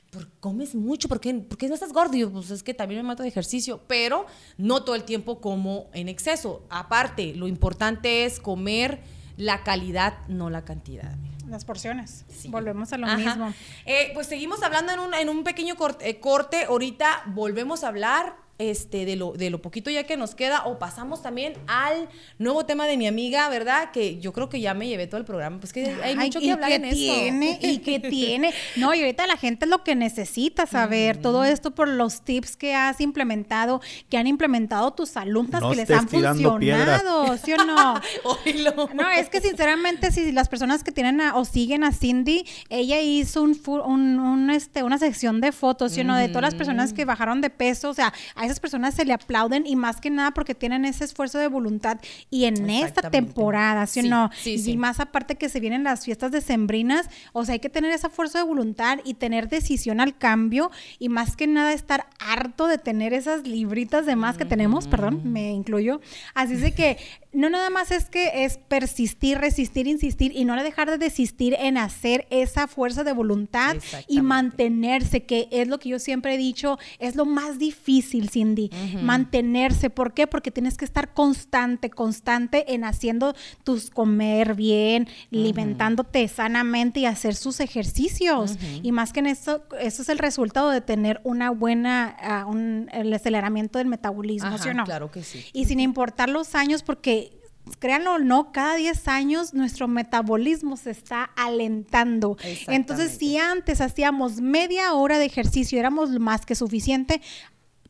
¿por 0.10 0.30
comes 0.40 0.76
mucho? 0.76 1.08
¿Por 1.08 1.20
qué, 1.20 1.34
por 1.34 1.58
qué 1.58 1.68
no 1.68 1.74
estás 1.74 1.92
gordo? 1.94 2.16
Y 2.16 2.22
yo, 2.22 2.32
pues 2.32 2.50
es 2.52 2.64
que 2.64 2.74
también 2.74 3.02
me 3.02 3.08
mato 3.08 3.24
de 3.24 3.30
ejercicio, 3.30 3.82
pero 3.88 4.26
no 4.58 4.84
todo 4.84 4.96
el 4.96 5.04
tiempo 5.04 5.42
como 5.42 5.90
en 5.94 6.10
exceso. 6.10 6.66
Aparte, 6.70 7.34
lo 7.36 7.48
importante 7.48 8.26
es 8.26 8.40
comer 8.40 9.02
la 9.38 9.64
calidad, 9.64 10.26
no 10.28 10.50
la 10.50 10.64
cantidad. 10.64 11.16
Las 11.48 11.66
porciones. 11.66 12.26
Sí. 12.30 12.48
Volvemos 12.48 12.92
a 12.94 12.98
lo 12.98 13.06
Ajá. 13.08 13.18
mismo. 13.18 13.54
Eh, 13.86 14.12
pues 14.14 14.28
seguimos 14.28 14.64
hablando 14.64 14.94
en 14.94 15.00
un, 15.00 15.14
en 15.14 15.30
un 15.30 15.44
pequeño 15.44 15.76
eh, 16.00 16.20
corte. 16.20 16.66
Ahorita 16.66 17.24
volvemos 17.28 17.84
a 17.84 17.90
hablar 17.90 18.45
este, 18.58 19.06
de, 19.06 19.16
lo, 19.18 19.34
de 19.34 19.50
lo 19.50 19.62
poquito 19.62 19.90
ya 19.90 20.04
que 20.06 20.16
nos 20.18 20.34
queda 20.36 20.64
o 20.66 20.80
pasamos 20.80 21.22
también 21.22 21.54
al 21.68 22.08
nuevo 22.40 22.66
tema 22.66 22.88
de 22.88 22.96
mi 22.98 23.06
amiga, 23.08 23.50
¿verdad? 23.50 23.92
Que 23.92 24.20
yo 24.20 24.32
creo 24.34 24.48
que 24.50 24.62
ya 24.62 24.74
me 24.74 24.88
llevé 24.88 25.08
todo 25.08 25.18
el 25.20 25.26
programa. 25.26 25.60
Pues 25.60 25.74
que 25.74 25.86
hay 25.86 26.16
Ay, 26.18 26.28
mucho 26.28 26.40
¿y 26.40 26.44
que 26.46 26.52
hablar 26.54 26.72
en 26.72 26.90
tiene? 26.92 27.52
eso. 27.52 27.68
¿Y 27.68 27.78
qué 27.80 28.00
tiene? 28.00 28.54
No, 28.78 28.94
y 28.94 29.00
ahorita 29.02 29.28
la 29.28 29.36
gente 29.38 29.66
es 29.66 29.70
lo 29.70 29.84
que 29.84 29.96
necesita 29.96 30.66
saber. 30.66 31.18
Todo 31.18 31.44
esto 31.44 31.72
por 31.76 31.88
los 31.88 32.22
tips 32.22 32.56
que 32.56 32.74
has 32.76 33.02
implementado, 33.02 33.82
que 34.10 34.18
han 34.18 34.28
implementado 34.28 34.92
tus 34.94 35.18
alumnas 35.18 35.62
No 35.62 35.72
que 35.72 35.76
les 35.78 35.90
han 35.92 36.08
piedras. 36.08 36.38
funcionado, 36.38 37.38
¿sí 37.38 37.54
o 37.54 37.66
no? 37.66 38.00
No, 38.94 39.10
es 39.10 39.30
que 39.30 39.42
sinceramente, 39.42 40.12
si 40.12 40.32
las 40.32 40.48
personas 40.50 40.84
que 40.84 40.92
tienen 40.92 41.20
a- 41.22 41.36
o 41.36 41.46
siguen 41.46 41.84
a 41.84 41.92
Cindy, 41.92 42.46
ella 42.70 43.00
hizo 43.02 43.42
un, 43.42 43.60
un- 43.86 44.20
un, 44.20 44.50
este, 44.50 44.84
una 44.84 44.98
sección 44.98 45.42
de 45.42 45.52
fotos, 45.52 45.92
¿sí 45.94 46.02
o 46.02 46.04
no? 46.04 46.16
De 46.16 46.28
todas 46.28 46.44
las 46.44 46.56
personas 46.56 46.94
que 46.94 47.06
bajaron 47.06 47.42
de 47.42 47.50
peso, 47.50 47.90
o 47.90 47.94
sea, 47.94 48.14
a 48.46 48.48
esas 48.48 48.60
personas 48.60 48.96
se 48.96 49.06
le 49.06 49.14
aplauden 49.14 49.66
y 49.68 49.76
más 49.76 50.02
que 50.02 50.10
nada 50.10 50.32
porque 50.32 50.56
tienen 50.56 50.86
ese 50.86 51.06
esfuerzo 51.06 51.38
de 51.38 51.48
voluntad 51.48 52.00
y 52.30 52.46
en 52.46 52.70
esta 52.70 53.10
temporada, 53.10 53.86
¿sí, 53.88 54.02
Sí, 54.02 54.08
o 54.08 54.10
no? 54.10 54.32
sí, 54.36 54.54
y 54.54 54.60
sí. 54.60 54.78
más 54.78 55.00
aparte 55.00 55.36
que 55.36 55.48
se 55.50 55.60
vienen 55.60 55.84
las 55.84 56.04
fiestas 56.04 56.32
decembrinas, 56.32 57.08
o 57.32 57.46
sea, 57.46 57.54
hay 57.54 57.60
que 57.60 57.70
tener 57.70 57.92
esa 57.92 58.10
fuerza 58.10 58.40
de 58.40 58.44
voluntad 58.44 59.00
y 59.06 59.14
tener 59.14 59.48
decisión 59.48 60.02
al 60.02 60.18
cambio 60.18 60.72
y 61.00 61.10
más 61.10 61.36
que 61.36 61.48
nada 61.48 61.72
estar 61.72 62.08
harto 62.20 62.68
de 62.68 62.78
tener 62.78 63.14
esas 63.14 63.48
libritas 63.48 64.06
de 64.06 64.16
más 64.16 64.38
que 64.38 64.46
tenemos, 64.46 64.88
perdón, 64.88 65.22
me 65.24 65.52
incluyo. 65.52 66.02
Así 66.34 66.56
es 66.56 66.62
de 66.62 66.74
que 66.74 66.98
no 67.34 67.50
nada 67.50 67.70
más 67.70 67.92
es 67.92 68.10
que 68.10 68.46
es 68.46 68.58
persistir, 68.58 69.38
resistir, 69.38 69.88
insistir 69.88 70.32
y 70.36 70.46
no 70.46 70.56
dejar 70.64 70.90
de 70.90 70.98
desistir 70.98 71.56
en 71.60 71.78
hacer 71.78 72.28
esa 72.30 72.68
fuerza 72.68 73.04
de 73.04 73.14
voluntad 73.14 73.78
y 74.08 74.22
mantenerse, 74.22 75.24
que 75.24 75.48
es 75.52 75.68
lo 75.68 75.80
que 75.80 75.90
yo 75.90 76.00
siempre 76.00 76.36
he 76.36 76.38
dicho, 76.38 76.78
es 77.00 77.16
lo 77.16 77.26
más 77.26 77.60
difícil, 77.60 78.30
Cindy, 78.36 78.70
mantenerse. 79.02 79.90
¿Por 79.90 80.14
qué? 80.14 80.28
Porque 80.28 80.52
tienes 80.52 80.76
que 80.76 80.84
estar 80.84 81.14
constante, 81.14 81.90
constante 81.90 82.74
en 82.74 82.84
haciendo 82.84 83.34
tus 83.64 83.90
comer 83.90 84.56
bien, 84.56 85.08
alimentándote 85.32 86.28
sanamente 86.28 87.00
y 87.00 87.06
hacer 87.06 87.36
sus 87.36 87.62
ejercicios. 87.62 88.58
Y 88.84 88.92
más 88.92 89.14
que 89.14 89.22
en 89.22 89.28
eso, 89.28 89.64
eso 89.80 90.02
es 90.02 90.10
el 90.10 90.18
resultado 90.18 90.70
de 90.70 90.82
tener 90.82 91.22
una 91.24 91.50
buena, 91.50 92.16
ah, 92.20 92.46
un, 92.46 92.90
el 92.92 93.14
aceleramiento 93.14 93.80
del 93.80 93.88
metabolismo, 93.88 94.50
Ajá, 94.50 94.58
¿sí 94.58 94.70
o 94.70 94.74
no? 94.74 94.84
claro 94.84 95.10
que 95.10 95.24
sí. 95.24 95.46
Y 95.54 95.66
sin 95.66 95.80
importar 95.80 96.28
los 96.28 96.56
años, 96.56 96.84
porque 96.84 97.40
créanlo 97.80 98.16
o 98.16 98.20
no, 98.20 98.52
cada 98.52 98.76
10 98.76 99.08
años 99.08 99.54
nuestro 99.54 99.88
metabolismo 99.88 100.78
se 100.78 100.92
está 100.92 101.24
alentando. 101.36 102.38
Entonces, 102.68 103.18
si 103.18 103.38
antes 103.38 103.82
hacíamos 103.82 104.42
media 104.42 104.94
hora 104.94 105.18
de 105.18 105.26
ejercicio, 105.26 105.80
éramos 105.80 106.12
más 106.20 106.46
que 106.46 106.56
suficiente. 106.56 107.22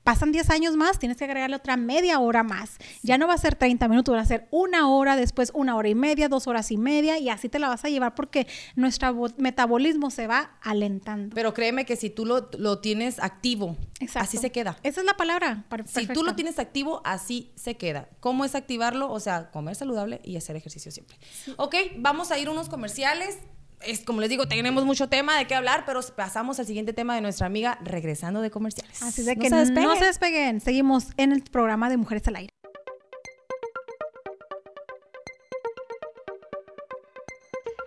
Pasan 0.06 0.32
10 0.32 0.50
años 0.52 0.78
más, 0.78 1.00
tienes 1.00 1.18
que 1.18 1.26
agregarle 1.26 1.56
otra 1.58 1.76
media 1.78 2.20
hora 2.20 2.44
más. 2.44 2.78
Ya 3.04 3.18
no 3.18 3.28
va 3.28 3.34
a 3.34 3.38
ser 3.38 3.56
30 3.56 3.88
minutos, 3.88 4.16
va 4.16 4.22
a 4.22 4.26
ser 4.26 4.48
una 4.52 4.88
hora, 4.88 5.16
después 5.16 5.52
una 5.56 5.76
hora 5.76 5.90
y 5.90 5.96
media, 5.96 6.30
dos 6.30 6.46
horas 6.48 6.70
y 6.72 6.78
media, 6.78 7.18
y 7.18 7.30
así 7.30 7.50
te 7.50 7.58
la 7.60 7.68
vas 7.70 7.84
a 7.86 7.90
llevar 7.90 8.14
porque 8.16 8.46
nuestro 8.76 9.12
bo- 9.14 9.32
metabolismo 9.38 10.12
se 10.12 10.28
va 10.28 10.52
alentando. 10.62 11.34
Pero 11.34 11.54
créeme 11.56 11.86
que 11.86 11.96
si 11.96 12.10
tú 12.12 12.26
lo, 12.26 12.50
lo 12.58 12.80
tienes 12.80 13.18
activo, 13.20 13.76
Exacto. 14.00 14.28
así 14.30 14.38
se 14.38 14.52
queda. 14.52 14.78
Esa 14.84 15.00
es 15.02 15.06
la 15.08 15.18
palabra. 15.18 15.66
Si 15.88 16.06
tú 16.06 16.24
lo 16.24 16.36
tienes 16.36 16.60
activo, 16.60 17.02
así 17.04 17.52
se 17.56 17.76
queda. 17.76 18.08
¿Cómo 18.20 18.46
es 18.46 18.54
activarlo? 18.54 19.12
O 19.12 19.20
sea, 19.20 19.50
comer 19.50 19.76
saludable 19.76 20.22
y 20.24 20.38
hacer 20.38 20.56
ejercicio 20.56 20.92
siempre. 20.92 21.18
Ok, 21.58 21.76
vamos 21.98 22.30
a 22.32 22.38
ir 22.38 22.48
a 22.48 22.52
unos 22.52 22.70
comerciales. 22.70 23.40
Es, 23.82 24.02
como 24.02 24.20
les 24.22 24.30
digo, 24.30 24.48
tenemos 24.48 24.84
mucho 24.86 25.10
tema 25.10 25.38
de 25.38 25.46
qué 25.48 25.56
hablar, 25.56 25.84
pero 25.86 26.02
pasamos 26.16 26.60
al 26.60 26.66
siguiente 26.66 26.94
tema 26.94 27.14
de 27.16 27.22
nuestra 27.22 27.46
amiga 27.48 27.78
regresando 27.84 28.42
de 28.42 28.50
comerciales. 28.50 29.02
Así 29.04 29.24
de 29.24 29.36
No 29.36 29.42
que 29.42 29.50
se 29.50 29.56
no 29.56 29.60
despeguen. 29.62 29.98
se 30.00 30.06
despeguen. 30.06 30.62
Seguimos 30.62 31.08
en 31.18 31.32
el 31.32 31.44
programa 31.44 31.90
de 31.90 31.98
Mujeres 31.98 32.28
al 32.28 32.36
Aire. 32.38 32.50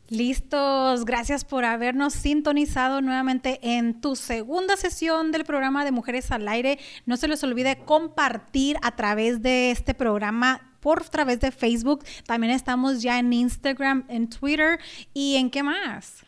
Listos, 0.10 1.06
gracias 1.06 1.46
por 1.46 1.63
habernos 1.63 2.13
sintonizado 2.13 3.00
nuevamente 3.00 3.60
en 3.62 4.02
tu 4.02 4.17
segunda 4.17 4.76
sesión 4.76 5.32
del 5.32 5.46
programa 5.46 5.86
de 5.86 5.91
Mujeres 5.91 6.32
al 6.32 6.50
Aire. 6.50 6.80
No 7.06 7.15
se 7.15 7.30
les 7.30 7.41
olvide 7.46 7.78
compartir 7.86 8.76
a 8.82 8.98
través 8.98 9.41
de 9.41 9.72
este 9.72 9.94
programa 9.94 10.70
por 10.82 11.08
través 11.10 11.39
de 11.39 11.52
Facebook. 11.52 12.04
También 12.26 12.52
estamos 12.52 13.02
ya 13.02 13.20
en 13.20 13.32
Instagram, 13.32 14.04
en 14.10 14.30
Twitter 14.30 14.80
y 15.13 15.36
en 15.38 15.50
qué 15.50 15.63
más. 15.63 16.26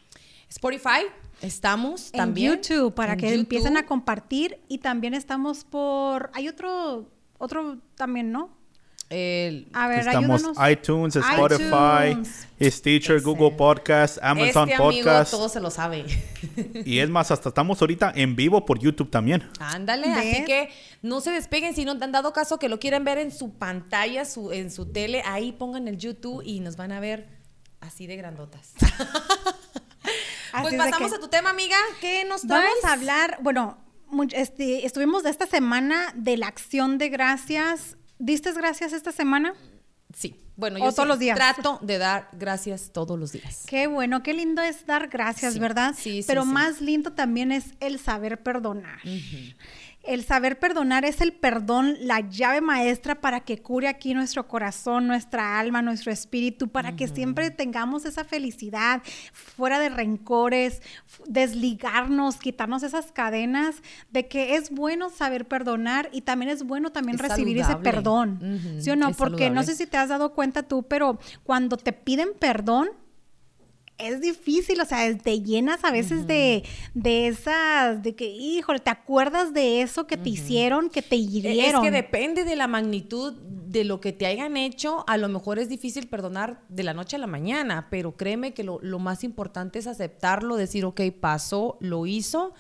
Spotify. 0.47 1.07
Estamos 1.41 2.13
en 2.13 2.19
también. 2.19 2.53
YouTube 2.53 2.93
para 2.93 3.13
en 3.13 3.19
que 3.19 3.33
empiecen 3.33 3.75
a 3.75 3.81
YouTube. 3.81 3.89
compartir 3.89 4.59
y 4.69 4.77
también 4.77 5.13
estamos 5.13 5.65
por 5.65 6.31
hay 6.33 6.47
otro 6.47 7.11
otro 7.37 7.79
también, 7.95 8.31
¿no? 8.31 8.49
El- 9.13 9.67
A 9.73 9.87
ver, 9.87 9.99
Estamos 9.99 10.43
ayúdanos. 10.43 10.71
iTunes, 10.71 11.15
Spotify, 11.15 12.09
iTunes. 12.11 12.47
Stitcher, 12.61 13.21
Google 13.21 13.51
Podcast, 13.51 14.17
Amazon 14.21 14.69
este 14.69 14.75
amigo 14.75 14.89
Podcast. 14.91 15.31
todo 15.31 15.49
se 15.49 15.59
lo 15.59 15.69
sabe. 15.69 16.05
Y 16.85 16.99
es 16.99 17.09
más, 17.09 17.29
hasta 17.31 17.49
estamos 17.49 17.79
ahorita 17.81 18.11
en 18.15 18.35
vivo 18.35 18.65
por 18.65 18.79
YouTube 18.79 19.09
también. 19.11 19.47
Ándale, 19.59 20.11
así 20.11 20.45
que 20.45 20.69
no 21.01 21.21
se 21.21 21.31
despeguen 21.31 21.75
si 21.75 21.85
no 21.85 21.97
te 21.97 22.03
han 22.05 22.11
dado 22.11 22.33
caso 22.33 22.57
que 22.59 22.69
lo 22.69 22.79
quieren 22.79 23.03
ver 23.03 23.17
en 23.19 23.31
su 23.31 23.53
pantalla, 23.53 24.25
su, 24.25 24.51
en 24.51 24.71
su 24.71 24.91
tele, 24.91 25.21
ahí 25.25 25.51
pongan 25.51 25.87
el 25.87 25.97
YouTube 25.97 26.41
y 26.45 26.59
nos 26.59 26.75
van 26.75 26.91
a 26.91 26.99
ver 26.99 27.27
así 27.81 28.07
de 28.07 28.15
grandotas. 28.17 28.73
Pues 30.61 30.75
pasamos 30.75 31.09
que- 31.09 31.17
a 31.17 31.19
tu 31.19 31.27
tema, 31.29 31.49
amiga. 31.49 31.75
¿Qué 31.99 32.25
nos 32.25 32.41
traes? 32.41 32.63
Vamos 32.69 32.85
a 32.85 32.93
hablar, 32.93 33.39
bueno, 33.41 33.77
este, 34.33 34.85
estuvimos 34.85 35.23
de 35.23 35.31
esta 35.31 35.47
semana 35.47 36.13
de 36.15 36.37
la 36.37 36.45
acción 36.47 36.99
de 36.99 37.09
gracias. 37.09 37.97
¿Diste 38.23 38.53
gracias 38.53 38.93
esta 38.93 39.11
semana? 39.11 39.53
Sí. 40.15 40.39
Bueno, 40.55 40.77
O 40.77 40.85
yo 40.85 40.91
todos 40.91 41.03
sí 41.05 41.07
los 41.09 41.19
días. 41.19 41.35
trato 41.35 41.79
de 41.81 41.97
dar 41.97 42.29
gracias 42.31 42.91
todos 42.93 43.19
los 43.19 43.31
días. 43.33 43.63
Qué 43.67 43.87
bueno, 43.87 44.23
qué 44.23 44.33
lindo 44.33 44.61
es 44.61 44.85
dar 44.85 45.09
gracias, 45.09 45.55
Sí, 45.55 45.59
¿verdad? 45.59 45.93
sí, 45.97 46.21
sí, 46.21 46.25
Pero 46.27 46.43
sí. 46.43 46.47
más 46.49 46.79
lindo 46.79 47.11
también 47.11 47.51
es 47.51 47.73
el 47.81 47.99
saber 47.99 48.41
perdonar. 48.41 48.99
El 50.03 50.25
saber 50.25 50.59
perdonar 50.59 51.05
es 51.05 51.21
el 51.21 51.31
perdón, 51.31 51.95
la 52.01 52.19
llave 52.19 52.59
maestra 52.59 53.21
para 53.21 53.39
que 53.39 53.61
cure 53.61 53.87
aquí 53.87 54.13
nuestro 54.13 54.49
corazón, 54.49 55.07
nuestra 55.07 55.57
alma, 55.57 55.81
nuestro 55.81 56.11
espíritu, 56.11 56.67
para 56.67 56.97
que 56.97 57.07
siempre 57.07 57.51
tengamos 57.51 58.03
esa 58.03 58.25
felicidad, 58.25 59.01
fuera 59.31 59.79
de 59.79 59.87
rencores, 59.87 60.81
desligarnos, 61.25 62.35
quitarnos 62.35 62.83
esas 62.83 63.13
cadenas 63.13 63.77
de 64.11 64.27
que 64.27 64.55
es 64.55 64.71
bueno 64.71 65.09
saber 65.09 65.47
perdonar 65.47 66.09
y 66.11 66.21
también 66.21 66.51
es 66.51 66.63
bueno 66.63 66.91
también 66.91 67.15
Es 67.15 67.21
recibir 67.21 67.57
ese 67.59 67.77
perdón. 67.77 68.39
Ujú, 68.41 68.81
¿Sí 68.81 68.89
o 68.89 68.97
no? 68.97 69.07
es 69.07 69.15
Porque 69.15 69.49
no 69.49 69.63
sé 69.63 69.73
si 69.73 69.87
te 69.87 69.95
has 69.95 70.09
dado 70.09 70.33
cuenta 70.33 70.63
tú, 70.63 70.83
pero 70.83 71.17
cuando 71.43 71.77
te 71.77 71.93
piden 71.93 72.31
perdón, 72.37 72.89
es 73.97 74.21
difícil, 74.21 74.81
o 74.81 74.85
sea, 74.85 75.15
te 75.17 75.41
llenas 75.41 75.83
a 75.83 75.91
veces 75.91 76.25
de, 76.27 76.63
de 76.93 77.27
esas, 77.27 78.01
de 78.01 78.15
que, 78.15 78.25
híjole, 78.25 78.79
te 78.79 78.89
acuerdas 78.89 79.53
de 79.53 79.81
eso 79.81 80.07
que 80.07 80.17
te 80.17 80.29
hicieron, 80.29 80.89
que 80.89 81.01
te 81.01 81.15
Es 81.15 81.21
hirieron. 81.21 81.83
que 81.83 81.91
depende 81.91 82.43
de 82.43 82.55
la 82.55 82.67
magnitud 82.67 83.33
de 83.33 83.83
lo 83.83 84.01
que 84.01 84.11
te 84.11 84.25
hayan 84.25 84.57
hecho. 84.57 85.03
A 85.07 85.17
lo 85.17 85.29
mejor 85.29 85.59
es 85.59 85.69
difícil 85.69 86.07
perdonar 86.07 86.63
de 86.69 86.83
la 86.83 86.93
noche 86.93 87.15
a 87.15 87.19
la 87.19 87.27
mañana, 87.27 87.87
pero 87.89 88.17
créeme 88.17 88.53
que 88.53 88.63
lo, 88.63 88.79
lo 88.81 88.99
más 88.99 89.23
importante 89.23 89.79
es 89.79 89.87
aceptarlo, 89.87 90.55
decir, 90.55 90.85
ok, 90.85 91.01
pasó, 91.19 91.77
lo 91.79 92.05
hizo, 92.05 92.53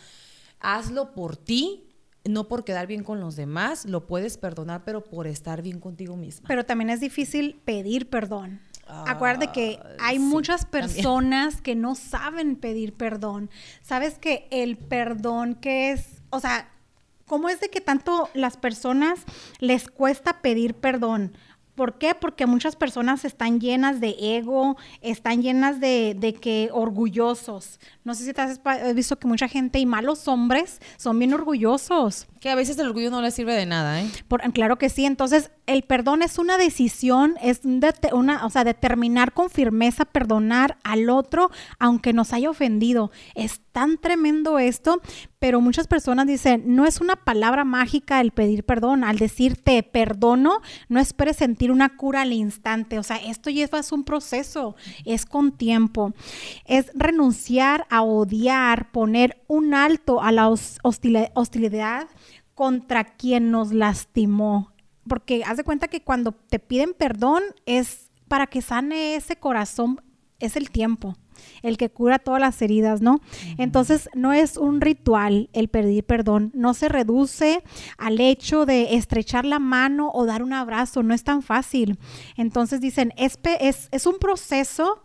hazlo 0.59 1.13
por 1.13 1.35
ti, 1.35 1.89
no 2.25 2.47
por 2.47 2.63
quedar 2.63 2.87
bien 2.87 3.03
con 3.03 3.19
los 3.19 3.35
demás, 3.35 3.85
lo 3.85 4.07
puedes 4.07 4.37
perdonar, 4.37 4.83
pero 4.85 5.03
por 5.03 5.27
estar 5.27 5.61
bien 5.61 5.79
contigo 5.79 6.15
misma. 6.15 6.47
Pero 6.47 6.63
también 6.65 6.89
es 6.89 7.01
difícil 7.01 7.59
pedir 7.65 8.09
perdón. 8.09 8.61
Acuérdate 8.87 9.51
que 9.51 9.79
Ah, 9.81 9.87
hay 9.99 10.17
sí, 10.17 10.23
muchas 10.23 10.69
también. 10.69 10.93
personas 10.93 11.61
que 11.61 11.75
no 11.75 11.95
saben 11.95 12.55
pedir 12.55 12.93
perdón. 12.93 13.49
Sabes 13.81 14.17
que 14.19 14.47
el 14.51 14.77
perdón 14.77 15.55
que 15.55 15.91
es, 15.91 16.21
o 16.29 16.39
sea, 16.39 16.69
¿cómo 17.25 17.49
es 17.49 17.59
de 17.59 17.69
que 17.69 17.81
tanto 17.81 18.29
las 18.33 18.57
personas 18.57 19.21
les 19.59 19.87
cuesta 19.89 20.41
pedir 20.41 20.75
perdón? 20.75 21.35
¿Por 21.75 21.97
qué? 21.97 22.13
Porque 22.13 22.45
muchas 22.45 22.75
personas 22.75 23.25
están 23.25 23.59
llenas 23.59 23.99
de 23.99 24.15
ego, 24.19 24.77
están 25.01 25.41
llenas 25.41 25.79
de, 25.79 26.15
de 26.15 26.35
que 26.35 26.69
orgullosos. 26.71 27.79
No 28.03 28.15
sé 28.15 28.25
si 28.25 28.33
te 28.33 28.41
has 28.41 28.59
visto 28.95 29.17
que 29.17 29.27
mucha 29.27 29.47
gente 29.47 29.79
y 29.79 29.85
malos 29.85 30.27
hombres 30.27 30.79
son 30.97 31.17
bien 31.19 31.33
orgullosos. 31.33 32.27
Que 32.41 32.49
a 32.49 32.55
veces 32.55 32.77
el 32.77 32.87
orgullo 32.87 33.09
no 33.09 33.21
le 33.21 33.31
sirve 33.31 33.53
de 33.53 33.65
nada, 33.65 34.01
¿eh? 34.01 34.09
Por- 34.27 34.41
claro 34.51 34.77
que 34.77 34.89
sí. 34.89 35.05
Entonces, 35.05 35.51
el 35.65 35.83
perdón 35.83 36.21
es 36.21 36.37
una 36.37 36.57
decisión, 36.57 37.35
es 37.41 37.61
una, 38.11 38.45
o 38.45 38.49
sea, 38.49 38.65
determinar 38.65 39.31
con 39.31 39.49
firmeza 39.49 40.03
perdonar 40.03 40.77
al 40.83 41.09
otro, 41.09 41.49
aunque 41.79 42.11
nos 42.11 42.33
haya 42.33 42.49
ofendido. 42.49 43.11
Es 43.35 43.61
tan 43.71 43.97
tremendo 43.97 44.59
esto, 44.59 45.01
pero 45.39 45.61
muchas 45.61 45.87
personas 45.87 46.27
dicen, 46.27 46.63
no 46.75 46.85
es 46.85 46.99
una 46.99 47.15
palabra 47.15 47.63
mágica 47.63 48.19
el 48.19 48.31
pedir 48.31 48.65
perdón. 48.65 49.05
Al 49.05 49.17
decir 49.17 49.55
te 49.55 49.81
perdono, 49.83 50.59
no 50.89 50.99
esperes 50.99 51.37
sentir 51.37 51.71
una 51.71 51.95
cura 51.95 52.21
al 52.23 52.33
instante. 52.33 52.99
O 52.99 53.03
sea, 53.03 53.15
esto 53.17 53.49
lleva 53.49 53.79
es 53.79 53.93
un 53.93 54.03
proceso, 54.03 54.75
es 55.05 55.25
con 55.25 55.53
tiempo. 55.53 56.13
Es 56.65 56.91
renunciar 56.93 57.87
a 57.93 58.01
odiar, 58.01 58.91
poner 58.91 59.43
un 59.47 59.75
alto 59.75 60.19
a 60.19 60.31
la 60.31 60.49
hostilidad 60.49 62.07
contra 62.55 63.03
quien 63.03 63.51
nos 63.51 63.71
lastimó. 63.71 64.73
Porque 65.07 65.43
haz 65.43 65.57
de 65.57 65.63
cuenta 65.63 65.87
que 65.87 66.01
cuando 66.01 66.31
te 66.31 66.57
piden 66.57 66.95
perdón 66.95 67.43
es 67.67 68.09
para 68.27 68.47
que 68.47 68.63
sane 68.63 69.15
ese 69.15 69.35
corazón, 69.35 70.01
es 70.39 70.55
el 70.55 70.71
tiempo, 70.71 71.15
el 71.61 71.77
que 71.77 71.91
cura 71.91 72.17
todas 72.17 72.41
las 72.41 72.59
heridas, 72.63 72.99
¿no? 73.01 73.21
Entonces 73.59 74.09
no 74.15 74.33
es 74.33 74.57
un 74.57 74.81
ritual 74.81 75.51
el 75.53 75.67
pedir 75.67 76.03
perdón, 76.03 76.49
no 76.55 76.73
se 76.73 76.89
reduce 76.89 77.63
al 77.99 78.19
hecho 78.19 78.65
de 78.65 78.95
estrechar 78.95 79.45
la 79.45 79.59
mano 79.59 80.09
o 80.11 80.25
dar 80.25 80.41
un 80.41 80.53
abrazo, 80.53 81.03
no 81.03 81.13
es 81.13 81.23
tan 81.23 81.43
fácil. 81.43 81.99
Entonces 82.37 82.81
dicen, 82.81 83.13
es, 83.17 83.37
es, 83.59 83.87
es 83.91 84.07
un 84.07 84.17
proceso 84.17 85.02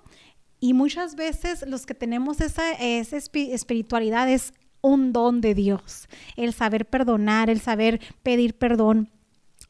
y 0.61 0.75
muchas 0.75 1.15
veces 1.15 1.65
los 1.67 1.87
que 1.87 1.95
tenemos 1.95 2.41
esa, 2.41 2.73
esa 2.73 3.17
espi- 3.17 3.53
espiritualidad 3.53 4.29
es 4.29 4.53
un 4.81 5.13
don 5.13 5.41
de 5.41 5.55
Dios, 5.55 6.09
el 6.37 6.53
saber 6.53 6.87
perdonar, 6.87 7.51
el 7.51 7.61
saber 7.61 8.01
pedir 8.23 8.55
perdón. 8.55 9.11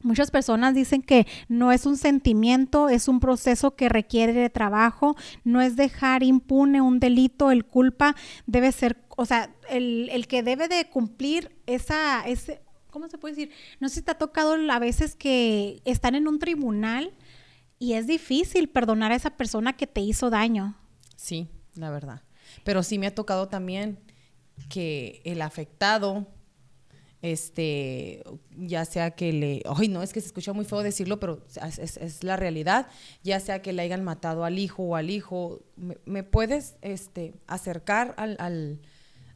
Muchas 0.01 0.31
personas 0.31 0.75
dicen 0.75 1.01
que 1.01 1.27
no 1.49 1.73
es 1.73 1.85
un 1.85 1.97
sentimiento, 1.97 2.87
es 2.87 3.09
un 3.09 3.19
proceso 3.19 3.75
que 3.75 3.89
requiere 3.89 4.31
de 4.31 4.49
trabajo, 4.49 5.17
no 5.43 5.61
es 5.61 5.75
dejar 5.75 6.23
impune 6.23 6.79
un 6.79 6.99
delito, 7.01 7.51
el 7.51 7.65
culpa 7.65 8.15
debe 8.45 8.71
ser, 8.71 8.97
o 9.17 9.25
sea, 9.25 9.53
el, 9.69 10.07
el 10.11 10.27
que 10.27 10.41
debe 10.41 10.69
de 10.69 10.85
cumplir 10.89 11.51
esa, 11.65 12.21
ese, 12.25 12.61
¿cómo 12.91 13.09
se 13.09 13.17
puede 13.17 13.35
decir? 13.35 13.51
No 13.81 13.89
sé 13.89 13.95
si 13.95 14.01
te 14.03 14.15
tocado 14.15 14.55
a 14.71 14.79
veces 14.79 15.15
que 15.15 15.81
están 15.83 16.15
en 16.15 16.29
un 16.29 16.39
tribunal 16.39 17.11
y 17.79 17.93
es 17.93 18.05
difícil 18.05 18.67
perdonar 18.67 19.13
a 19.13 19.15
esa 19.15 19.31
persona 19.31 19.75
que 19.75 19.87
te 19.87 20.01
hizo 20.01 20.29
daño. 20.29 20.75
Sí, 21.15 21.47
la 21.75 21.89
verdad. 21.89 22.21
Pero 22.65 22.83
sí 22.83 22.99
me 22.99 23.07
ha 23.07 23.15
tocado 23.15 23.47
también 23.47 23.99
que 24.67 25.21
el 25.23 25.41
afectado, 25.41 26.27
este, 27.21 28.21
ya 28.57 28.83
sea 28.83 29.11
que 29.11 29.31
le, 29.31 29.63
ay 29.65 29.87
no, 29.87 30.03
es 30.03 30.11
que 30.11 30.19
se 30.19 30.27
escucha 30.27 30.51
muy 30.51 30.65
feo 30.65 30.83
decirlo, 30.83 31.19
pero 31.21 31.45
es, 31.77 32.23
la 32.23 32.35
realidad, 32.35 32.87
ya 33.23 33.39
sea 33.39 33.61
que 33.61 33.71
le 33.71 33.81
hayan 33.81 34.03
matado 34.03 34.43
al 34.43 34.59
hijo 34.59 34.83
o 34.83 34.95
al 34.97 35.09
hijo, 35.09 35.61
¿me, 35.77 35.97
me 36.05 36.23
puedes, 36.23 36.75
este, 36.81 37.33
acercar 37.47 38.13
al, 38.17 38.35
al, 38.39 38.81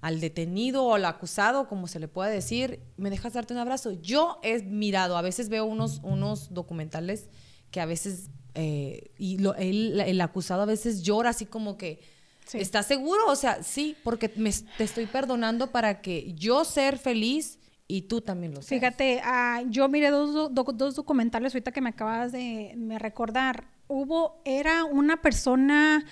al 0.01 0.19
detenido 0.19 0.83
o 0.83 0.95
al 0.95 1.05
acusado, 1.05 1.69
como 1.69 1.87
se 1.87 1.99
le 1.99 2.09
pueda 2.09 2.29
decir, 2.29 2.81
me 2.97 3.09
dejas 3.09 3.33
darte 3.33 3.53
un 3.53 3.59
abrazo? 3.59 3.91
Yo 3.91 4.39
he 4.43 4.61
mirado, 4.63 5.15
a 5.15 5.21
veces 5.21 5.47
veo 5.47 5.63
unos, 5.63 6.01
unos 6.03 6.53
documentales 6.53 7.29
que 7.73 7.81
a 7.81 7.85
veces, 7.85 8.29
eh, 8.53 9.11
y 9.17 9.39
lo- 9.39 9.55
el, 9.55 9.99
el 9.99 10.21
acusado 10.21 10.61
a 10.61 10.65
veces 10.65 11.01
llora 11.03 11.31
así 11.31 11.45
como 11.45 11.75
que, 11.75 11.99
Sí. 12.45 12.57
¿Estás 12.57 12.87
seguro? 12.87 13.27
O 13.27 13.37
sea, 13.37 13.63
sí, 13.63 13.95
porque 14.03 14.29
me, 14.35 14.51
te 14.77 14.83
estoy 14.83 15.05
perdonando 15.05 15.71
para 15.71 16.01
que 16.01 16.33
yo 16.33 16.65
ser 16.65 16.97
feliz 16.97 17.57
y 17.87 18.01
tú 18.01 18.19
también 18.19 18.53
lo 18.53 18.61
seas. 18.61 18.67
Fíjate, 18.81 19.21
ah, 19.23 19.63
yo 19.69 19.87
miré 19.87 20.09
dos, 20.09 20.33
do- 20.33 20.49
do- 20.49 20.73
dos 20.73 20.93
documentales 20.95 21.53
ahorita 21.55 21.71
que 21.71 21.79
me 21.79 21.91
acabas 21.91 22.33
de 22.33 22.73
me 22.75 22.99
recordar. 22.99 23.69
Hubo, 23.87 24.41
era 24.43 24.83
una 24.83 25.21
persona 25.21 26.03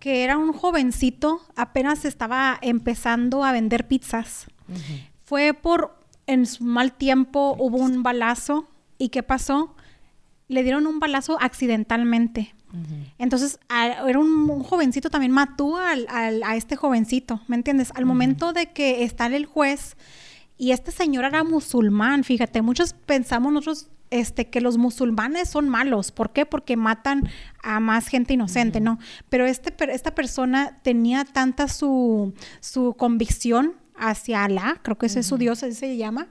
que 0.00 0.24
era 0.24 0.38
un 0.38 0.54
jovencito, 0.54 1.42
apenas 1.54 2.06
estaba 2.06 2.58
empezando 2.62 3.44
a 3.44 3.52
vender 3.52 3.86
pizzas. 3.86 4.46
Fue 5.22 5.52
por, 5.52 5.98
en 6.26 6.46
su 6.46 6.64
mal 6.64 6.94
tiempo, 6.94 7.56
hubo 7.58 7.76
un 7.76 8.02
balazo. 8.02 8.68
¿Y 8.96 9.10
qué 9.10 9.22
pasó? 9.22 9.73
Le 10.48 10.62
dieron 10.62 10.86
un 10.86 11.00
balazo 11.00 11.38
accidentalmente. 11.40 12.54
Entonces, 13.18 13.60
era 13.70 14.18
un, 14.18 14.64
jovencito 14.64 15.08
también 15.08 15.30
mató 15.30 15.76
al, 15.76 16.08
a 16.08 16.56
este 16.56 16.74
jovencito, 16.74 17.40
¿me 17.46 17.54
entiendes? 17.54 17.92
Al 17.94 18.04
momento 18.04 18.52
de 18.52 18.72
que 18.72 19.04
está 19.04 19.26
el 19.26 19.46
juez 19.46 19.96
y 20.58 20.72
este 20.72 20.90
señor 20.90 21.24
era 21.24 21.44
musulmán, 21.44 22.24
fíjate, 22.24 22.62
muchos 22.62 22.92
pensamos 22.92 23.52
nosotros 23.52 23.90
este, 24.10 24.48
que 24.48 24.60
los 24.60 24.78
musulmanes 24.78 25.48
son 25.48 25.68
malos. 25.68 26.12
¿Por 26.12 26.32
qué? 26.32 26.46
Porque 26.46 26.76
matan 26.76 27.28
a 27.62 27.80
más 27.80 28.06
gente 28.06 28.34
inocente, 28.34 28.80
¿no? 28.80 28.98
Pero 29.28 29.46
este, 29.46 29.74
esta 29.92 30.14
persona 30.14 30.78
tenía 30.82 31.24
tanta 31.24 31.68
su, 31.68 32.32
su 32.60 32.94
convicción 32.96 33.74
hacia 33.96 34.44
Alá, 34.44 34.80
creo 34.82 34.98
que 34.98 35.06
ese 35.06 35.20
es 35.20 35.26
su 35.26 35.36
Dios, 35.36 35.62
así 35.62 35.74
se 35.74 35.96
llama, 35.96 36.28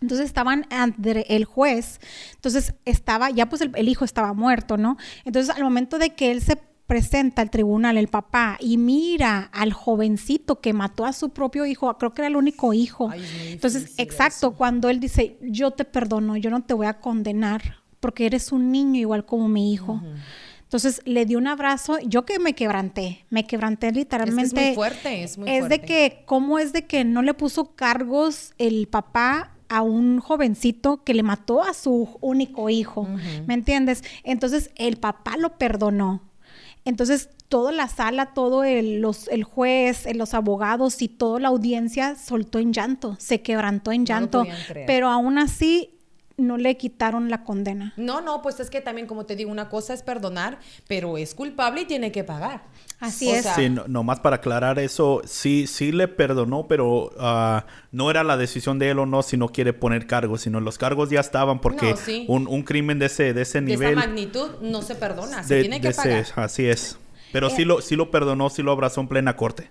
entonces 0.00 0.26
estaban 0.26 0.66
ante 0.70 1.34
el 1.34 1.44
juez, 1.44 2.00
entonces 2.34 2.74
estaba, 2.84 3.30
ya 3.30 3.48
pues 3.48 3.62
el, 3.62 3.88
hijo 3.88 4.04
estaba 4.04 4.32
muerto, 4.34 4.76
¿no? 4.76 4.96
Entonces 5.24 5.54
al 5.54 5.62
momento 5.62 5.98
de 5.98 6.10
que 6.10 6.30
él 6.30 6.42
se 6.42 6.58
presenta 6.86 7.42
al 7.42 7.50
tribunal, 7.50 7.96
el 7.96 8.08
papá, 8.08 8.58
y 8.60 8.76
mira 8.76 9.50
al 9.52 9.72
jovencito 9.72 10.60
que 10.60 10.72
mató 10.72 11.04
a 11.04 11.12
su 11.12 11.30
propio 11.30 11.66
hijo, 11.66 11.92
creo 11.98 12.12
que 12.12 12.22
era 12.22 12.28
el 12.28 12.36
único 12.36 12.72
hijo. 12.72 13.10
Entonces, 13.48 13.94
exacto, 13.96 14.52
cuando 14.52 14.88
él 14.88 15.00
dice, 15.00 15.36
yo 15.40 15.72
te 15.72 15.84
perdono, 15.84 16.36
yo 16.36 16.50
no 16.50 16.62
te 16.62 16.74
voy 16.74 16.86
a 16.86 17.00
condenar, 17.00 17.80
porque 17.98 18.26
eres 18.26 18.52
un 18.52 18.70
niño 18.70 19.00
igual 19.00 19.24
como 19.24 19.48
mi 19.48 19.72
hijo. 19.72 20.00
Entonces 20.62 21.00
le 21.04 21.26
di 21.26 21.36
un 21.36 21.46
abrazo, 21.46 21.98
yo 22.04 22.24
que 22.24 22.38
me 22.38 22.54
quebranté, 22.54 23.24
me 23.30 23.46
quebranté 23.46 23.92
literalmente. 23.92 24.60
Es, 24.60 24.66
muy 24.68 24.74
fuerte, 24.74 25.22
es 25.22 25.38
muy 25.38 25.48
fuerte. 25.48 25.64
Es 25.64 25.68
de 25.68 25.86
que, 25.86 26.22
¿cómo 26.26 26.58
es 26.58 26.72
de 26.72 26.86
que 26.86 27.04
no 27.04 27.22
le 27.22 27.34
puso 27.34 27.74
cargos 27.74 28.52
el 28.58 28.86
papá 28.88 29.55
a 29.68 29.82
un 29.82 30.20
jovencito 30.20 31.02
que 31.04 31.14
le 31.14 31.22
mató 31.22 31.62
a 31.62 31.74
su 31.74 32.16
único 32.20 32.70
hijo, 32.70 33.08
¿me 33.46 33.54
entiendes? 33.54 34.02
Entonces 34.24 34.70
el 34.76 34.96
papá 34.96 35.36
lo 35.36 35.58
perdonó. 35.58 36.22
Entonces 36.84 37.30
toda 37.48 37.72
la 37.72 37.88
sala, 37.88 38.26
todo 38.26 38.64
el, 38.64 39.00
los, 39.00 39.28
el 39.28 39.44
juez, 39.44 40.06
los 40.14 40.34
abogados 40.34 41.02
y 41.02 41.08
toda 41.08 41.40
la 41.40 41.48
audiencia 41.48 42.16
soltó 42.16 42.58
en 42.58 42.72
llanto, 42.72 43.16
se 43.18 43.42
quebrantó 43.42 43.92
en 43.92 44.06
llanto, 44.06 44.44
pero 44.86 45.08
aún 45.08 45.38
así 45.38 45.95
no 46.36 46.56
le 46.58 46.76
quitaron 46.76 47.30
la 47.30 47.44
condena. 47.44 47.94
No, 47.96 48.20
no, 48.20 48.42
pues 48.42 48.60
es 48.60 48.68
que 48.70 48.80
también, 48.80 49.06
como 49.06 49.24
te 49.24 49.36
digo, 49.36 49.50
una 49.50 49.68
cosa 49.68 49.94
es 49.94 50.02
perdonar, 50.02 50.58
pero 50.86 51.16
es 51.16 51.34
culpable 51.34 51.82
y 51.82 51.84
tiene 51.86 52.12
que 52.12 52.24
pagar. 52.24 52.64
Así 53.00 53.30
es. 53.30 53.46
sí, 53.54 53.68
nomás 53.88 54.20
para 54.20 54.36
aclarar 54.36 54.78
eso, 54.78 55.20
sí, 55.26 55.66
sí 55.66 55.92
le 55.92 56.08
perdonó, 56.08 56.66
pero 56.66 57.12
ah, 57.18 57.66
no 57.92 58.10
era 58.10 58.24
la 58.24 58.36
decisión 58.36 58.78
de 58.78 58.90
él 58.90 58.98
o 58.98 59.06
no 59.06 59.22
si 59.22 59.36
no 59.36 59.48
quiere 59.48 59.72
poner 59.72 60.06
cargos, 60.06 60.42
sino 60.42 60.60
los 60.60 60.78
cargos 60.78 61.10
ya 61.10 61.20
estaban 61.20 61.60
porque 61.60 61.94
un, 62.28 62.62
crimen 62.62 62.98
de 62.98 63.06
ese, 63.06 63.34
de 63.34 63.42
ese 63.42 63.60
nivel... 63.60 63.94
De 63.94 64.00
esa 64.00 64.06
magnitud 64.06 64.50
no 64.62 64.82
se 64.82 64.94
perdona, 64.94 65.42
se 65.42 65.60
tiene 65.60 65.80
que 65.80 65.90
pagar. 65.90 66.24
así 66.36 66.66
es. 66.66 66.98
Pero 67.32 67.50
sí, 67.50 67.62
eh, 67.62 67.66
lo, 67.66 67.80
sí 67.80 67.96
lo 67.96 68.10
perdonó, 68.10 68.48
sí 68.48 68.62
lo 68.62 68.72
abrazó 68.72 69.00
en 69.00 69.08
plena 69.08 69.36
corte. 69.36 69.70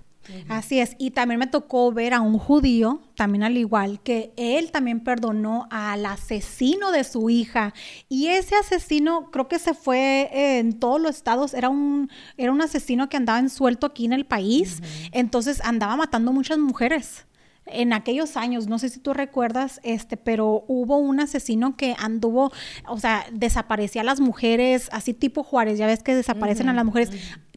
Así 0.49 0.79
es, 0.79 0.95
y 0.97 1.11
también 1.11 1.39
me 1.39 1.47
tocó 1.47 1.91
ver 1.91 2.13
a 2.13 2.21
un 2.21 2.37
judío, 2.37 3.01
también 3.15 3.43
al 3.43 3.57
igual, 3.57 4.01
que 4.01 4.33
él 4.37 4.71
también 4.71 4.99
perdonó 4.99 5.67
al 5.71 6.05
asesino 6.05 6.91
de 6.91 7.03
su 7.03 7.29
hija. 7.29 7.73
Y 8.09 8.27
ese 8.27 8.55
asesino 8.55 9.31
creo 9.31 9.47
que 9.47 9.59
se 9.59 9.73
fue 9.73 10.29
en 10.59 10.79
todos 10.79 10.99
los 10.99 11.15
estados, 11.15 11.53
era 11.53 11.69
un, 11.69 12.09
era 12.37 12.51
un 12.51 12.61
asesino 12.61 13.09
que 13.09 13.17
andaba 13.17 13.39
en 13.39 13.49
suelto 13.49 13.87
aquí 13.87 14.05
en 14.05 14.13
el 14.13 14.25
país, 14.25 14.81
entonces 15.11 15.61
andaba 15.63 15.95
matando 15.95 16.31
muchas 16.31 16.57
mujeres 16.57 17.25
en 17.67 17.93
aquellos 17.93 18.37
años, 18.37 18.67
no 18.67 18.79
sé 18.79 18.89
si 18.89 18.99
tú 18.99 19.13
recuerdas, 19.13 19.79
este, 19.83 20.17
pero 20.17 20.63
hubo 20.67 20.97
un 20.97 21.19
asesino 21.19 21.75
que 21.75 21.95
anduvo, 21.97 22.51
o 22.87 22.99
sea, 22.99 23.25
desaparecía 23.31 24.01
a 24.01 24.05
las 24.05 24.19
mujeres, 24.19 24.89
así 24.91 25.13
tipo 25.13 25.43
Juárez, 25.43 25.77
ya 25.77 25.87
ves 25.87 26.03
que 26.03 26.15
desaparecen 26.15 26.69
a 26.69 26.73
las 26.73 26.85
mujeres 26.85 27.09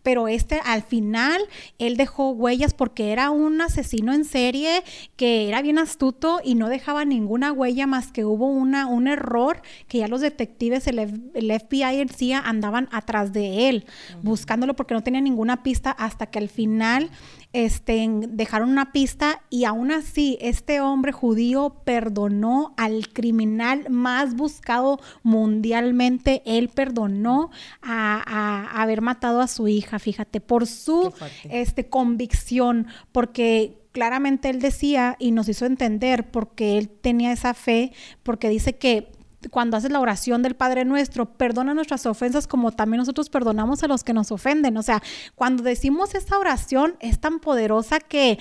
pero 0.08 0.26
este 0.26 0.62
al 0.64 0.82
final 0.82 1.38
él 1.78 1.98
dejó 1.98 2.30
huellas 2.30 2.72
porque 2.72 3.12
era 3.12 3.28
un 3.28 3.60
asesino 3.60 4.14
en 4.14 4.24
serie 4.24 4.82
que 5.16 5.48
era 5.48 5.60
bien 5.60 5.78
astuto 5.78 6.40
y 6.42 6.54
no 6.54 6.70
dejaba 6.70 7.04
ninguna 7.04 7.52
huella 7.52 7.86
más 7.86 8.10
que 8.10 8.24
hubo 8.24 8.46
una, 8.46 8.86
un 8.86 9.06
error 9.06 9.60
que 9.86 9.98
ya 9.98 10.08
los 10.08 10.22
detectives, 10.22 10.86
el, 10.86 10.98
FBI 11.34 12.00
el 12.00 12.08
CIA 12.08 12.38
andaban 12.38 12.88
atrás 12.90 13.34
de 13.34 13.68
él, 13.68 13.84
buscándolo 14.22 14.74
porque 14.74 14.94
no 14.94 15.02
tenía 15.02 15.20
ninguna 15.20 15.62
pista 15.62 15.90
hasta 15.90 16.24
que 16.24 16.38
al 16.38 16.48
final 16.48 17.10
este, 17.54 18.06
dejaron 18.28 18.68
una 18.68 18.92
pista 18.92 19.40
y 19.48 19.64
aún 19.64 19.90
así 19.90 20.36
este 20.40 20.82
hombre 20.82 21.12
judío 21.12 21.80
perdonó 21.84 22.74
al 22.76 23.08
criminal 23.08 23.86
más 23.88 24.36
buscado 24.36 25.00
mundialmente. 25.22 26.42
Él 26.44 26.68
perdonó 26.68 27.50
a, 27.80 28.82
haber 28.82 29.00
matado 29.00 29.40
a 29.40 29.48
su 29.48 29.66
hija, 29.66 29.97
fíjate, 29.98 30.40
por 30.40 30.66
su 30.66 31.12
este, 31.50 31.88
convicción, 31.88 32.86
porque 33.12 33.78
claramente 33.92 34.48
él 34.50 34.60
decía 34.60 35.16
y 35.18 35.32
nos 35.32 35.48
hizo 35.48 35.66
entender 35.66 36.30
porque 36.30 36.78
él 36.78 36.88
tenía 36.88 37.32
esa 37.32 37.54
fe, 37.54 37.92
porque 38.22 38.48
dice 38.48 38.76
que 38.76 39.10
cuando 39.50 39.76
haces 39.76 39.92
la 39.92 40.00
oración 40.00 40.42
del 40.42 40.56
Padre 40.56 40.84
Nuestro, 40.84 41.26
perdona 41.26 41.72
nuestras 41.72 42.06
ofensas 42.06 42.46
como 42.46 42.72
también 42.72 42.98
nosotros 42.98 43.30
perdonamos 43.30 43.82
a 43.82 43.88
los 43.88 44.02
que 44.02 44.12
nos 44.12 44.32
ofenden. 44.32 44.76
O 44.76 44.82
sea, 44.82 45.02
cuando 45.36 45.62
decimos 45.62 46.14
esta 46.14 46.38
oración 46.38 46.96
es 47.00 47.20
tan 47.20 47.38
poderosa 47.38 48.00
que, 48.00 48.38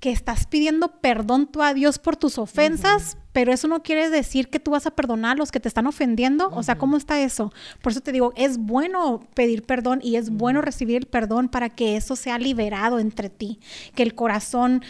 que 0.00 0.10
estás 0.10 0.46
pidiendo 0.46 1.00
perdón 1.00 1.46
tú 1.46 1.62
a 1.62 1.74
Dios 1.74 1.98
por 1.98 2.16
tus 2.16 2.38
ofensas, 2.38 3.18
pero 3.32 3.52
eso 3.52 3.68
no 3.68 3.82
quiere 3.82 4.08
decir 4.08 4.48
que 4.48 4.58
tú 4.58 4.70
vas 4.70 4.86
a 4.86 4.90
perdonar 4.92 5.32
a 5.32 5.38
los 5.38 5.52
que 5.52 5.60
te 5.60 5.68
están 5.68 5.86
ofendiendo. 5.86 6.48
O 6.50 6.62
sea, 6.62 6.78
¿cómo 6.78 6.96
está 6.96 7.20
eso? 7.20 7.52
Por 7.82 7.92
eso 7.92 8.00
te 8.00 8.10
digo, 8.10 8.32
es 8.34 8.56
bueno 8.56 9.20
pedir 9.34 9.62
perdón 9.62 10.00
y 10.02 10.16
es 10.16 10.30
bueno 10.30 10.62
recibir 10.62 10.96
el 10.96 11.06
perdón 11.06 11.50
para 11.50 11.68
que 11.68 11.96
eso 11.96 12.16
sea 12.16 12.38
liberado 12.38 12.98
entre 12.98 13.28
ti, 13.28 13.60
que 13.94 14.02
el 14.02 14.14
corazón 14.14 14.82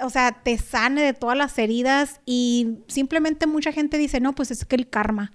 o 0.00 0.08
sea, 0.08 0.32
te 0.42 0.56
sane 0.56 1.02
de 1.02 1.12
todas 1.12 1.36
las 1.36 1.58
heridas 1.58 2.20
y 2.24 2.78
simplemente 2.86 3.46
mucha 3.46 3.72
gente 3.72 3.98
dice, 3.98 4.20
no, 4.20 4.34
pues 4.34 4.50
es 4.50 4.64
que 4.64 4.76
el 4.76 4.88
karma. 4.88 5.32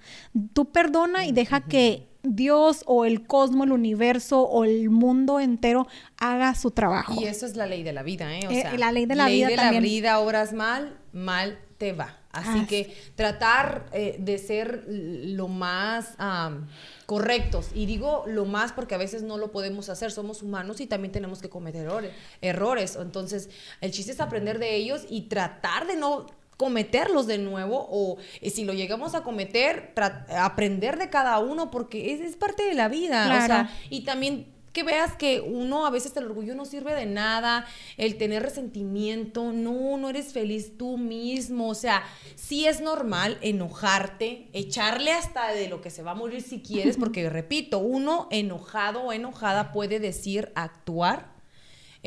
Tú 0.53 0.71
perdona 0.71 1.27
y 1.27 1.31
deja 1.31 1.61
que 1.61 2.07
Dios 2.35 2.83
o 2.85 3.05
el 3.05 3.25
cosmos, 3.25 3.67
el 3.67 3.73
universo 3.73 4.41
o 4.41 4.65
el 4.65 4.89
mundo 4.89 5.39
entero 5.39 5.87
haga 6.17 6.53
su 6.55 6.71
trabajo. 6.71 7.19
Y 7.19 7.25
eso 7.25 7.45
es 7.45 7.55
la 7.55 7.65
ley 7.65 7.83
de 7.83 7.93
la 7.93 8.03
vida, 8.03 8.37
¿eh? 8.37 8.47
O 8.47 8.51
eh, 8.51 8.61
sea, 8.61 8.77
la 8.77 8.91
ley 8.91 9.05
de 9.05 9.15
la 9.15 9.25
ley 9.25 9.37
vida 9.37 9.47
de 9.47 9.55
también. 9.55 9.83
la 9.83 9.87
vida, 9.87 10.19
obras 10.19 10.53
mal, 10.53 10.97
mal 11.13 11.59
te 11.77 11.93
va. 11.93 12.17
Así 12.31 12.67
que 12.67 12.95
tratar 13.15 13.87
eh, 13.93 14.17
de 14.19 14.37
ser 14.37 14.85
lo 14.87 15.47
más 15.47 16.15
correctos. 17.07 17.69
Y 17.73 17.87
digo 17.87 18.25
lo 18.27 18.45
más 18.45 18.73
porque 18.73 18.93
a 18.93 18.99
veces 18.99 19.23
no 19.23 19.37
lo 19.37 19.51
podemos 19.51 19.89
hacer, 19.89 20.11
somos 20.11 20.43
humanos 20.43 20.79
y 20.79 20.87
también 20.87 21.11
tenemos 21.11 21.41
que 21.41 21.49
cometer 21.49 21.89
errores. 22.41 22.97
Entonces, 23.01 23.49
el 23.81 23.91
chiste 23.91 24.11
es 24.11 24.19
aprender 24.19 24.59
de 24.59 24.75
ellos 24.75 25.05
y 25.09 25.21
tratar 25.21 25.87
de 25.87 25.95
no 25.95 26.27
cometerlos 26.57 27.27
de 27.27 27.37
nuevo 27.37 27.87
o 27.89 28.17
eh, 28.41 28.49
si 28.49 28.65
lo 28.65 28.73
llegamos 28.73 29.15
a 29.15 29.23
cometer, 29.23 29.93
aprender 30.29 30.97
de 30.97 31.09
cada 31.09 31.39
uno 31.39 31.71
porque 31.71 32.13
es, 32.13 32.21
es 32.21 32.35
parte 32.35 32.63
de 32.63 32.73
la 32.73 32.89
vida. 32.89 33.27
O 33.43 33.45
sea, 33.45 33.69
y 33.89 34.01
también 34.01 34.57
que 34.77 34.83
veas 34.83 35.15
que 35.15 35.41
uno 35.41 35.87
a 35.87 35.89
veces 35.89 36.15
el 36.17 36.25
orgullo 36.25 36.53
no 36.53 36.63
sirve 36.63 36.93
de 36.93 37.07
nada, 37.07 37.65
el 37.97 38.15
tener 38.17 38.43
resentimiento, 38.43 39.51
no, 39.51 39.97
no 39.97 40.09
eres 40.09 40.33
feliz 40.33 40.77
tú 40.77 40.99
mismo, 40.99 41.69
o 41.69 41.73
sea, 41.73 42.03
sí 42.35 42.67
es 42.67 42.79
normal 42.79 43.39
enojarte, 43.41 44.49
echarle 44.53 45.13
hasta 45.13 45.51
de 45.51 45.67
lo 45.67 45.81
que 45.81 45.89
se 45.89 46.03
va 46.03 46.11
a 46.11 46.13
morir 46.13 46.43
si 46.43 46.61
quieres, 46.61 46.95
porque 46.99 47.27
repito, 47.27 47.79
uno 47.79 48.27
enojado 48.29 49.01
o 49.01 49.13
enojada 49.13 49.71
puede 49.71 49.99
decir, 49.99 50.51
actuar 50.53 51.36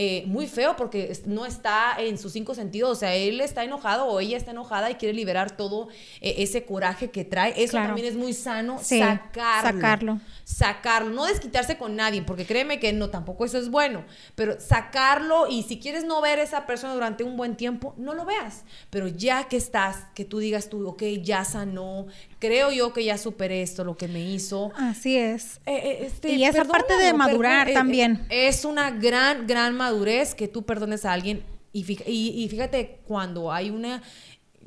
eh, 0.02 0.24
muy 0.24 0.46
feo 0.46 0.76
porque 0.76 1.12
no 1.26 1.44
está 1.44 1.94
en 1.98 2.16
sus 2.16 2.32
cinco 2.32 2.54
sentidos. 2.54 2.90
O 2.90 2.94
sea, 2.94 3.14
él 3.14 3.38
está 3.42 3.64
enojado 3.64 4.06
o 4.06 4.18
ella 4.18 4.38
está 4.38 4.52
enojada 4.52 4.90
y 4.90 4.94
quiere 4.94 5.12
liberar 5.12 5.58
todo 5.58 5.88
eh, 6.22 6.36
ese 6.38 6.64
coraje 6.64 7.10
que 7.10 7.26
trae. 7.26 7.52
Eso 7.62 7.76
también 7.76 8.06
es 8.06 8.16
muy 8.16 8.32
sano, 8.32 8.78
sacarlo. 8.78 9.78
Sacarlo. 9.78 10.20
Sacarlo. 10.44 11.10
No 11.10 11.26
desquitarse 11.26 11.76
con 11.76 11.96
nadie, 11.96 12.22
porque 12.22 12.46
créeme 12.46 12.80
que 12.80 12.94
no, 12.94 13.10
tampoco 13.10 13.44
eso 13.44 13.58
es 13.58 13.68
bueno. 13.68 14.06
Pero 14.36 14.58
sacarlo 14.58 15.48
y 15.48 15.64
si 15.64 15.78
quieres 15.78 16.04
no 16.04 16.22
ver 16.22 16.38
a 16.38 16.44
esa 16.44 16.64
persona 16.64 16.94
durante 16.94 17.22
un 17.22 17.36
buen 17.36 17.54
tiempo, 17.56 17.94
no 17.98 18.14
lo 18.14 18.24
veas. 18.24 18.64
Pero 18.88 19.06
ya 19.06 19.48
que 19.48 19.58
estás, 19.58 20.06
que 20.14 20.24
tú 20.24 20.38
digas 20.38 20.70
tú, 20.70 20.88
ok, 20.88 21.02
ya 21.22 21.44
sanó, 21.44 22.06
creo 22.38 22.72
yo 22.72 22.94
que 22.94 23.04
ya 23.04 23.18
superé 23.18 23.60
esto, 23.60 23.84
lo 23.84 23.98
que 23.98 24.08
me 24.08 24.20
hizo. 24.20 24.72
Así 24.76 25.18
es. 25.18 25.60
Eh, 25.66 26.06
este, 26.06 26.30
y 26.30 26.44
esa 26.44 26.64
parte 26.64 26.96
de 26.96 27.12
madurar 27.12 27.70
también. 27.74 28.24
Es 28.30 28.64
una 28.64 28.90
gran, 28.90 29.46
gran 29.46 29.74
madurez 29.74 29.89
que 30.34 30.48
tú 30.48 30.62
perdones 30.62 31.04
a 31.04 31.12
alguien 31.12 31.42
y, 31.72 31.84
y, 32.06 32.48
fíjate 32.48 33.00
cuando 33.06 33.52
hay 33.52 33.70
una 33.70 34.02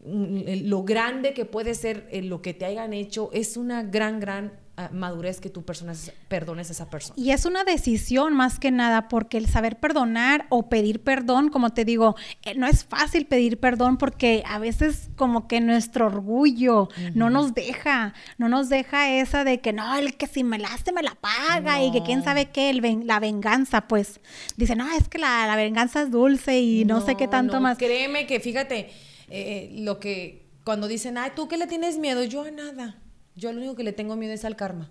lo 0.05 0.83
grande 0.83 1.33
que 1.33 1.45
puede 1.45 1.75
ser 1.75 2.09
lo 2.23 2.41
que 2.41 2.53
te 2.53 2.65
hayan 2.65 2.93
hecho 2.93 3.29
es 3.33 3.57
una 3.57 3.83
gran, 3.83 4.19
gran 4.19 4.62
madurez 4.91 5.39
que 5.39 5.49
tú 5.49 5.63
personas, 5.63 6.11
perdones 6.27 6.69
a 6.69 6.73
esa 6.73 6.89
persona. 6.89 7.13
Y 7.15 7.29
es 7.29 7.45
una 7.45 7.63
decisión 7.63 8.33
más 8.33 8.57
que 8.59 8.71
nada, 8.71 9.07
porque 9.07 9.37
el 9.37 9.47
saber 9.47 9.79
perdonar 9.79 10.47
o 10.49 10.67
pedir 10.67 11.01
perdón, 11.01 11.49
como 11.49 11.69
te 11.73 11.85
digo, 11.85 12.15
eh, 12.43 12.55
no 12.55 12.65
es 12.65 12.83
fácil 12.83 13.27
pedir 13.27 13.59
perdón 13.59 13.97
porque 13.97 14.43
a 14.47 14.57
veces 14.57 15.09
como 15.15 15.47
que 15.47 15.61
nuestro 15.61 16.07
orgullo 16.07 16.89
no 17.13 17.29
nos 17.29 17.53
deja, 17.53 18.13
no 18.39 18.49
nos 18.49 18.69
deja 18.69 19.11
esa 19.11 19.43
de 19.43 19.61
que 19.61 19.73
no, 19.73 19.95
el 19.95 20.17
que 20.17 20.25
si 20.25 20.43
me 20.43 20.57
la 20.57 20.69
hace 20.73 20.91
me 20.91 21.03
la 21.03 21.15
paga 21.15 21.83
y 21.83 21.91
que 21.91 22.01
quién 22.01 22.23
sabe 22.23 22.49
qué, 22.49 22.71
el 22.71 22.81
ven- 22.81 23.05
la 23.05 23.19
venganza, 23.19 23.87
pues 23.87 24.21
dice, 24.57 24.75
no, 24.75 24.91
es 24.97 25.07
que 25.07 25.19
la, 25.19 25.45
la 25.45 25.55
venganza 25.55 26.01
es 26.01 26.09
dulce 26.09 26.59
y 26.59 26.83
no, 26.85 26.99
sé 27.05 27.15
qué 27.15 27.27
tanto 27.27 27.55
no, 27.55 27.61
más. 27.61 27.77
Créeme 27.77 28.25
que, 28.25 28.39
fíjate, 28.39 28.89
eh, 29.29 29.69
lo 29.75 29.99
que 29.99 30.47
cuando 30.63 30.87
dicen, 30.87 31.17
ay, 31.17 31.31
¿tú 31.35 31.47
qué 31.47 31.57
le 31.57 31.67
tienes 31.67 31.97
miedo? 31.99 32.23
Yo 32.23 32.41
a 32.43 32.49
nada. 32.51 33.02
Yo 33.35 33.51
lo 33.51 33.59
único 33.59 33.75
que 33.75 33.83
le 33.83 33.93
tengo 33.93 34.15
miedo 34.15 34.33
es 34.33 34.45
al 34.45 34.55
karma. 34.55 34.89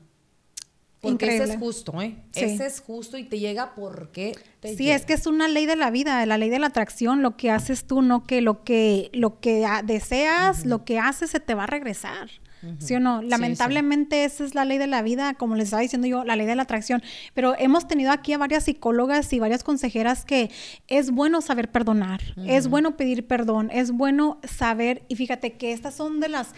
Porque 1.01 1.25
ese 1.25 1.35
Increíble. 1.35 1.55
es 1.55 1.59
justo, 1.61 2.01
¿eh? 2.01 2.17
Sí. 2.31 2.45
Ese 2.45 2.67
es 2.67 2.81
justo 2.81 3.19
y 3.19 3.25
te 3.25 3.41
llega 3.41 3.75
porque 3.75 4.37
te 4.61 4.77
Sí, 4.77 4.85
llega. 4.85 4.95
es 4.95 5.05
que 5.05 5.15
es 5.15 5.27
una 5.27 5.49
ley 5.49 5.67
de 5.67 5.75
la 5.75 5.91
vida, 5.91 6.25
la 6.27 6.39
ley 6.39 6.49
de 6.49 6.61
la 6.61 6.69
atracción, 6.69 7.23
lo 7.23 7.37
que 7.37 7.51
haces 7.51 7.87
tú, 7.89 8.03
no 8.03 8.23
que 8.25 8.41
lo 8.41 8.63
que 8.63 9.11
lo 9.13 9.41
que 9.41 9.65
ah, 9.67 9.83
deseas, 9.83 10.65
lo 10.65 10.85
que 10.85 11.01
haces 11.01 11.31
se 11.31 11.41
te 11.41 11.55
va 11.55 11.65
a 11.65 11.67
regresar. 11.67 12.31
¿Sí 12.79 12.95
o 12.95 13.01
no? 13.01 13.23
sí. 13.23 13.27
Lamentablemente 13.27 14.25
esa 14.25 14.45
es 14.45 14.55
la 14.55 14.65
ley 14.65 14.79
de 14.79 14.87
la 14.87 15.03
vida, 15.03 15.35
como 15.35 15.57
les 15.57 15.65
estaba 15.65 15.83
diciendo 15.83 16.07
yo, 16.07 16.23
la 16.23 16.37
ley 16.37 16.47
de 16.47 16.55
la 16.55 16.63
atracción. 16.63 17.03
Pero 17.35 17.57
hemos 17.59 17.89
tenido 17.89 18.13
aquí 18.13 18.33
a 18.35 18.39
varias 18.39 18.63
psicólogas 18.63 19.33
y 19.33 19.41
varias 19.41 19.65
consejeras 19.65 20.25
que 20.25 20.49
es 20.87 21.11
bueno 21.11 21.41
saber 21.41 21.73
perdonar, 21.73 22.21
es 22.47 22.69
bueno 22.69 22.97
pedir 22.97 23.27
perdón, 23.27 23.69
es 23.73 23.91
bueno 23.91 24.41
saber, 24.45 25.03
y 25.09 25.17
fíjate 25.17 25.55
que 25.55 25.73
estas 25.73 25.97
son 25.97 26.21
de 26.21 26.29
las, 26.29 26.51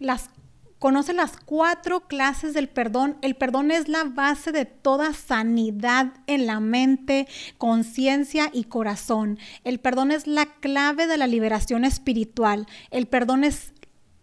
las 0.00 0.30
Conoce 0.82 1.12
las 1.12 1.36
cuatro 1.36 2.08
clases 2.08 2.54
del 2.54 2.68
perdón. 2.68 3.16
El 3.22 3.36
perdón 3.36 3.70
es 3.70 3.86
la 3.86 4.02
base 4.02 4.50
de 4.50 4.64
toda 4.64 5.12
sanidad 5.12 6.12
en 6.26 6.48
la 6.48 6.58
mente, 6.58 7.28
conciencia 7.56 8.50
y 8.52 8.64
corazón. 8.64 9.38
El 9.62 9.78
perdón 9.78 10.10
es 10.10 10.26
la 10.26 10.44
clave 10.44 11.06
de 11.06 11.18
la 11.18 11.28
liberación 11.28 11.84
espiritual. 11.84 12.66
El 12.90 13.06
perdón 13.06 13.44
es 13.44 13.74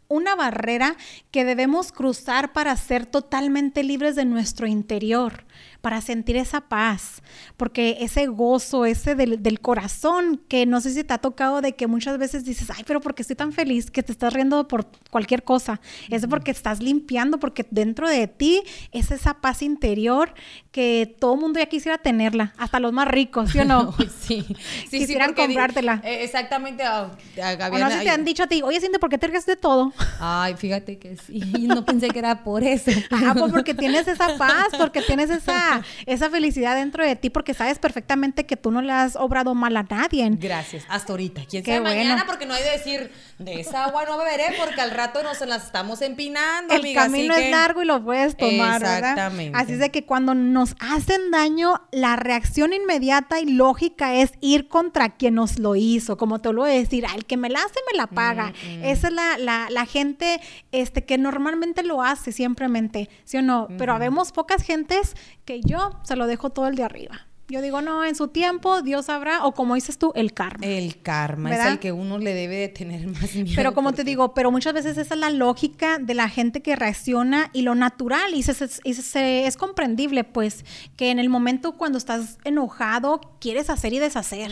una 0.09 0.35
barrera 0.35 0.97
que 1.31 1.45
debemos 1.45 1.93
cruzar 1.93 2.51
para 2.51 2.75
ser 2.75 3.05
totalmente 3.05 3.81
libres 3.81 4.17
de 4.17 4.25
nuestro 4.25 4.67
interior, 4.67 5.45
para 5.81 6.01
sentir 6.01 6.35
esa 6.35 6.61
paz, 6.61 7.21
porque 7.55 7.97
ese 8.01 8.27
gozo, 8.27 8.85
ese 8.85 9.15
del, 9.15 9.41
del 9.41 9.59
corazón, 9.61 10.41
que 10.49 10.65
no 10.65 10.81
sé 10.81 10.91
si 10.91 11.03
te 11.03 11.13
ha 11.13 11.17
tocado 11.19 11.61
de 11.61 11.73
que 11.75 11.87
muchas 11.87 12.17
veces 12.17 12.43
dices, 12.43 12.69
ay, 12.75 12.83
pero 12.85 12.99
porque 13.01 13.21
estoy 13.21 13.35
tan 13.37 13.53
feliz 13.53 13.89
que 13.89 14.03
te 14.03 14.11
estás 14.11 14.33
riendo 14.33 14.67
por 14.67 14.87
cualquier 15.09 15.43
cosa, 15.43 15.79
es 16.09 16.27
porque 16.27 16.51
estás 16.51 16.81
limpiando, 16.81 17.39
porque 17.39 17.65
dentro 17.71 18.09
de 18.09 18.27
ti 18.27 18.61
es 18.91 19.11
esa 19.11 19.35
paz 19.35 19.61
interior 19.61 20.33
que 20.71 21.15
todo 21.19 21.35
mundo 21.37 21.59
ya 21.59 21.65
quisiera 21.67 21.97
tenerla, 21.97 22.53
hasta 22.57 22.79
los 22.79 22.91
más 22.93 23.07
ricos, 23.07 23.51
¿sí 23.51 23.59
o 23.59 23.65
no? 23.65 23.93
Sí, 24.19 24.43
sí, 24.43 24.55
sí, 24.89 24.97
Quisieran 24.99 25.29
di- 25.31 25.35
comprártela. 25.35 26.01
eh, 26.03 26.23
exactamente. 26.23 26.83
ah, 26.83 27.11
ah, 27.41 27.69
O 27.71 27.77
no 27.79 27.89
sé 27.89 27.99
si 27.99 28.03
te 28.03 28.09
han 28.09 28.25
dicho 28.25 28.43
a 28.43 28.47
ti, 28.47 28.61
oye, 28.61 28.79
Cindy, 28.81 28.99
¿por 28.99 29.09
qué 29.09 29.17
te 29.17 29.27
ríes 29.27 29.45
de 29.45 29.55
todo? 29.55 29.91
Ay, 30.19 30.55
fíjate 30.55 30.99
que 30.99 31.15
sí. 31.17 31.39
No 31.69 31.85
pensé 31.85 32.09
que 32.09 32.19
era 32.19 32.43
por 32.43 32.63
eso. 32.63 32.91
Ah, 33.11 33.33
pues 33.37 33.51
porque 33.51 33.73
tienes 33.73 34.07
esa 34.07 34.37
paz, 34.37 34.67
porque 34.77 35.01
tienes 35.01 35.29
esa, 35.29 35.68
esa 36.05 36.29
felicidad 36.29 36.75
dentro 36.75 37.05
de 37.05 37.15
ti, 37.15 37.29
porque 37.29 37.53
sabes 37.53 37.79
perfectamente 37.79 38.45
que 38.45 38.57
tú 38.57 38.71
no 38.71 38.81
le 38.81 38.91
has 38.91 39.15
obrado 39.15 39.55
mal 39.55 39.75
a 39.77 39.83
nadie. 39.83 40.27
Gracias, 40.31 40.85
hasta 40.89 41.13
ahorita. 41.13 41.41
¿Quién 41.49 41.63
Qué 41.63 41.77
sabe 41.77 41.83
mañana? 41.83 42.23
Porque 42.25 42.45
no 42.45 42.53
hay 42.53 42.63
de 42.63 42.71
decir, 42.71 43.11
de 43.37 43.59
esa 43.61 43.85
agua 43.85 44.05
no 44.05 44.17
beberé 44.17 44.55
porque 44.57 44.81
al 44.81 44.91
rato 44.91 45.23
nos 45.23 45.39
las 45.41 45.65
estamos 45.65 46.01
empinando, 46.01 46.73
El 46.73 46.81
amiga, 46.81 47.03
así 47.03 47.11
camino 47.11 47.35
que- 47.35 47.45
es 47.45 47.51
largo 47.51 47.81
y 47.81 47.85
lo 47.85 48.03
puedes 48.03 48.35
tomar, 48.37 48.81
¿verdad? 48.81 48.99
Exactamente. 48.99 49.57
Así 49.57 49.73
es 49.73 49.79
de 49.79 49.89
que 49.91 50.05
cuando 50.05 50.33
nos 50.35 50.75
hacen 50.79 51.31
daño, 51.31 51.81
la 51.91 52.15
reacción 52.15 52.73
inmediata 52.73 53.39
y 53.39 53.45
lógica 53.45 54.13
es 54.15 54.33
ir 54.41 54.67
contra 54.67 55.09
quien 55.15 55.35
nos 55.35 55.59
lo 55.59 55.75
hizo, 55.75 56.17
como 56.17 56.39
te 56.39 56.51
lo 56.53 56.61
voy 56.61 56.71
a 56.71 56.73
decir, 56.73 57.05
al 57.05 57.25
que 57.25 57.37
me 57.37 57.49
la 57.49 57.59
hace 57.59 57.79
me 57.91 57.97
la 57.97 58.07
paga. 58.07 58.47
Mm, 58.49 58.83
Esa 58.83 59.07
es 59.07 59.13
la, 59.13 59.37
la, 59.37 59.67
la 59.69 59.85
gente 59.85 60.39
este, 60.71 61.05
que 61.05 61.17
normalmente 61.17 61.83
lo 61.83 62.01
hace 62.03 62.31
simplemente, 62.31 63.09
¿sí 63.25 63.37
o 63.37 63.41
no? 63.41 63.67
Pero 63.77 63.93
habemos 63.93 64.31
pocas 64.31 64.63
gentes 64.63 65.15
que 65.49 65.61
yo 65.61 65.99
se 66.03 66.15
lo 66.15 66.27
dejo 66.27 66.51
todo 66.51 66.67
el 66.67 66.75
de 66.75 66.83
arriba. 66.83 67.25
Yo 67.51 67.63
digo, 67.63 67.81
no, 67.81 68.05
en 68.05 68.13
su 68.13 68.27
tiempo 68.27 68.83
Dios 68.83 69.07
sabrá, 69.07 69.43
o 69.43 69.53
como 69.55 69.73
dices 69.73 69.97
tú, 69.97 70.11
el 70.13 70.33
karma. 70.35 70.63
El 70.63 71.01
karma 71.01 71.49
¿Verdad? 71.49 71.65
es 71.65 71.71
el 71.73 71.79
que 71.79 71.91
uno 71.91 72.19
le 72.19 72.35
debe 72.35 72.57
de 72.57 72.67
tener 72.67 73.07
más 73.07 73.33
miedo. 73.33 73.53
Pero 73.55 73.73
como 73.73 73.89
te 73.89 73.95
porque- 74.03 74.09
digo, 74.11 74.33
pero 74.35 74.51
muchas 74.51 74.73
veces 74.73 74.99
esa 74.99 75.15
es 75.15 75.19
la 75.19 75.31
lógica 75.31 75.97
de 75.97 76.13
la 76.13 76.29
gente 76.29 76.61
que 76.61 76.75
reacciona 76.75 77.49
y 77.51 77.63
lo 77.63 77.73
natural 77.73 78.35
y 78.35 78.43
se, 78.43 78.53
se- 78.53 78.79
y 78.83 78.93
se- 78.93 79.47
es 79.47 79.57
comprendible, 79.57 80.23
pues, 80.23 80.63
que 80.95 81.09
en 81.09 81.17
el 81.17 81.29
momento 81.29 81.75
cuando 81.75 81.97
estás 81.97 82.37
enojado 82.43 83.19
quieres 83.41 83.71
hacer 83.71 83.93
y 83.93 83.97
deshacer, 83.99 84.51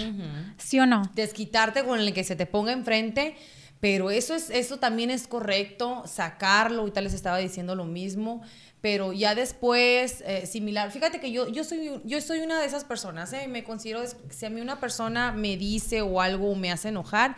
¿sí 0.57 0.79
o 0.79 0.87
no? 0.87 1.03
desquitarte 1.13 1.83
con 1.83 1.99
el 1.99 2.11
que 2.13 2.23
se 2.23 2.35
te 2.35 2.47
ponga 2.47 2.71
enfrente, 2.71 3.35
pero 3.79 4.09
eso 4.09 4.33
es 4.33 4.49
eso 4.49 4.77
también 4.77 5.11
es 5.11 5.27
correcto, 5.27 6.01
sacarlo, 6.07 6.79
ahorita 6.79 7.01
les 7.01 7.13
estaba 7.13 7.37
diciendo 7.37 7.75
lo 7.75 7.85
mismo, 7.85 8.41
pero 8.81 9.11
ya 9.13 9.33
después 9.35 10.23
eh, 10.25 10.45
similar, 10.45 10.91
fíjate 10.91 11.19
que 11.19 11.31
yo 11.31 11.47
yo 11.47 11.63
soy 11.63 11.99
yo 12.05 12.21
soy 12.21 12.39
una 12.39 12.59
de 12.59 12.65
esas 12.67 12.83
personas, 12.83 13.33
¿eh? 13.33 13.47
me 13.47 13.63
considero 13.63 14.03
es- 14.03 14.15
si 14.29 14.45
a 14.45 14.49
mí 14.49 14.61
una 14.61 14.79
persona 14.79 15.31
me 15.31 15.57
dice 15.57 16.01
o 16.01 16.21
algo 16.21 16.53
me 16.55 16.71
hace 16.71 16.89
enojar, 16.89 17.35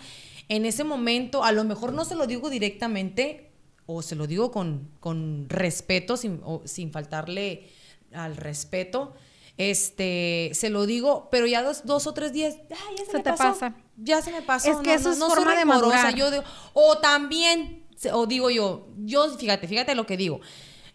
en 0.49 0.65
ese 0.65 0.83
momento 0.83 1.43
a 1.43 1.51
lo 1.51 1.63
mejor 1.63 1.93
no 1.93 2.03
se 2.05 2.15
lo 2.15 2.27
digo 2.27 2.49
directamente 2.49 3.51
o 3.85 4.01
se 4.01 4.15
lo 4.15 4.27
digo 4.27 4.51
con, 4.51 4.91
con 4.99 5.47
respeto 5.49 6.17
sin, 6.17 6.41
o 6.43 6.61
sin 6.65 6.91
faltarle 6.91 7.69
al 8.13 8.35
respeto. 8.35 9.13
Este, 9.57 10.51
se 10.53 10.69
lo 10.69 10.85
digo, 10.85 11.27
pero 11.31 11.45
ya 11.45 11.61
dos, 11.61 11.85
dos 11.85 12.07
o 12.07 12.13
tres 12.13 12.31
días, 12.31 12.55
ya 12.69 12.77
se, 12.97 13.11
Se 13.11 13.17
me 13.17 13.23
te 13.23 13.29
pasó. 13.31 13.43
pasa. 13.43 13.75
Ya 13.97 14.21
se 14.21 14.31
me 14.31 14.41
pasó. 14.41 14.71
Es 14.71 14.77
que 14.77 14.93
eso 14.93 15.11
es 15.11 15.17
soy 15.17 15.29
forma 15.29 15.55
de 15.57 15.65
madurar. 15.65 16.15
Yo 16.15 16.31
digo, 16.31 16.43
o 16.73 16.97
también, 16.99 17.83
o 18.13 18.25
digo 18.25 18.49
yo, 18.49 18.87
yo, 18.99 19.37
fíjate, 19.37 19.67
fíjate 19.67 19.95
lo 19.95 20.05
que 20.05 20.15
digo. 20.17 20.39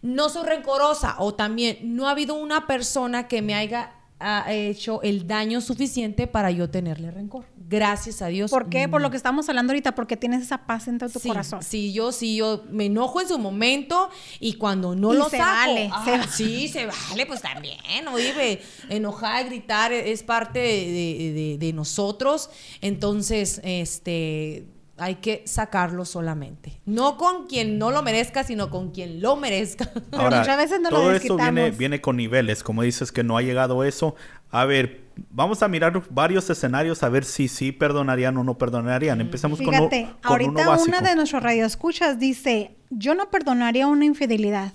No 0.04 0.28
soy 0.28 0.46
rencorosa, 0.46 1.16
o 1.18 1.34
también, 1.34 1.78
no 1.82 2.06
ha 2.08 2.10
habido 2.12 2.34
una 2.34 2.66
persona 2.66 3.26
que 3.26 3.40
me 3.42 3.54
haya 3.54 3.92
ha 4.20 4.50
hecho 4.54 5.02
el 5.02 5.26
daño 5.26 5.60
suficiente 5.60 6.26
para 6.26 6.50
yo 6.50 6.70
tenerle 6.70 7.10
rencor. 7.10 7.44
Gracias 7.68 8.22
a 8.22 8.28
Dios. 8.28 8.50
¿Por 8.50 8.68
qué? 8.70 8.88
Por 8.88 9.02
lo 9.02 9.10
que 9.10 9.16
estamos 9.18 9.48
hablando 9.48 9.72
ahorita, 9.72 9.94
porque 9.94 10.16
tienes 10.16 10.40
esa 10.42 10.66
paz 10.66 10.86
dentro 10.86 11.08
de 11.08 11.12
tu 11.12 11.18
Sí, 11.18 11.28
corazón. 11.28 11.62
Sí, 11.62 11.92
yo 11.92 12.12
sí, 12.12 12.36
yo 12.36 12.62
me 12.70 12.86
enojo 12.86 13.20
en 13.20 13.28
su 13.28 13.38
momento 13.38 14.08
y 14.40 14.54
cuando 14.54 14.94
no 14.94 15.12
Y 15.12 15.18
lo 15.18 15.28
se 15.28 15.36
saco. 15.38 15.50
vale, 15.50 15.90
ah, 15.92 16.04
se 16.26 16.36
sí, 16.44 16.68
se 16.68 16.86
vale, 16.86 17.26
pues 17.26 17.42
también. 17.42 17.78
Oye, 18.12 18.62
enojar, 18.88 19.44
gritar 19.46 19.92
es 19.92 20.22
parte 20.22 20.58
de, 20.60 20.68
de- 20.92 21.32
de- 21.32 21.58
de 21.58 21.72
nosotros. 21.72 22.48
Entonces, 22.80 23.60
este. 23.64 24.66
Hay 24.96 25.16
que 25.16 25.42
sacarlo 25.46 26.04
solamente. 26.04 26.80
No 26.86 27.16
con 27.16 27.46
quien 27.48 27.78
no 27.78 27.90
lo 27.90 28.02
merezca, 28.02 28.44
sino 28.44 28.70
con 28.70 28.92
quien 28.92 29.20
lo 29.20 29.34
merezca. 29.34 29.90
Pero 30.10 30.24
muchas 30.24 30.56
veces 30.56 30.80
no 30.80 30.90
lo 30.90 30.96
todo 30.96 31.12
esto 31.12 31.36
viene, 31.36 31.70
viene 31.72 32.00
con 32.00 32.16
niveles, 32.16 32.62
como 32.62 32.82
dices 32.82 33.10
que 33.10 33.24
no 33.24 33.36
ha 33.36 33.42
llegado 33.42 33.82
eso. 33.82 34.14
A 34.50 34.64
ver, 34.66 35.02
vamos 35.30 35.64
a 35.64 35.68
mirar 35.68 36.00
varios 36.10 36.48
escenarios 36.48 37.02
a 37.02 37.08
ver 37.08 37.24
si 37.24 37.48
sí 37.48 37.72
perdonarían 37.72 38.36
o 38.36 38.44
no 38.44 38.56
perdonarían. 38.56 39.20
Empecemos 39.20 39.58
con, 39.58 39.68
uno- 39.74 39.90
Fíjate, 39.90 40.12
con 40.22 40.30
ahorita 40.32 40.50
uno 40.52 40.70
básico. 40.70 40.96
una 40.96 41.08
de 41.08 41.16
nuestros 41.16 41.42
radioescuchas 41.42 42.20
dice, 42.20 42.76
yo 42.90 43.16
no 43.16 43.30
perdonaría 43.30 43.88
una 43.88 44.04
infidelidad. 44.04 44.72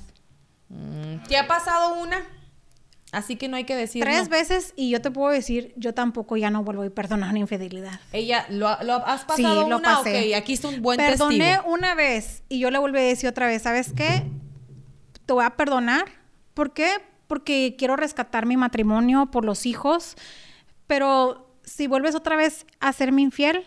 ¿Te 1.30 1.38
ha 1.38 1.47
pasado 1.47 1.95
una? 2.01 2.17
Así 3.12 3.38
que 3.38 3.47
no 3.47 3.57
hay 3.57 3.64
que 3.64 3.76
decir. 3.76 4.03
Tres 4.03 4.26
no. 4.26 4.30
veces 4.30 4.74
y 4.76 4.91
yo 4.91 5.01
te 5.01 5.10
puedo 5.10 5.32
decir, 5.32 5.74
yo 5.78 5.93
tampoco 5.95 6.38
ya 6.38 6.51
no 6.51 6.64
vuelvo 6.64 6.84
a 6.84 6.89
perdonar 6.89 7.32
una 7.32 7.39
infidelidad. 7.39 7.99
Ella, 8.14 8.45
¿lo, 8.49 8.68
lo 8.84 8.95
has 9.05 9.26
pasado 9.26 9.68
lo 9.68 9.78
una? 9.78 9.95
pasé. 9.97 10.30
Ok, 10.30 10.36
aquí 10.38 10.53
está 10.53 10.68
un 10.68 10.82
buen 10.82 10.97
Perdoné 10.97 11.38
testigo. 11.39 11.74
una 11.74 11.95
vez 11.95 12.43
y 12.49 12.60
yo 12.60 12.70
le 12.70 12.78
volví 12.78 12.99
a 12.99 13.01
decir 13.01 13.28
otra 13.30 13.47
vez, 13.47 13.64
¿sabes 13.64 13.93
qué? 13.93 14.24
Te 15.26 15.34
voy 15.34 15.43
a 15.43 15.51
perdonar. 15.57 16.05
¿Por 16.53 16.74
qué? 16.74 16.89
Porque 17.28 17.76
quiero 17.78 17.95
rescatar 17.95 18.45
mi 18.45 18.57
matrimonio 18.57 19.32
por 19.32 19.43
los 19.45 19.66
hijos, 19.66 20.16
pero 20.88 21.55
si 21.64 21.88
vuelves 21.88 22.16
otra 22.16 22.36
vez 22.36 22.66
a 22.80 22.93
serme 22.93 23.22
infiel, 23.22 23.64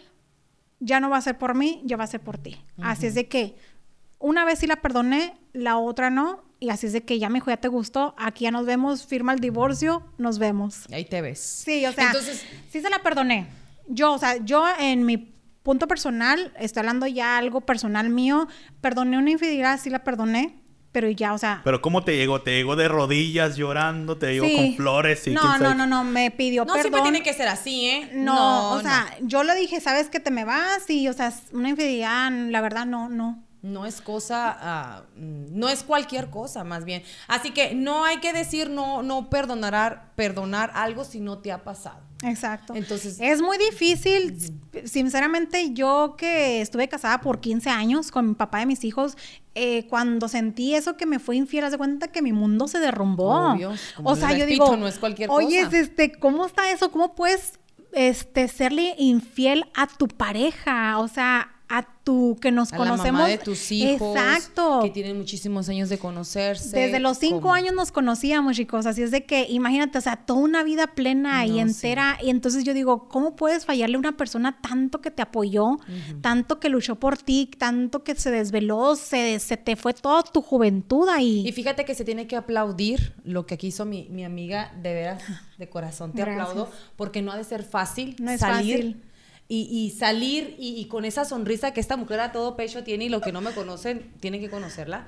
ya 0.81 0.99
no 1.01 1.11
va 1.11 1.17
a 1.17 1.21
ser 1.21 1.39
por 1.39 1.55
mí, 1.55 1.81
ya 1.85 1.97
va 1.97 2.05
a 2.05 2.09
ser 2.09 2.21
por 2.21 2.39
ti. 2.39 2.65
Así 2.81 3.07
es 3.07 3.15
de 3.15 3.29
que 3.29 3.57
una 4.23 4.45
vez 4.45 4.61
sí 4.61 4.67
la 4.67 4.77
perdoné, 4.77 5.35
la 5.53 5.77
otra 5.77 6.09
no, 6.09 6.43
y 6.61 6.71
así 6.71 6.87
es 6.87 6.93
de 6.93 7.03
que 7.03 7.19
ya 7.19 7.29
me 7.29 7.35
dijo, 7.35 7.51
ya 7.51 7.57
te 7.57 7.69
gustó, 7.69 8.15
aquí 8.17 8.45
ya 8.45 8.51
nos 8.51 8.65
vemos, 8.65 9.05
firma 9.05 9.33
el 9.33 9.41
divorcio, 9.41 10.03
nos 10.17 10.39
vemos. 10.39 10.87
Ahí 10.93 11.05
te 11.05 11.21
ves. 11.21 11.41
Sí, 11.41 11.85
o 11.85 11.93
sea, 11.93 12.07
Entonces, 12.07 12.47
sí 12.71 12.81
se 12.81 12.89
la 12.89 13.01
perdoné. 13.01 13.49
Yo, 13.89 14.13
o 14.13 14.19
sea, 14.19 14.37
yo 14.37 14.65
en 14.79 15.05
mi 15.05 15.35
punto 15.63 15.89
personal, 15.89 16.53
estoy 16.59 16.81
hablando 16.81 17.07
ya 17.07 17.37
algo 17.37 17.63
personal 17.63 18.09
mío, 18.11 18.49
perdoné 18.81 19.19
una 19.19 19.33
infidelidad, 19.33 19.81
sí 19.81 19.91
la 19.91 20.05
perdoné, 20.05 20.63
pero 20.93 21.11
ya, 21.11 21.33
o 21.33 21.39
sea... 21.39 21.63
Pero 21.65 21.81
¿cómo 21.83 22.05
te 22.05 22.17
llegó? 22.17 22.43
¿Te 22.43 22.53
llegó 22.53 22.77
de 22.77 22.87
rodillas 22.87 23.57
llorando? 23.57 24.19
¿Te 24.19 24.33
llegó 24.33 24.47
sí. 24.47 24.57
con 24.57 24.75
flores? 24.77 25.27
Y 25.27 25.31
no, 25.31 25.43
no, 25.43 25.59
sabe 25.59 25.75
no, 25.75 25.87
no, 25.87 26.05
me 26.05 26.31
pidió 26.31 26.65
no 26.65 26.75
perdón. 26.75 26.83
siempre 26.83 27.03
tiene 27.03 27.23
que 27.25 27.33
ser 27.33 27.49
así, 27.49 27.87
¿eh? 27.87 28.11
No, 28.15 28.73
o 28.73 28.81
sea, 28.81 29.07
yo 29.23 29.43
le 29.43 29.57
dije, 29.57 29.81
¿sabes 29.81 30.11
que 30.11 30.21
te 30.21 30.31
me 30.31 30.45
vas? 30.45 30.89
Y, 30.89 31.09
o 31.09 31.13
sea, 31.13 31.33
una 31.53 31.71
infidelidad, 31.71 32.31
la 32.31 32.61
verdad, 32.61 32.87
no, 32.87 33.09
no. 33.09 33.43
No 33.63 33.87
es 33.87 34.01
cosa, 34.01 34.57
ah, 34.61 35.03
no 35.17 35.69
es 35.69 35.85
cualquier 35.85 36.31
cosa, 36.31 36.65
más 36.65 36.85
bien. 36.85 37.03
Así 37.29 37.53
que 37.53 37.75
no 37.75 38.05
hay 38.05 38.19
que 38.19 38.33
decir 38.33 38.69
no, 38.69 39.03
no 39.03 39.31
perdonar, 39.31 40.11
perdonar 40.17 40.73
algo 40.75 41.05
si 41.05 41.21
no 41.21 41.39
te 41.39 41.53
ha 41.53 41.63
pasado. 41.63 42.01
Exacto. 42.23 42.75
Entonces- 42.75 43.19
es 43.21 43.43
muy 43.43 43.59
difícil. 43.59 44.37
Sinceramente, 44.85 45.73
yo 45.73 46.15
que 46.17 46.61
estuve 46.61 46.89
casada 46.89 47.21
por 47.21 47.41
15 47.41 47.71
años 47.71 48.11
con 48.11 48.29
mi 48.29 48.35
papá 48.35 48.61
de 48.61 48.67
mis 48.67 48.85
hijos, 48.85 49.17
eh, 49.55 49.87
cuando 49.89 50.29
sentí 50.29 50.75
eso 50.75 50.97
que 50.97 51.07
me 51.07 51.19
fue 51.19 51.37
infiel, 51.37 51.65
haz 51.65 51.73
de 51.73 51.79
cuenta 51.79 52.09
que 52.09 52.23
mi 52.23 52.33
mundo 52.33 52.69
se 52.69 52.79
derrumbó. 52.79 53.53
Obvio, 53.53 53.73
o 54.03 54.17
sea, 54.17 54.33
yo 54.33 54.45
repito, 54.45 54.65
digo, 54.65 54.77
no 54.77 54.89
es 54.89 54.99
cualquier 54.99 55.31
oye, 55.31 55.65
cosa". 55.65 55.79
este, 55.79 56.13
¿cómo 56.13 56.47
está 56.47 56.71
eso? 56.71 56.91
¿Cómo 56.91 57.15
puedes 57.15 57.59
este, 57.93 58.49
serle 58.49 58.95
infiel 58.99 59.67
a 59.75 59.87
tu 59.87 60.09
pareja? 60.09 60.99
O 60.99 61.09
sea, 61.09 61.52
a 61.75 61.89
tu 62.05 62.37
que 62.39 62.51
nos 62.51 62.71
A 62.73 62.77
conocemos. 62.77 63.07
la 63.07 63.13
mamá 63.13 63.29
de 63.29 63.39
tus 63.39 63.73
hijos. 63.73 64.15
Exacto. 64.15 64.81
Que 64.83 64.91
tienen 64.91 65.17
muchísimos 65.17 65.69
años 65.71 65.89
de 65.89 65.97
conocerse. 65.99 66.77
Desde 66.79 67.01
los 67.01 67.17
cinco 67.17 67.51
años 67.51 67.73
nos 67.75 67.93
conocíamos, 67.93 68.57
chicos. 68.57 68.85
Así 68.85 69.03
es 69.03 69.11
de 69.11 69.25
que, 69.25 69.47
imagínate, 69.49 69.97
o 69.97 70.01
sea, 70.03 70.17
toda 70.17 70.41
una 70.41 70.63
vida 70.65 70.89
plena 70.89 71.47
y 71.47 71.61
entera. 71.61 72.19
Y 72.23 72.29
entonces 72.29 72.65
yo 72.65 72.75
digo, 72.75 73.09
¿cómo 73.09 73.37
puedes 73.37 73.65
fallarle 73.65 73.97
a 73.97 74.01
una 74.01 74.17
persona 74.19 74.59
tanto 74.61 75.01
que 75.01 75.11
te 75.11 75.23
apoyó, 75.23 75.79
tanto 76.21 76.61
que 76.61 76.69
luchó 76.69 76.97
por 76.97 77.17
ti, 77.17 77.49
tanto 77.59 78.05
que 78.05 78.15
se 78.17 78.31
desveló, 78.31 78.95
se, 78.95 79.39
se 79.39 79.57
te 79.57 79.75
fue 79.77 79.95
toda 79.95 80.23
tu 80.25 80.43
juventud 80.43 81.09
ahí? 81.09 81.43
Y 81.49 81.53
fíjate 81.53 81.87
que 81.87 81.95
se 81.95 82.05
tiene 82.05 82.27
que 82.27 82.37
aplaudir 82.37 83.15
lo 83.25 83.47
que 83.47 83.55
aquí 83.55 83.69
hizo 83.69 83.87
mi, 83.87 84.09
mi 84.11 84.25
amiga, 84.25 84.73
de 84.83 84.93
veras, 84.93 85.23
de 85.57 85.69
corazón 85.71 86.13
te 86.13 86.19
Gracias. 86.23 86.49
aplaudo, 86.51 86.71
porque 86.97 87.23
no 87.23 87.33
ha 87.33 87.37
de 87.39 87.45
ser 87.45 87.63
fácil 87.63 88.15
No 88.19 88.31
es 88.31 88.41
salir. 88.41 88.77
fácil. 88.77 89.03
Y, 89.49 89.69
y 89.71 89.91
salir 89.91 90.57
y, 90.59 90.77
y 90.81 90.87
con 90.87 91.05
esa 91.05 91.25
sonrisa 91.27 91.73
que 91.73 91.81
esta 91.81 91.97
mujer 91.97 92.21
a 92.21 92.33
todo 92.33 92.57
pecho 92.57 92.85
tiene 92.85 93.05
y 93.05 93.09
lo 93.11 93.21
que 93.21 93.33
no 93.33 93.41
me 93.43 93.53
conocen, 93.53 94.11
tienen 94.21 94.41
que 94.41 94.49
conocerla. 94.49 95.07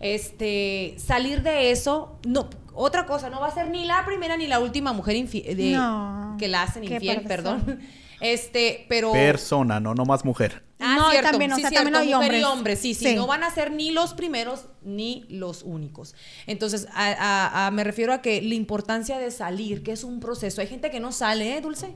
Este, 0.00 0.96
salir 0.98 1.42
de 1.42 1.70
eso, 1.70 2.18
no, 2.26 2.50
otra 2.74 3.06
cosa, 3.06 3.30
no 3.30 3.40
va 3.40 3.46
a 3.46 3.54
ser 3.54 3.68
ni 3.70 3.84
la 3.84 4.04
primera 4.04 4.36
ni 4.36 4.46
la 4.46 4.58
última 4.60 4.92
mujer 4.92 5.16
de- 5.54 5.70
No, 5.72 6.36
que 6.38 6.48
la 6.48 6.62
hacen 6.62 6.82
infiel, 6.96 7.16
perdón. 7.28 7.80
Este, 8.20 8.86
pero 8.88 9.12
Persona, 9.12 9.80
no, 9.80 9.94
no 9.94 10.04
más 10.04 10.24
mujer. 10.24 10.62
Ah, 10.80 10.96
No, 10.98 11.10
cierto, 11.10 11.30
también, 11.30 11.52
o 11.52 11.54
sí, 11.56 11.62
sea, 11.62 11.70
cierto, 11.70 11.90
también 11.92 12.02
hay 12.08 12.14
mujer 12.14 12.32
y 12.32 12.42
hombres. 12.42 12.44
hombre, 12.44 12.76
sí, 12.76 12.94
sí, 12.94 13.06
Sí. 13.10 13.14
no 13.14 13.26
van 13.26 13.42
a 13.42 13.50
ser 13.50 13.70
ni 13.70 13.90
los 13.90 14.12
primeros 14.12 14.66
ni 14.82 15.24
los 15.30 15.62
únicos. 15.62 16.14
Entonces, 16.46 16.88
a- 16.92 17.12
a- 17.12 17.66
a- 17.66 17.70
me 17.70 17.84
refiero 17.84 18.12
a 18.12 18.20
que 18.20 18.42
la 18.42 18.54
importancia 18.54 19.18
de 19.18 19.30
salir, 19.30 19.82
que 19.82 19.92
es 19.92 20.04
un 20.04 20.20
proceso. 20.20 20.60
Hay 20.60 20.66
gente 20.66 20.90
que 20.90 21.00
no 21.00 21.12
sale, 21.12 21.56
¿eh, 21.56 21.60
Dulce? 21.62 21.94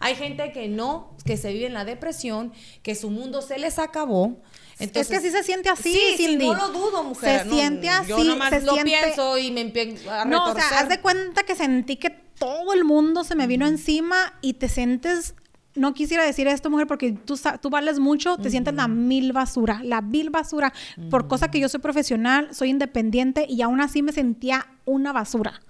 Hay 0.00 0.16
gente 0.16 0.52
que 0.52 0.68
no, 0.68 1.16
que 1.24 1.36
se 1.38 1.52
vive 1.52 1.66
en 1.66 1.72
la 1.74 1.84
depresión, 1.86 2.52
que 2.82 2.94
su 2.94 3.10
mundo 3.10 3.40
se 3.42 3.58
les 3.58 3.78
acabó. 3.78 4.42
Entonces, 4.78 5.10
es 5.12 5.18
que 5.22 5.26
sí 5.30 5.32
se 5.34 5.42
siente 5.42 5.70
así, 5.70 5.92
sí, 5.94 6.00
sí, 6.18 6.26
Cindy. 6.26 6.46
no 6.48 6.54
lo 6.54 6.68
dudo, 6.68 7.04
mujer. 7.04 7.40
Se 7.40 7.44
no, 7.46 7.54
siente 7.54 7.88
así, 7.88 8.08
Yo 8.10 8.22
nomás 8.22 8.50
se 8.50 8.60
lo 8.60 8.74
siente- 8.74 8.90
pienso 9.02 9.38
y 9.38 9.50
me 9.50 9.62
empiezo 9.62 10.10
a 10.10 10.26
No, 10.26 10.44
o 10.44 10.46
retorcer. 10.48 10.68
sea, 10.68 10.80
haz 10.80 10.88
de 10.90 11.00
cuenta 11.00 11.44
que 11.44 11.54
sentí 11.54 11.96
que 11.96 12.10
todo 12.10 12.74
el 12.74 12.84
mundo 12.84 13.24
se 13.24 13.34
me 13.34 13.46
vino 13.46 13.66
encima 13.66 14.34
y 14.42 14.54
te 14.54 14.68
sientes, 14.68 15.34
no 15.76 15.94
quisiera 15.94 16.24
decir 16.24 16.46
esto, 16.48 16.70
mujer, 16.70 16.86
porque 16.86 17.12
tú, 17.12 17.36
sa- 17.36 17.58
tú 17.58 17.70
vales 17.70 17.98
mucho, 17.98 18.36
te 18.38 18.50
sientes 18.50 18.74
la 18.74 18.88
mil 18.88 19.32
basura, 19.32 19.80
la 19.84 20.00
vil 20.00 20.30
basura, 20.30 20.72
por 21.10 21.28
cosa 21.28 21.50
que 21.50 21.60
yo 21.60 21.68
soy 21.68 21.80
profesional, 21.80 22.48
soy 22.54 22.70
independiente 22.70 23.46
y 23.48 23.62
aún 23.62 23.80
así 23.80 24.02
me 24.02 24.12
sentía 24.12 24.66
una 24.84 25.12
basura. 25.12 25.60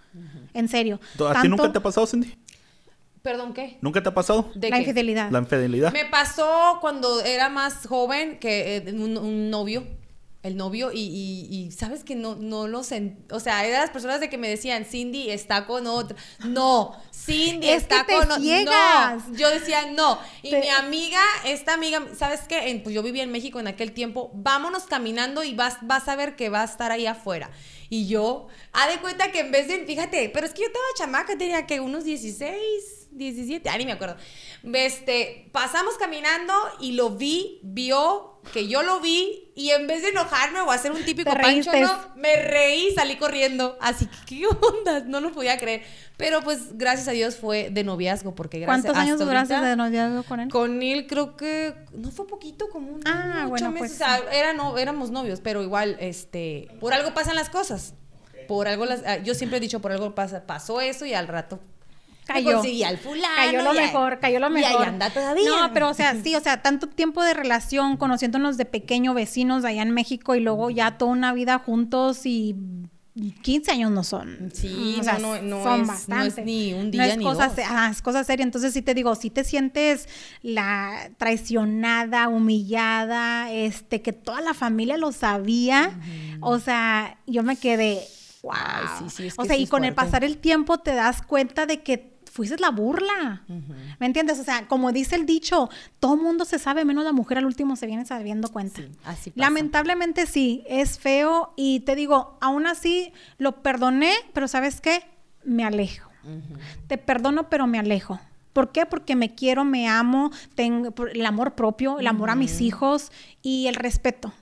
En 0.55 0.69
serio. 0.69 0.99
¿A 1.29 1.43
ti 1.43 1.49
nunca 1.49 1.71
te 1.71 1.79
ha 1.79 1.83
pasado, 1.83 2.07
Cindy? 2.07 2.35
¿Perdón 3.21 3.53
qué? 3.55 3.77
¿Nunca 3.81 4.03
te 4.03 4.09
ha 4.09 4.15
pasado? 4.15 4.51
¿De 4.55 4.71
la 4.71 4.77
qué? 4.77 4.83
infidelidad. 4.83 5.31
La 5.31 5.41
infidelidad. 5.41 5.93
Me 5.93 6.05
pasó 6.05 6.79
cuando 6.81 7.21
era 7.23 7.49
más 7.49 7.87
joven 7.87 8.39
que 8.39 8.77
eh, 8.77 8.93
un, 8.95 9.19
un 9.19 9.51
novio, 9.51 9.85
el 10.43 10.57
novio, 10.57 10.93
y, 10.93 11.01
y- 11.01 11.49
y 11.67 11.73
sabes 11.73 12.05
que 12.05 12.15
no, 12.15 12.37
no 12.37 12.69
lo 12.69 12.85
sent... 12.85 13.33
O 13.33 13.41
sea, 13.41 13.67
era 13.67 13.81
las 13.81 13.91
personas 13.91 14.21
de 14.21 14.29
que 14.29 14.39
me 14.39 14.49
decían, 14.49 14.85
Cindy 14.85 15.31
está 15.31 15.67
con 15.67 15.87
otra. 15.89 16.17
No, 16.45 16.93
Cindy 17.13 17.69
Es 17.69 17.83
está 17.83 18.05
que 18.07 18.13
te 18.13 18.19
con 18.19 18.31
o- 18.31 18.37
ciegas. 18.37 19.29
No, 19.29 19.35
yo 19.35 19.51
decía 19.51 19.87
no. 19.91 20.19
Y 20.43 20.51
Te- 20.51 20.61
mi 20.61 20.69
amiga, 20.69 21.21
esta 21.45 21.75
amiga, 21.75 22.01
¿sabes 22.17 22.43
qué? 22.49 22.71
En- 22.71 22.83
pues 22.85 22.95
yo 22.95 23.03
vivía 23.03 23.25
en 23.25 23.33
México 23.33 23.59
en 23.59 23.67
aquel 23.67 23.91
tiempo, 23.93 24.31
vámonos 24.35 24.85
caminando 24.85 25.43
y 25.43 25.55
vas, 25.55 25.79
vas 25.83 26.07
a 26.07 26.15
ver 26.15 26.37
que 26.37 26.49
va 26.49 26.63
a 26.63 26.67
estar 26.67 26.93
ahí 26.93 27.07
afuera. 27.07 27.51
Y 27.89 28.07
yo, 28.07 28.47
haz 28.73 28.89
de 28.93 29.01
cuenta 29.01 29.33
que 29.33 29.41
en 29.41 29.51
vez 29.51 29.67
de, 29.69 29.85
fíjate, 29.85 30.29
pero 30.33 30.47
es 30.47 30.53
que 30.53 30.61
yo 30.63 30.67
estaba 30.67 30.85
chamaca, 30.97 31.37
tenía 31.39 31.67
que 31.67 31.81
unos 31.81 32.05
16, 32.05 33.06
17, 33.17 33.69
ah, 33.69 33.79
ni 33.79 33.87
me 33.87 33.93
acuerdo. 33.93 34.17
Este, 34.73 35.49
pasamos 35.53 35.95
caminando 35.99 36.53
y 36.81 36.93
lo 36.93 37.11
vi, 37.11 37.61
vio 37.63 38.33
que 38.53 38.69
yo 38.69 38.83
lo 38.85 39.01
vi 39.01 39.51
y 39.57 39.71
en 39.71 39.87
vez 39.89 40.03
de 40.03 40.11
enojarme 40.11 40.61
o 40.61 40.71
hacer 40.71 40.93
un 40.93 41.05
típico 41.05 41.31
pancho, 41.33 41.73
reíste. 41.73 41.81
no, 41.81 41.99
me 42.17 42.37
reí, 42.43 42.93
salí 42.95 43.17
corriendo. 43.17 43.77
Así 43.81 44.07
que, 44.07 44.17
¿qué 44.27 44.47
onda? 44.47 45.01
No 45.01 45.21
lo 45.21 45.33
podía 45.33 45.59
creer. 45.59 45.83
Pero 46.17 46.43
pues, 46.43 46.79
gracias 46.79 47.09
a 47.09 47.11
Dios 47.11 47.37
fue 47.37 47.71
de 47.71 47.83
noviazgo, 47.85 48.35
porque 48.35 48.61
gracias 48.61 48.85
¿Cuántos 48.85 49.03
años 49.03 49.19
duraste 49.19 49.55
de 49.55 49.77
noviazgo 49.77 50.23
con 50.23 50.41
él? 50.41 50.49
con 50.49 50.83
él 50.83 51.07
creo 51.09 51.37
que 51.37 51.75
no 51.93 52.11
fue 52.11 52.27
poquito, 52.27 52.69
como 52.69 52.93
un 52.93 53.01
Ah, 53.07 53.41
ocho 53.43 53.49
bueno, 53.49 53.71
meses. 53.73 53.81
pues, 53.81 53.93
O 53.95 53.97
sea, 53.97 54.21
era 54.33 54.53
no, 54.53 54.79
éramos 54.79 55.11
novios, 55.11 55.41
pero 55.43 55.63
igual, 55.63 55.97
este, 56.01 56.69
por 56.81 56.93
algo 56.95 57.13
pasan 57.15 57.35
las 57.35 57.51
cosas. 57.51 57.95
Por 58.49 58.69
algo 58.69 58.85
las, 58.87 59.03
ah, 59.05 59.17
yo 59.19 59.35
siempre 59.35 59.57
he 59.59 59.61
dicho 59.61 59.81
por 59.81 59.91
algo 59.91 60.15
pasa, 60.15 60.47
pasó 60.47 60.81
eso 60.81 61.05
y 61.05 61.15
al 61.15 61.27
rato 61.27 61.59
Cayó. 62.27 62.55
conseguí 62.55 62.83
al 62.83 62.99
fulano. 62.99 63.35
Cayó 63.37 63.63
lo 63.63 63.71
ahí- 63.71 63.77
mejor, 63.79 64.19
cayó 64.21 64.39
lo 64.41 64.51
y 64.51 64.63
ahí 64.65 64.73
mejor. 64.73 64.89
anda 64.89 65.11
todavía. 65.11 65.45
No, 65.49 65.73
pero 65.73 65.89
o 65.91 65.95
sea, 65.95 66.15
sí, 66.23 66.35
o 66.35 66.41
sea, 66.41 66.61
tanto 66.63 66.89
tiempo 66.89 67.23
de 67.23 67.35
relación, 67.35 67.97
conociéndonos 67.97 68.57
de 68.57 68.65
pequeño, 68.65 69.15
vecinos 69.15 69.65
allá 69.65 69.83
en 69.83 69.93
México 69.93 70.35
y 70.35 70.41
luego 70.41 70.71
ya 70.71 70.99
toda 70.99 71.13
una 71.13 71.33
vida 71.33 71.59
juntos 71.59 72.27
y 72.27 72.57
15 73.43 73.71
años 73.73 73.91
no 73.93 74.05
son. 74.05 74.51
Sí, 74.53 74.97
O 75.01 75.03
sea, 75.03 75.19
no, 75.19 75.37
no, 75.41 75.43
no 75.43 75.63
son 75.63 75.81
es- 75.81 75.87
no 75.87 75.93
bastantes. 75.95 76.39
es 76.39 76.45
ni 76.45 76.75
un 76.75 76.85
No 76.87 76.91
día 76.91 77.07
es 77.07 77.17
ni 77.17 77.25
cosa 77.25 77.49
dos. 77.49 77.59
ajá, 77.61 77.89
es 77.91 78.03
cosa 78.03 78.23
seria. 78.25 78.43
Entonces 78.45 78.75
sí 78.75 78.83
te 78.83 78.93
digo, 78.93 79.15
si 79.15 79.31
te 79.31 79.43
sientes 79.43 80.07
la 80.43 81.09
traicionada, 81.17 82.29
humillada, 82.29 83.51
este, 83.53 84.03
que 84.03 84.13
toda 84.13 84.41
la 84.43 84.53
familia 84.53 84.97
lo 84.99 85.13
sabía, 85.13 85.99
o 86.41 86.59
sea, 86.59 87.19
yo 87.27 87.43
me 87.43 87.57
quedé, 87.57 88.03
wow. 88.43 88.53
Ay, 88.55 88.87
sí, 88.99 89.05
sí, 89.17 89.27
es 89.29 89.35
o 89.39 89.43
que 89.43 89.49
sea, 89.49 89.57
sí 89.57 89.63
y 89.63 89.67
con 89.67 89.85
el 89.85 89.95
pasar 89.95 90.23
el 90.25 90.37
tiempo 90.39 90.79
te 90.79 90.95
das 90.95 91.23
cuenta 91.23 91.65
de 91.67 91.83
que 91.83 92.16
fuiste 92.37 92.57
la 92.59 92.71
burla. 92.71 93.43
¿Me 93.99 94.07
entiendes? 94.07 94.39
O 94.39 94.45
sea, 94.45 94.69
como 94.69 94.93
dice 94.93 95.17
el 95.17 95.27
dicho, 95.27 95.69
todo 95.99 96.17
mundo 96.17 96.45
se 96.45 96.59
sabe, 96.59 96.85
menos 96.85 97.05
la 97.05 97.13
mujer 97.13 97.39
al 97.39 97.47
último 97.47 97.75
se 97.77 97.87
viene 97.87 98.05
sabiendo 98.07 98.49
cuenta. 98.49 98.77
Sí, 98.83 98.89
así 99.05 99.31
pasa. 99.31 99.41
Lamentablemente 99.41 100.27
sí, 100.27 100.63
es 100.69 100.99
feo 100.99 101.53
y 101.57 101.81
te 101.81 101.97
digo, 101.97 102.39
aún 102.41 102.67
así 102.67 103.13
lo 103.39 103.63
perdoné, 103.63 104.13
pero 104.33 104.47
¿sabes 104.47 104.81
qué? 104.81 105.01
Me 105.45 105.65
alejo. 105.65 106.11
Te 106.89 106.99
perdono, 106.99 107.49
pero 107.49 107.67
me 107.67 107.79
alejo. 107.79 108.21
¿Por 108.53 108.73
qué? 108.73 108.87
Porque 108.87 109.17
me 109.17 109.35
quiero, 109.35 109.65
me 109.65 109.87
amo, 109.89 110.31
tengo 110.55 110.93
el 111.13 111.27
amor 111.27 111.55
propio, 111.55 111.99
el 111.99 112.07
amor 112.07 112.31
a 112.31 112.35
mis 112.35 112.61
hijos 112.61 113.13
y 113.43 113.67
el 113.67 113.75
respeto. 113.75 114.33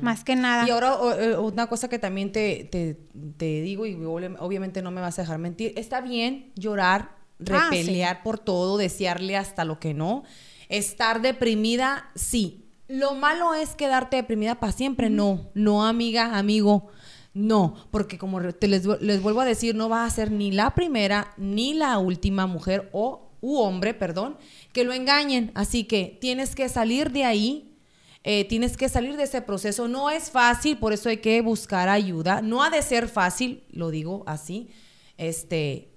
Más 0.00 0.22
que 0.22 0.36
nada. 0.36 0.68
Y 0.68 0.70
ahora 0.70 0.94
eh, 1.18 1.36
una 1.36 1.66
cosa 1.66 1.88
que 1.88 1.98
también 1.98 2.30
te, 2.30 2.68
te- 2.70 2.96
te 3.36 3.60
digo, 3.62 3.86
y 3.86 3.96
obvi- 3.96 4.36
obviamente 4.38 4.82
no 4.82 4.92
me 4.92 5.00
vas 5.00 5.18
a 5.18 5.22
dejar 5.22 5.38
mentir, 5.38 5.72
está 5.74 6.00
bien 6.00 6.52
llorar, 6.54 7.10
Ah, 7.50 7.68
sí. 7.70 7.78
repelear 7.78 8.22
por 8.22 8.38
todo, 8.38 8.76
desearle 8.76 9.36
hasta 9.36 9.64
lo 9.64 9.80
que 9.80 9.94
no. 9.94 10.24
Estar 10.68 11.22
deprimida, 11.22 12.10
sí. 12.14 12.70
Lo 12.88 13.14
malo 13.14 13.54
es 13.54 13.70
quedarte 13.70 14.16
deprimida 14.16 14.60
para 14.60 14.72
siempre, 14.72 15.10
no. 15.10 15.50
No, 15.54 15.86
amiga, 15.86 16.36
amigo. 16.36 16.88
No, 17.32 17.74
porque 17.90 18.18
como 18.18 18.40
te 18.52 18.68
les, 18.68 18.84
les 19.00 19.20
vuelvo 19.22 19.40
a 19.40 19.44
decir, 19.44 19.74
no 19.74 19.88
va 19.88 20.04
a 20.04 20.10
ser 20.10 20.30
ni 20.30 20.52
la 20.52 20.74
primera 20.74 21.34
ni 21.36 21.74
la 21.74 21.98
última 21.98 22.46
mujer 22.46 22.88
o 22.92 23.32
u 23.40 23.58
hombre, 23.58 23.92
perdón, 23.92 24.38
que 24.72 24.84
lo 24.84 24.92
engañen. 24.92 25.50
Así 25.54 25.84
que 25.84 26.16
tienes 26.20 26.54
que 26.54 26.68
salir 26.68 27.10
de 27.10 27.24
ahí 27.24 27.74
eh, 28.26 28.46
tienes 28.46 28.78
que 28.78 28.88
salir 28.88 29.18
de 29.18 29.24
ese 29.24 29.42
proceso. 29.42 29.86
No 29.86 30.10
es 30.10 30.30
fácil, 30.30 30.78
por 30.78 30.94
eso 30.94 31.10
hay 31.10 31.18
que 31.18 31.42
buscar 31.42 31.90
ayuda. 31.90 32.40
No 32.40 32.64
ha 32.64 32.70
de 32.70 32.80
ser 32.80 33.06
fácil, 33.06 33.64
lo 33.70 33.90
digo 33.90 34.24
así. 34.26 34.70
Este, 35.18 35.93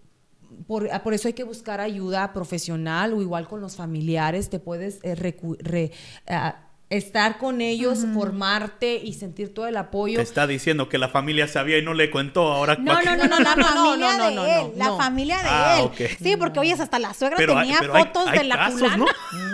por, 0.67 0.89
ah, 0.91 1.03
por 1.03 1.13
eso 1.13 1.27
hay 1.27 1.33
que 1.33 1.43
buscar 1.43 1.79
ayuda 1.81 2.33
profesional 2.33 3.13
o 3.13 3.21
igual 3.21 3.47
con 3.47 3.61
los 3.61 3.75
familiares. 3.75 4.49
Te 4.49 4.59
puedes 4.59 4.99
eh, 5.03 5.15
recu- 5.15 5.57
re- 5.59 5.91
ah, 6.27 6.63
estar 6.89 7.37
con 7.37 7.59
ellos, 7.59 8.05
formarte 8.13 8.95
y 8.95 9.11
sentir 9.11 9.53
todo 9.53 9.67
el 9.67 9.75
apoyo. 9.75 10.15
Te 10.15 10.21
está 10.21 10.47
diciendo 10.47 10.87
que 10.87 10.97
la 10.97 11.09
familia 11.09 11.45
sabía 11.49 11.77
y 11.77 11.81
no 11.81 11.93
le 11.93 12.09
contó. 12.09 12.43
Ahora 12.53 12.77
No, 12.79 12.93
¿pa' 12.93 13.03
no, 13.03 13.17
no, 13.17 13.27
no, 13.27 13.39
la 13.39 13.55
No, 13.55 13.61
no, 13.61 13.65
familia 13.67 14.11
no, 14.13 14.17
no, 14.17 14.29
de 14.29 14.35
no, 14.35 14.45
él, 14.45 14.71
no, 14.77 14.85
la 14.91 14.95
familia 14.97 15.37
de 15.39 15.43
Ah, 15.49 15.79
él. 15.99 16.07
Sí, 16.17 16.37
porque 16.37 16.59
oye, 16.61 16.71
hasta 16.73 16.97
la 16.97 17.13
suegra 17.13 17.35
Pero 17.35 17.57
hay- 17.57 17.65
tenía 17.67 17.79
pero 17.81 17.93
fotos 17.93 18.27
hay 18.27 18.37
de 18.39 18.43
la 18.45 18.55
casos. 18.55 18.97
¿no? 18.97 19.05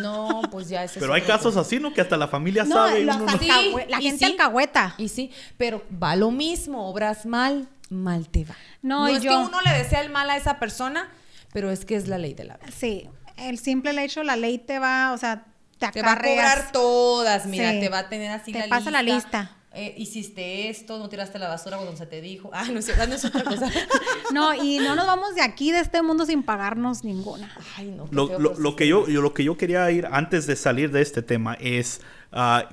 No, 0.01 0.41
pues 0.51 0.69
ya 0.69 0.83
ese 0.83 0.99
es 0.99 1.01
Pero 1.01 1.13
hay 1.13 1.23
casos 1.23 1.57
así, 1.57 1.79
¿no? 1.79 1.91
Que 1.91 2.01
hasta 2.01 2.17
la 2.17 2.27
familia 2.27 2.65
No, 2.65 2.75
sabe. 2.87 3.01
y 3.01 3.05
los 3.05 3.15
uno 3.15 3.25
no- 3.25 3.37
Sí, 3.39 3.49
alcahue- 3.49 3.87
la 3.89 3.99
y 3.99 4.03
gente 4.03 4.17
sí. 4.19 4.31
alcahueta. 4.31 4.93
Y 4.99 5.07
sí, 5.07 5.31
pero 5.57 5.81
va 6.01 6.15
lo 6.15 6.29
mismo, 6.29 6.87
obras 6.87 7.25
mal, 7.25 7.67
mal 7.89 8.29
te 8.29 8.45
va. 8.45 8.55
No, 8.81 9.07
es 9.07 9.21
yo- 9.21 9.31
que 9.31 9.37
uno 9.47 9.61
le 9.61 9.71
desea 9.73 10.01
el 10.01 10.09
mal 10.11 10.29
a 10.29 10.37
esa 10.37 10.59
persona, 10.59 11.09
pero 11.53 11.71
es 11.71 11.85
que 11.85 11.95
es 11.95 12.07
la 12.07 12.17
ley 12.17 12.33
de 12.33 12.45
la 12.45 12.57
vida. 12.57 12.71
Sí, 12.75 13.09
el 13.37 13.57
simple 13.59 13.91
hecho, 14.03 14.23
la 14.23 14.35
ley 14.35 14.57
te 14.59 14.79
va, 14.79 15.11
o 15.13 15.17
sea, 15.17 15.45
te 15.79 15.91
Te 15.91 16.01
va 16.01 16.13
a 16.13 16.17
cobrar 16.21 16.71
todas, 16.71 17.45
mira, 17.45 17.71
Sí. 17.71 17.79
te 17.81 17.89
va 17.89 17.99
a 17.99 18.09
tener 18.09 18.31
así 18.31 18.51
Te 18.53 18.59
la 18.59 18.67
pasa 18.69 18.89
la 18.89 19.03
lista. 19.03 19.57
Eh, 19.75 19.95
hiciste 19.97 20.69
esto, 20.69 20.99
no 20.99 21.09
tiraste 21.09 21.39
la 21.39 21.47
basura 21.47 21.77
cuando 21.77 21.97
se 21.97 22.05
te 22.05 22.21
dijo. 22.21 22.51
Ah, 22.53 22.65
no 22.71 22.77
es, 22.79 22.87
ah, 22.97 23.07
no 23.07 23.15
es 23.15 23.25
otra 23.25 23.43
cosa. 23.43 23.69
No, 24.31 24.53
y 24.53 24.77
no 24.77 24.95
nos 24.95 25.07
vamos 25.07 25.33
de 25.35 25.41
aquí, 25.41 25.71
de 25.71 25.79
este 25.79 26.01
mundo, 26.03 26.25
sin 26.27 26.43
pagarnos 26.43 27.03
ninguna. 27.03 27.51
Ay, 27.75 27.87
no. 27.89 28.07
Lo, 28.11 28.27
que 28.75 28.87
yo- 28.87 29.05
lo 29.07 29.33
que 29.33 29.43
yo 29.43 29.57
quería 29.57 29.89
ir 29.91 30.07
antes 30.11 30.45
de 30.47 30.55
salir 30.55 30.91
de 30.91 31.01
este 31.01 31.21
tema 31.23 31.55
es 31.59 32.01
ah, 32.31 32.69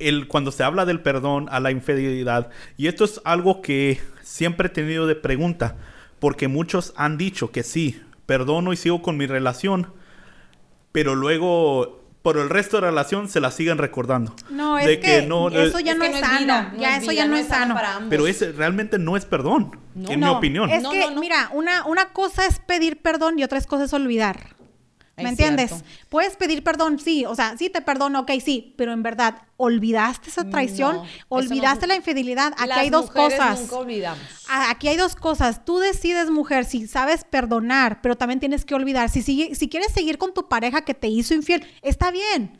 el, 0.00 0.26
cuando 0.26 0.50
se 0.50 0.64
habla 0.64 0.84
del 0.84 1.00
perdón 1.00 1.48
a 1.50 1.60
la 1.60 1.70
infidelidad. 1.70 2.50
Y 2.76 2.88
esto 2.88 3.04
es 3.04 3.20
algo 3.24 3.62
que 3.62 4.00
siempre 4.22 4.68
he 4.68 4.70
tenido 4.70 5.06
de 5.06 5.14
pregunta. 5.14 5.76
Porque 6.18 6.48
muchos 6.48 6.92
han 6.96 7.18
dicho 7.18 7.50
que 7.50 7.62
sí, 7.62 8.00
perdono 8.26 8.72
y 8.72 8.76
sigo 8.76 9.02
con 9.02 9.16
mi 9.16 9.26
relación. 9.26 9.92
Pero 10.92 11.14
luego, 11.14 12.00
por 12.22 12.36
el 12.36 12.48
resto 12.50 12.76
de 12.76 12.82
la 12.82 12.88
relación, 12.90 13.28
se 13.28 13.40
la 13.40 13.50
siguen 13.50 13.78
recordando. 13.78 14.34
No, 14.50 14.78
es 14.78 14.86
De 14.86 15.00
que, 15.00 15.22
no, 15.26 15.48
eso 15.48 15.80
ya 15.80 15.92
Es 15.92 15.98
no 15.98 16.04
es 16.04 16.10
no 16.12 16.16
es 16.18 16.20
sano. 16.24 16.38
vida, 16.38 16.74
ya 16.78 16.96
es 16.96 17.02
eso 17.02 17.12
ya 17.12 17.26
no 17.26 17.36
es 17.36 17.46
sano 17.48 17.74
para 17.74 17.96
ambos. 17.96 18.10
Pero 18.10 18.26
ese 18.26 18.52
realmente 18.52 18.98
no 18.98 19.16
es 19.16 19.24
perdón, 19.24 19.76
No. 19.94 20.10
en 20.10 20.20
mi 20.20 20.26
opinión. 20.28 20.70
Es 20.70 20.86
que, 20.86 21.00
no, 21.00 21.10
no. 21.12 21.20
mira, 21.20 21.50
una, 21.52 21.84
una 21.86 22.12
cosa 22.12 22.46
es 22.46 22.58
pedir 22.60 23.00
perdón 23.02 23.38
y 23.38 23.44
otra 23.44 23.60
cosa 23.62 23.84
es 23.84 23.92
olvidar. 23.92 24.54
¿Me 25.16 25.24
Es 25.24 25.28
entiendes? 25.30 25.70
cierto. 25.70 25.86
Puedes 26.08 26.36
pedir 26.36 26.64
perdón, 26.64 26.98
sí, 26.98 27.26
o 27.26 27.34
sea, 27.34 27.56
sí 27.58 27.68
te 27.68 27.82
perdono, 27.82 28.20
ok, 28.20 28.30
sí, 28.42 28.74
pero 28.78 28.92
en 28.94 29.02
verdad, 29.02 29.42
¿olvidaste 29.58 30.30
esa 30.30 30.48
traición? 30.48 30.96
No, 30.96 31.04
eso 31.04 31.12
no 31.28 31.36
¿Olvidaste 31.36 31.86
la 31.86 31.96
infidelidad? 31.96 32.54
Aquí 32.56 32.68
Las 32.68 32.78
hay 32.78 32.90
dos 32.90 33.10
cosas. 33.10 33.60
Nunca 33.60 33.76
olvidamos. 33.76 34.22
Aquí 34.48 34.88
hay 34.88 34.96
dos 34.96 35.14
cosas. 35.14 35.64
Tú 35.66 35.78
decides, 35.78 36.30
mujer, 36.30 36.64
si 36.64 36.86
sabes 36.88 37.24
perdonar, 37.24 38.00
pero 38.00 38.16
también 38.16 38.40
tienes 38.40 38.64
que 38.64 38.74
olvidar. 38.74 39.10
Si, 39.10 39.20
sigue- 39.22 39.54
si 39.54 39.68
quieres 39.68 39.92
seguir 39.92 40.16
con 40.16 40.32
tu 40.32 40.48
pareja 40.48 40.80
que 40.82 40.94
te 40.94 41.08
hizo 41.08 41.34
infiel, 41.34 41.62
está 41.82 42.10
bien. 42.10 42.58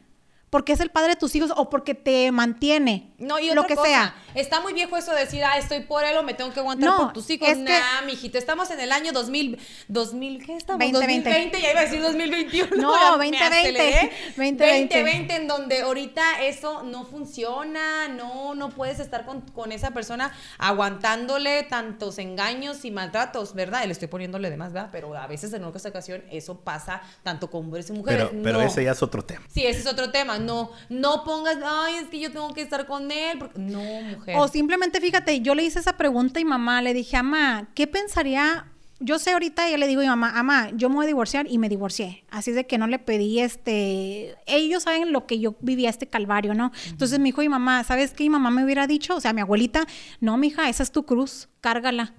Porque 0.52 0.74
es 0.74 0.80
el 0.80 0.90
padre 0.90 1.14
de 1.14 1.16
tus 1.16 1.34
hijos 1.34 1.50
o 1.56 1.70
porque 1.70 1.94
te 1.94 2.30
mantiene. 2.30 3.14
No, 3.16 3.38
y 3.38 3.46
lo 3.46 3.62
otra 3.62 3.68
que 3.68 3.74
cosa, 3.74 3.88
sea. 3.88 4.14
Está 4.34 4.60
muy 4.60 4.74
viejo 4.74 4.98
eso 4.98 5.10
de 5.14 5.20
decir, 5.20 5.42
ah, 5.44 5.56
estoy 5.56 5.80
por 5.80 6.04
él 6.04 6.14
o 6.18 6.22
me 6.22 6.34
tengo 6.34 6.52
que 6.52 6.60
aguantar 6.60 6.90
No, 6.90 6.96
por 6.98 7.12
tus 7.14 7.30
hijos. 7.30 7.48
es 7.48 7.56
que- 7.56 7.62
nah, 7.64 8.02
mijita, 8.04 8.36
estamos 8.36 8.70
en 8.70 8.78
el 8.80 8.92
año 8.92 9.12
2000, 9.12 9.58
2000, 9.88 10.44
¿qué 10.44 10.54
estamos? 10.54 10.78
2020. 10.92 11.30
2020, 11.30 11.60
ya 11.62 11.70
iba 11.70 11.80
a 11.80 11.84
decir 11.84 12.02
2021. 12.02 12.76
No, 12.76 12.92
ya 13.00 13.16
me 13.16 13.30
2020, 13.30 13.44
aceleré. 13.46 14.12
2020. 14.36 14.64
2020, 14.98 15.36
en 15.36 15.48
donde 15.48 15.80
ahorita 15.80 16.42
eso 16.42 16.82
no 16.82 17.06
funciona, 17.06 18.08
no, 18.08 18.54
no 18.54 18.68
puedes 18.68 19.00
estar 19.00 19.24
con, 19.24 19.40
con 19.52 19.72
esa 19.72 19.92
persona 19.92 20.34
aguantándole 20.58 21.62
tantos 21.62 22.18
engaños 22.18 22.84
y 22.84 22.90
maltratos, 22.90 23.54
¿verdad? 23.54 23.84
Le 23.86 23.92
estoy 23.92 24.08
poniéndole 24.08 24.50
de 24.50 24.56
más, 24.58 24.74
¿verdad? 24.74 24.90
Pero 24.92 25.16
a 25.16 25.26
veces 25.26 25.50
en 25.54 25.64
otra 25.64 25.88
ocasión 25.88 26.22
eso 26.30 26.60
pasa 26.60 27.00
tanto 27.22 27.50
con 27.50 27.60
hombres 27.64 27.88
y 27.88 27.92
mujeres. 27.94 28.26
Pero, 28.30 28.42
pero 28.42 28.58
No. 28.60 28.66
ese 28.66 28.84
ya 28.84 28.92
es 28.92 29.02
otro 29.02 29.22
tema. 29.24 29.42
Sí, 29.48 29.64
ese 29.64 29.80
es 29.80 29.86
otro 29.86 30.10
tema. 30.10 30.41
No, 30.42 30.70
no 30.88 31.24
pongas, 31.24 31.56
ay, 31.64 31.96
es 31.96 32.08
que 32.08 32.20
yo 32.20 32.30
tengo 32.32 32.52
que 32.54 32.62
estar 32.62 32.86
con 32.86 33.10
él. 33.10 33.38
porque- 33.38 33.58
No, 33.58 33.80
mujer. 34.02 34.36
O 34.38 34.48
simplemente, 34.48 35.00
fíjate, 35.00 35.40
yo 35.40 35.54
le 35.54 35.64
hice 35.64 35.78
esa 35.78 35.96
pregunta 35.96 36.40
a 36.40 36.42
mi 36.44 36.48
mamá, 36.48 36.82
le 36.82 36.94
dije, 36.94 37.16
mamá, 37.22 37.68
¿qué 37.74 37.86
pensaría? 37.86 38.66
Yo 39.04 39.18
sé 39.18 39.32
ahorita, 39.32 39.68
yo 39.68 39.78
le 39.78 39.88
digo 39.88 40.00
a 40.00 40.04
mi 40.04 40.08
mamá, 40.10 40.32
mamá, 40.32 40.70
yo 40.74 40.88
me 40.88 40.94
voy 40.94 41.04
a 41.06 41.08
divorciar 41.08 41.46
y 41.50 41.58
me 41.58 41.68
divorcié. 41.68 42.22
Así 42.30 42.52
de 42.52 42.66
que 42.68 42.78
no 42.78 42.86
le 42.86 43.00
pedí 43.00 43.40
este. 43.40 44.36
Ellos 44.46 44.84
saben 44.84 45.10
lo 45.12 45.26
que 45.26 45.40
yo 45.40 45.56
vivía 45.60 45.90
este 45.90 46.06
calvario, 46.06 46.54
¿no? 46.54 46.70
Entonces 46.86 47.18
me 47.18 47.24
dijo 47.26 47.40
mi 47.40 47.48
mamá, 47.48 47.82
¿sabes 47.82 48.12
qué? 48.12 48.22
Mi 48.24 48.30
mamá 48.30 48.50
me 48.50 48.64
hubiera 48.64 48.86
dicho, 48.86 49.16
o 49.16 49.20
sea, 49.20 49.32
mi 49.32 49.40
abuelita, 49.40 49.86
no, 50.20 50.36
mija, 50.36 50.68
esa 50.68 50.84
es 50.84 50.92
tu 50.92 51.04
cruz, 51.04 51.48
cárgala. 51.60 52.14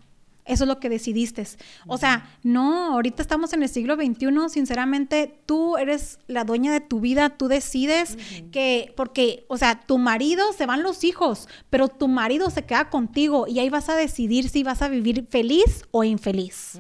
Eso 0.46 0.66
es 0.66 0.68
lo 0.68 0.80
que 0.80 0.90
decidiste. 0.90 1.46
O 1.88 1.98
sea, 1.98 2.30
no, 2.44 2.94
ahorita 2.94 3.22
estamos 3.22 3.54
en 3.54 3.64
el 3.64 3.70
siglo 3.70 3.96
XXI, 3.96 4.50
sinceramente, 4.50 5.40
tú 5.46 5.78
eres 5.78 6.20
la 6.28 6.44
dueña 6.44 6.72
de 6.72 6.82
tu 6.82 7.00
vida, 7.00 7.30
tú 7.30 7.48
decides 7.48 8.18
que, 8.52 8.94
porque, 8.98 9.46
o 9.48 9.58
sea, 9.58 9.82
tu 9.86 9.98
marido 9.98 10.52
se 10.54 10.66
van 10.66 10.84
los 10.84 11.04
hijos, 11.04 11.48
pero 11.70 11.88
tu 11.88 12.08
marido 12.08 12.50
se 12.50 12.66
queda 12.66 12.90
contigo 12.90 13.46
y 13.48 13.60
ahí 13.60 13.70
vas 13.70 13.90
a 13.90 13.96
decidir 13.96 14.50
si 14.50 14.64
vas 14.64 14.82
a 14.82 14.90
vivir 14.90 15.28
feliz 15.30 15.84
o 15.92 16.04
infeliz. 16.04 16.80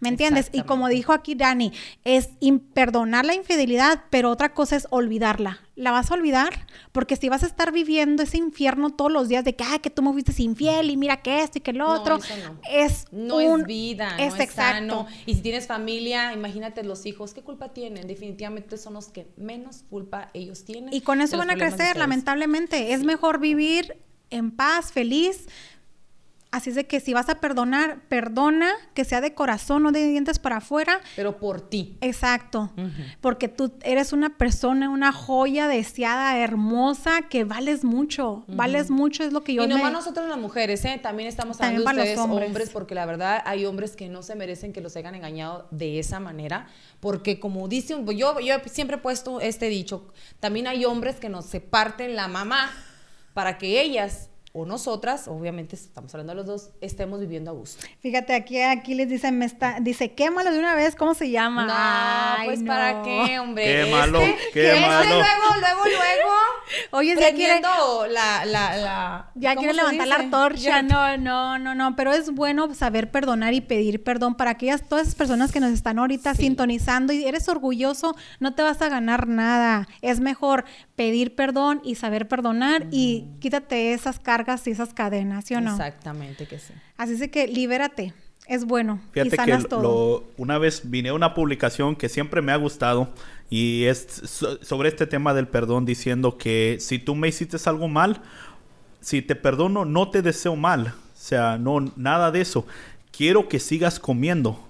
¿Me 0.00 0.08
entiendes? 0.08 0.50
Y 0.52 0.62
como 0.62 0.88
dijo 0.88 1.12
aquí 1.12 1.34
Dani, 1.34 1.72
es 2.04 2.30
perdonar 2.74 3.24
la 3.24 3.34
infidelidad, 3.34 4.04
pero 4.10 4.30
otra 4.30 4.54
cosa 4.54 4.76
es 4.76 4.86
olvidarla. 4.90 5.65
¿La 5.76 5.90
vas 5.90 6.10
a 6.10 6.14
olvidar? 6.14 6.66
Porque 6.90 7.16
si 7.16 7.28
vas 7.28 7.42
a 7.42 7.46
estar 7.46 7.70
viviendo 7.70 8.22
ese 8.22 8.38
infierno 8.38 8.90
todos 8.94 9.12
los 9.12 9.28
días 9.28 9.44
de 9.44 9.54
que, 9.54 9.62
ay, 9.62 9.78
que 9.80 9.90
tú 9.90 10.00
me 10.02 10.10
fuiste 10.10 10.32
infiel 10.42 10.88
y 10.90 10.96
mira 10.96 11.18
que 11.18 11.42
esto 11.42 11.58
y 11.58 11.60
que 11.60 11.74
lo 11.74 11.86
otro, 11.92 12.16
no. 12.18 12.60
es 12.70 13.04
No 13.12 13.36
un- 13.36 13.60
es 13.60 13.66
vida, 13.66 14.16
es 14.18 14.30
no 14.30 14.34
es 14.36 14.40
exacto. 14.40 15.04
sano. 15.04 15.06
Y 15.26 15.34
si 15.34 15.42
tienes 15.42 15.66
familia, 15.66 16.32
imagínate 16.32 16.82
los 16.82 17.04
hijos, 17.04 17.34
¿qué 17.34 17.42
culpa 17.42 17.74
tienen? 17.74 18.06
Definitivamente 18.06 18.78
son 18.78 18.94
los 18.94 19.08
que 19.08 19.28
menos 19.36 19.84
culpa 19.90 20.30
ellos 20.32 20.64
tienen. 20.64 20.94
Y 20.94 21.02
con 21.02 21.20
eso 21.20 21.36
van 21.36 21.50
a 21.50 21.54
crecer, 21.54 21.72
ustedes. 21.72 21.96
lamentablemente. 21.98 22.94
Es 22.94 23.04
mejor 23.04 23.38
vivir 23.38 23.98
en 24.30 24.50
paz, 24.52 24.92
feliz. 24.92 25.46
Así 26.52 26.70
es 26.70 26.76
de 26.76 26.86
que 26.86 27.00
si 27.00 27.12
vas 27.12 27.28
a 27.28 27.40
perdonar, 27.40 28.00
perdona, 28.08 28.70
que 28.94 29.04
sea 29.04 29.20
de 29.20 29.34
corazón, 29.34 29.82
no 29.82 29.92
de 29.92 30.06
dientes 30.06 30.38
para 30.38 30.58
afuera. 30.58 31.00
Pero 31.14 31.36
por 31.38 31.60
ti. 31.60 31.98
Exacto, 32.00 32.72
porque 33.20 33.48
tú 33.48 33.72
eres 33.82 34.12
una 34.14 34.38
persona, 34.38 34.88
una 34.88 35.12
joya 35.12 35.68
deseada, 35.68 36.38
hermosa, 36.38 37.22
que 37.28 37.44
vales 37.44 37.84
mucho, 37.84 38.44
vales 38.46 38.90
mucho, 38.90 39.22
es 39.24 39.32
lo 39.32 39.42
que 39.42 39.52
yo 39.54 39.64
y 39.64 39.68
me... 39.68 39.74
nomás 39.74 39.92
nosotros 39.92 40.28
las 40.28 40.38
mujeres, 40.38 40.84
¿eh? 40.86 40.98
También 41.02 41.28
estamos 41.28 41.58
También 41.58 41.80
hablando 41.80 41.80
de 41.80 41.84
para 41.84 41.96
los 41.98 42.08
ustedes, 42.12 42.30
hombres. 42.30 42.46
hombres. 42.48 42.70
porque 42.70 42.94
la 42.94 43.04
verdad 43.06 43.42
hay 43.44 43.66
hombres 43.66 43.96
que 43.96 44.08
no 44.08 44.22
se 44.22 44.34
merecen 44.36 44.72
que 44.72 44.80
los 44.80 44.96
hayan 44.96 45.14
engañado 45.14 45.66
de 45.72 45.98
esa 45.98 46.20
manera, 46.20 46.68
porque 47.00 47.38
como 47.38 47.68
dice, 47.68 47.94
un- 47.96 48.06
yo, 48.16 48.38
yo 48.40 48.54
siempre 48.70 48.96
he 48.96 49.00
puesto 49.00 49.40
este 49.40 49.68
dicho, 49.68 50.10
también 50.40 50.68
hay 50.68 50.84
hombres 50.84 51.16
que 51.16 51.28
nos 51.28 51.44
se 51.46 51.60
parten 51.60 52.16
la 52.16 52.28
mamá 52.28 52.70
para 53.34 53.58
que 53.58 53.80
ellas 53.82 54.30
o 54.58 54.64
nosotras, 54.64 55.28
obviamente 55.28 55.76
estamos 55.76 56.14
hablando 56.14 56.32
de 56.32 56.36
los 56.36 56.46
dos, 56.46 56.70
estemos 56.80 57.20
viviendo 57.20 57.50
a 57.50 57.54
gusto. 57.54 57.84
Fíjate, 58.00 58.34
aquí, 58.34 58.58
aquí 58.62 58.94
les 58.94 59.06
dicen, 59.08 59.36
me 59.38 59.44
está, 59.44 59.76
dice, 59.80 60.12
quémalo 60.14 60.50
de 60.50 60.58
una 60.58 60.74
vez, 60.74 60.96
¿cómo 60.96 61.12
se 61.12 61.30
llama? 61.30 61.66
No, 61.66 61.72
Ay, 61.76 62.46
pues 62.48 62.60
no. 62.62 62.68
para 62.72 63.02
qué, 63.02 63.38
hombre. 63.38 63.84
Quémalo, 63.84 64.22
Este- 64.22 64.50
quémalo. 64.54 65.02
este 65.02 65.08
luego, 65.10 65.60
luego, 65.60 65.84
luego. 65.84 66.32
Oye, 66.92 67.14
ya 67.20 67.34
quiere, 67.34 67.60
la, 67.60 68.44
la, 68.46 68.76
la, 68.78 69.30
ya 69.34 69.50
¿cómo 69.50 69.60
quiere 69.60 69.74
levantar 69.76 70.08
la 70.08 70.14
dice? 70.16 70.24
antorcha, 70.24 70.60
Ya- 70.62 70.82
no, 70.82 71.16
no, 71.18 71.58
no, 71.58 71.74
no, 71.74 71.94
pero 71.94 72.12
es 72.14 72.30
bueno 72.32 72.72
saber 72.74 73.10
perdonar 73.10 73.52
y 73.52 73.60
pedir 73.60 74.02
perdón 74.02 74.36
para 74.36 74.52
aquellas, 74.52 74.88
todas 74.88 75.02
esas 75.02 75.16
personas 75.16 75.52
que 75.52 75.60
nos 75.60 75.70
están 75.72 75.98
ahorita 75.98 76.34
Sí. 76.34 76.44
sintonizando 76.44 77.12
y 77.12 77.24
eres 77.26 77.48
orgulloso, 77.50 78.16
no 78.40 78.54
te 78.54 78.62
vas 78.62 78.80
a 78.80 78.88
ganar 78.88 79.28
nada, 79.28 79.86
es 80.00 80.20
mejor 80.20 80.64
pedir 80.96 81.34
perdón 81.34 81.82
y 81.84 81.96
saber 81.96 82.26
perdonar 82.26 82.86
y 82.90 83.26
quítate 83.40 83.92
esas 83.92 84.18
cargas 84.18 84.45
y 84.66 84.70
esas 84.70 84.94
cadenas, 84.94 85.44
¿sí 85.44 85.54
o 85.54 85.60
no? 85.60 85.72
Exactamente 85.72 86.46
que 86.46 86.58
sí. 86.58 86.72
Así 86.96 87.14
es 87.20 87.30
que 87.30 87.46
libérate, 87.48 88.14
es 88.46 88.64
bueno 88.64 89.00
y 89.10 89.20
Fíjate 89.20 89.30
que 89.30 89.68
todo. 89.68 89.82
lo- 89.82 90.24
una 90.36 90.58
vez 90.58 90.82
vine 90.84 91.08
a 91.08 91.14
una 91.14 91.34
publicación 91.34 91.96
que 91.96 92.08
siempre 92.08 92.42
me 92.42 92.52
ha 92.52 92.56
gustado 92.56 93.10
y 93.50 93.84
es 93.84 94.06
so- 94.24 94.62
sobre 94.62 94.88
este 94.88 95.06
tema 95.06 95.34
del 95.34 95.48
perdón 95.48 95.84
diciendo 95.84 96.38
que 96.38 96.76
si 96.80 96.98
tú 96.98 97.14
me 97.16 97.28
hiciste 97.28 97.56
algo 97.68 97.88
mal, 97.88 98.22
si 99.00 99.20
te 99.22 99.34
perdono 99.36 99.84
no 99.84 100.10
te 100.10 100.22
deseo 100.22 100.54
mal, 100.56 100.88
o 100.88 101.18
sea, 101.18 101.58
no 101.58 101.80
nada 101.96 102.30
de 102.30 102.40
eso. 102.40 102.66
Quiero 103.10 103.48
que 103.48 103.58
sigas 103.60 103.98
comiendo, 103.98 104.60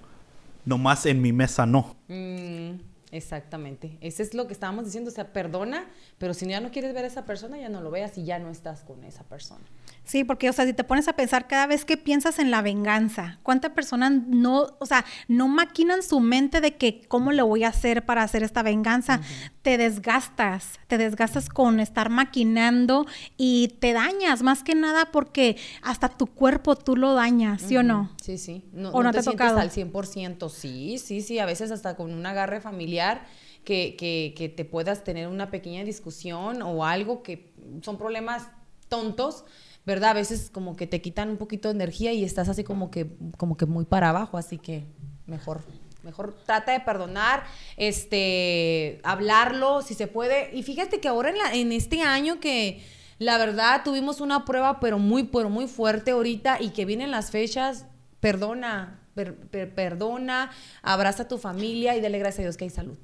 nomás 0.65 1.05
en 1.05 1.21
mi 1.21 1.31
mesa 1.33 1.65
no. 1.65 1.95
Mm, 2.07 2.79
exactamente. 3.17 3.97
Ese 4.01 4.23
es 4.23 4.33
lo 4.33 4.47
que 4.47 4.53
estábamos 4.53 4.85
diciendo. 4.85 5.09
O 5.09 5.13
sea, 5.13 5.33
perdona, 5.33 5.89
pero 6.17 6.33
si 6.33 6.47
ya 6.47 6.61
no 6.61 6.71
quieres 6.71 6.93
ver 6.93 7.03
a 7.03 7.07
esa 7.07 7.25
persona, 7.25 7.57
ya 7.57 7.69
no 7.69 7.81
lo 7.81 7.91
veas 7.91 8.17
y 8.17 8.23
ya 8.23 8.39
no 8.39 8.49
estás 8.49 8.83
con 8.83 9.03
esa 9.03 9.23
persona. 9.23 9.65
Sí, 10.07 10.23
porque, 10.23 10.49
o 10.49 10.53
sea, 10.53 10.65
si 10.65 10.71
te 10.71 10.85
pones 10.85 11.09
a 11.09 11.13
pensar 11.13 11.47
cada 11.47 11.67
vez 11.67 11.83
que 11.83 11.97
piensas 11.97 12.39
en 12.39 12.49
la 12.49 12.61
venganza, 12.61 13.39
¿cuántas 13.43 13.71
personas 13.71 14.13
no, 14.25 14.67
o 14.79 14.85
sea, 14.85 15.03
no 15.27 15.49
maquinan 15.49 16.01
su 16.01 16.21
mente 16.21 16.61
de 16.61 16.77
que 16.77 17.01
cómo 17.09 17.33
le 17.33 17.41
voy 17.41 17.65
a 17.65 17.67
hacer 17.67 18.05
para 18.05 18.23
hacer 18.23 18.41
esta 18.41 18.63
venganza? 18.63 19.19
Te 19.63 19.77
desgastas, 19.77 20.79
te 20.87 20.97
desgastas 20.97 21.49
con 21.49 21.81
estar 21.81 22.09
maquinando 22.09 23.05
y 23.35 23.75
te 23.79 23.91
dañas 23.91 24.43
más 24.43 24.63
que 24.63 24.75
nada 24.75 25.11
porque 25.11 25.57
hasta 25.81 26.07
tu 26.07 26.27
cuerpo 26.27 26.77
tú 26.77 26.95
lo 26.95 27.13
dañas, 27.13 27.61
¿sí 27.61 27.75
o 27.75 27.83
no? 27.83 28.09
Sí, 28.21 28.37
sí. 28.37 28.63
No, 28.71 28.91
¿O 28.91 29.03
no 29.03 29.11
te 29.11 29.19
ha 29.19 29.23
sientes 29.23 29.45
tocado? 29.45 29.59
al 29.59 29.71
100%. 29.71 30.49
Sí, 30.49 30.99
sí, 30.99 31.21
sí. 31.21 31.39
A 31.39 31.45
veces 31.45 31.69
hasta 31.71 31.97
con 31.97 32.13
un 32.13 32.25
agarre 32.25 32.61
familiar 32.61 33.25
que, 33.65 33.97
que, 33.97 34.33
que 34.37 34.47
te 34.47 34.63
puedas 34.63 35.03
tener 35.03 35.27
una 35.27 35.51
pequeña 35.51 35.83
discusión 35.83 36.61
o 36.61 36.85
algo 36.85 37.23
que 37.23 37.51
son 37.81 37.97
problemas 37.97 38.47
tontos. 38.87 39.43
¿Verdad? 39.87 40.09
A 40.09 40.15
veces 40.15 40.49
como 40.51 40.75
que 40.75 40.85
te 40.85 41.01
quitan 41.01 41.29
un 41.29 41.37
poquito 41.37 41.69
de 41.69 41.75
energía 41.75 42.11
y 42.11 42.25
estás 42.25 42.49
así 42.49 42.65
como 42.65 42.91
que, 42.91 43.15
como 43.37 43.55
que 43.55 43.65
muy 43.65 43.85
para 43.85 44.09
abajo, 44.09 44.37
así 44.37 44.57
que 44.57 44.85
mejor, 45.27 45.63
mejor 46.03 46.35
trata 46.45 46.73
de 46.73 46.81
perdonar, 46.81 47.45
este, 47.77 48.99
hablarlo 49.05 49.81
si 49.81 49.93
se 49.93 50.07
puede. 50.07 50.53
Y 50.53 50.63
fíjate 50.63 50.99
que 50.99 51.07
ahora 51.07 51.29
en, 51.29 51.37
la, 51.37 51.53
en 51.53 51.71
este 51.71 52.01
año 52.01 52.41
que 52.41 52.83
la 53.17 53.37
verdad 53.37 53.83
tuvimos 53.85 54.19
una 54.19 54.43
prueba 54.43 54.81
pero 54.81 54.99
muy, 54.99 55.23
pero 55.23 55.49
muy 55.49 55.67
fuerte 55.67 56.11
ahorita 56.11 56.61
y 56.61 56.71
que 56.71 56.83
vienen 56.83 57.09
las 57.09 57.31
fechas, 57.31 57.85
perdona, 58.19 59.06
perdona, 59.17 60.51
abraza 60.81 61.23
a 61.23 61.27
tu 61.27 61.37
familia 61.37 61.95
y 61.95 62.01
dale 62.01 62.19
gracias 62.19 62.39
a 62.39 62.43
Dios 62.43 62.57
que 62.57 62.65
hay 62.65 62.69
salud. 62.69 62.97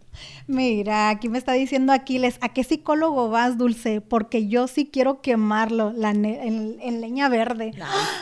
Mira, 0.47 1.09
aquí 1.09 1.29
me 1.29 1.37
está 1.37 1.53
diciendo 1.53 1.91
Aquiles, 1.91 2.37
¿a 2.41 2.49
qué 2.49 2.63
psicólogo 2.63 3.29
vas, 3.29 3.57
Dulce? 3.57 4.01
Porque 4.01 4.47
yo 4.47 4.67
sí 4.67 4.89
quiero 4.91 5.21
quemarlo 5.21 5.91
la 5.91 6.11
en, 6.11 7.01
leña 7.01 7.29
verde. 7.29 7.71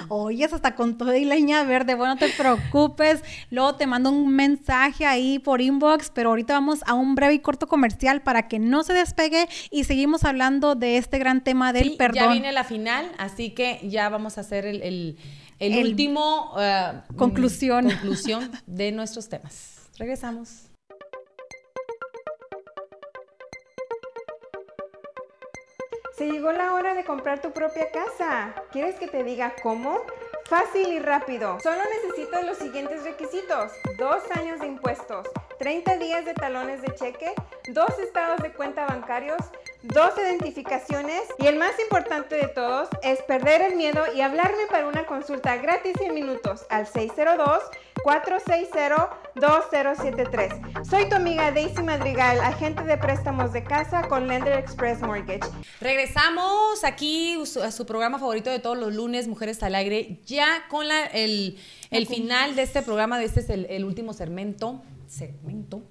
Oye, 0.07 0.45
hasta 0.45 0.75
con 0.75 0.97
todo 0.97 1.15
y 1.15 1.25
leña 1.25 1.63
verde. 1.63 1.95
Bueno, 1.95 2.15
no 2.15 2.19
te 2.19 2.29
preocupes. 2.29 3.23
Luego 3.49 3.75
te 3.75 3.87
mando 3.87 4.09
un 4.09 4.33
mensaje 4.33 5.05
ahí 5.05 5.39
por 5.39 5.61
inbox, 5.61 6.11
pero 6.13 6.29
ahorita 6.29 6.53
vamos 6.53 6.79
a 6.85 6.93
un 6.93 7.15
breve 7.15 7.35
y 7.35 7.39
corto 7.39 7.67
comercial 7.67 8.21
para 8.21 8.47
que 8.47 8.59
no 8.59 8.83
se 8.83 8.93
despegue 8.93 9.47
y 9.69 9.83
seguimos 9.83 10.23
hablando 10.23 10.75
de 10.75 10.97
este 10.97 11.19
gran 11.19 11.43
tema 11.43 11.73
del 11.73 11.97
perdón. 11.97 12.15
Ya 12.15 12.31
viene 12.31 12.51
la 12.51 12.63
final, 12.63 13.11
así 13.17 13.51
que 13.51 13.79
ya 13.83 14.09
vamos 14.09 14.37
a 14.37 14.41
hacer 14.41 14.65
el, 14.65 15.17
último 15.69 16.53
eh, 16.59 17.01
conclusión. 17.15 17.89
conclusión 17.89 18.51
de 18.65 18.91
nuestros 18.91 19.29
temas. 19.29 19.89
Regresamos. 19.97 20.71
Se 26.17 26.29
llegó 26.29 26.51
la 26.51 26.75
hora 26.75 26.93
de 26.93 27.03
comprar 27.03 27.41
tu 27.41 27.51
propia 27.51 27.89
casa. 27.89 28.53
¿Quieres 28.71 28.95
que 28.99 29.07
te 29.07 29.23
diga 29.23 29.55
cómo? 29.63 30.01
Fácil 30.45 30.87
y 30.93 30.99
rápido. 30.99 31.59
Solo 31.61 31.81
necesitas 32.03 32.45
los 32.45 32.57
siguientes 32.57 33.03
requisitos. 33.03 33.71
Dos 33.97 34.21
años 34.37 34.59
de 34.59 34.67
impuestos, 34.67 35.27
30 35.57 35.97
días 35.97 36.25
de 36.25 36.33
talones 36.33 36.81
de 36.81 36.93
cheque, 36.93 37.33
dos 37.69 37.97
estados 37.97 38.39
de 38.43 38.51
cuenta 38.51 38.85
bancarios, 38.85 39.39
dos 39.83 40.11
identificaciones 40.17 41.21
y 41.39 41.47
el 41.47 41.57
más 41.57 41.71
importante 41.79 42.35
de 42.35 42.47
todos 42.47 42.89
es 43.03 43.21
perder 43.23 43.61
el 43.61 43.75
miedo 43.75 44.01
y 44.15 44.21
hablarme 44.21 44.67
para 44.69 44.87
una 44.87 45.05
consulta 45.05 45.57
gratis 45.57 45.95
en 46.01 46.13
minutos 46.13 46.65
al 46.69 46.87
602 46.87 47.61
460-2073. 48.03 50.85
Soy 50.89 51.07
tu 51.07 51.15
amiga 51.15 51.51
Daisy 51.51 51.83
Madrigal, 51.83 52.39
agente 52.39 52.83
de 52.83 52.97
préstamos 52.97 53.53
de 53.53 53.63
casa 53.63 54.07
con 54.07 54.27
Lender 54.27 54.57
Express 54.57 55.01
Mortgage. 55.01 55.47
Regresamos 55.79 56.83
aquí 56.83 57.37
a 57.63 57.71
su 57.71 57.85
programa 57.85 58.17
favorito 58.17 58.49
de 58.49 58.57
todos 58.59 58.75
los 58.77 58.91
lunes, 58.93 59.27
Mujeres 59.27 59.61
al 59.63 59.75
Aire, 59.75 60.19
ya 60.25 60.65
con 60.69 60.87
la, 60.87 61.05
el, 61.05 61.59
final 62.07 62.55
de 62.55 62.63
este 62.63 62.81
programa, 62.81 63.19
de 63.19 63.25
este 63.25 63.41
es 63.41 63.49
el, 63.49 63.85
último 63.85 64.13
segmento. 64.13 64.81
Segmento. 65.07 65.83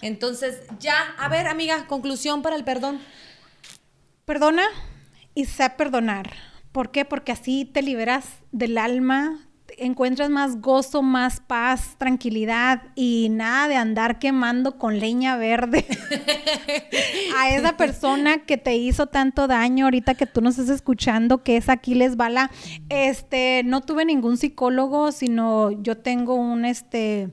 Entonces, 0.00 0.62
ya, 0.80 1.14
a 1.18 1.28
ver, 1.28 1.46
amiga, 1.46 1.86
conclusión 1.86 2.42
para 2.42 2.56
el 2.56 2.64
perdón. 2.64 3.00
Perdona 4.24 4.64
y 5.34 5.46
sé 5.46 5.68
perdonar. 5.70 6.30
¿Por 6.70 6.90
qué? 6.90 7.04
Porque 7.04 7.32
así 7.32 7.64
te 7.64 7.82
liberas 7.82 8.26
del 8.52 8.78
alma, 8.78 9.48
encuentras 9.78 10.30
más 10.30 10.60
gozo, 10.60 11.02
más 11.02 11.40
paz, 11.40 11.96
tranquilidad 11.98 12.82
y 12.94 13.28
nada 13.30 13.68
de 13.68 13.76
andar 13.76 14.18
quemando 14.18 14.78
con 14.78 14.98
leña 14.98 15.36
verde 15.36 15.84
a 17.38 17.54
esa 17.54 17.76
persona 17.76 18.38
que 18.38 18.56
te 18.56 18.76
hizo 18.76 19.06
tanto 19.06 19.46
daño 19.46 19.86
ahorita 19.86 20.14
que 20.14 20.26
tú 20.26 20.40
nos 20.40 20.58
estás 20.58 20.76
escuchando, 20.76 21.42
que 21.42 21.56
es 21.56 21.68
Aquiles 21.68 22.16
Bala. 22.16 22.50
Este, 22.88 23.62
no 23.64 23.80
tuve 23.80 24.04
ningún 24.04 24.36
psicólogo, 24.36 25.12
sino 25.12 25.70
yo 25.82 25.98
tengo 25.98 26.34
un 26.34 26.64
este 26.64 27.30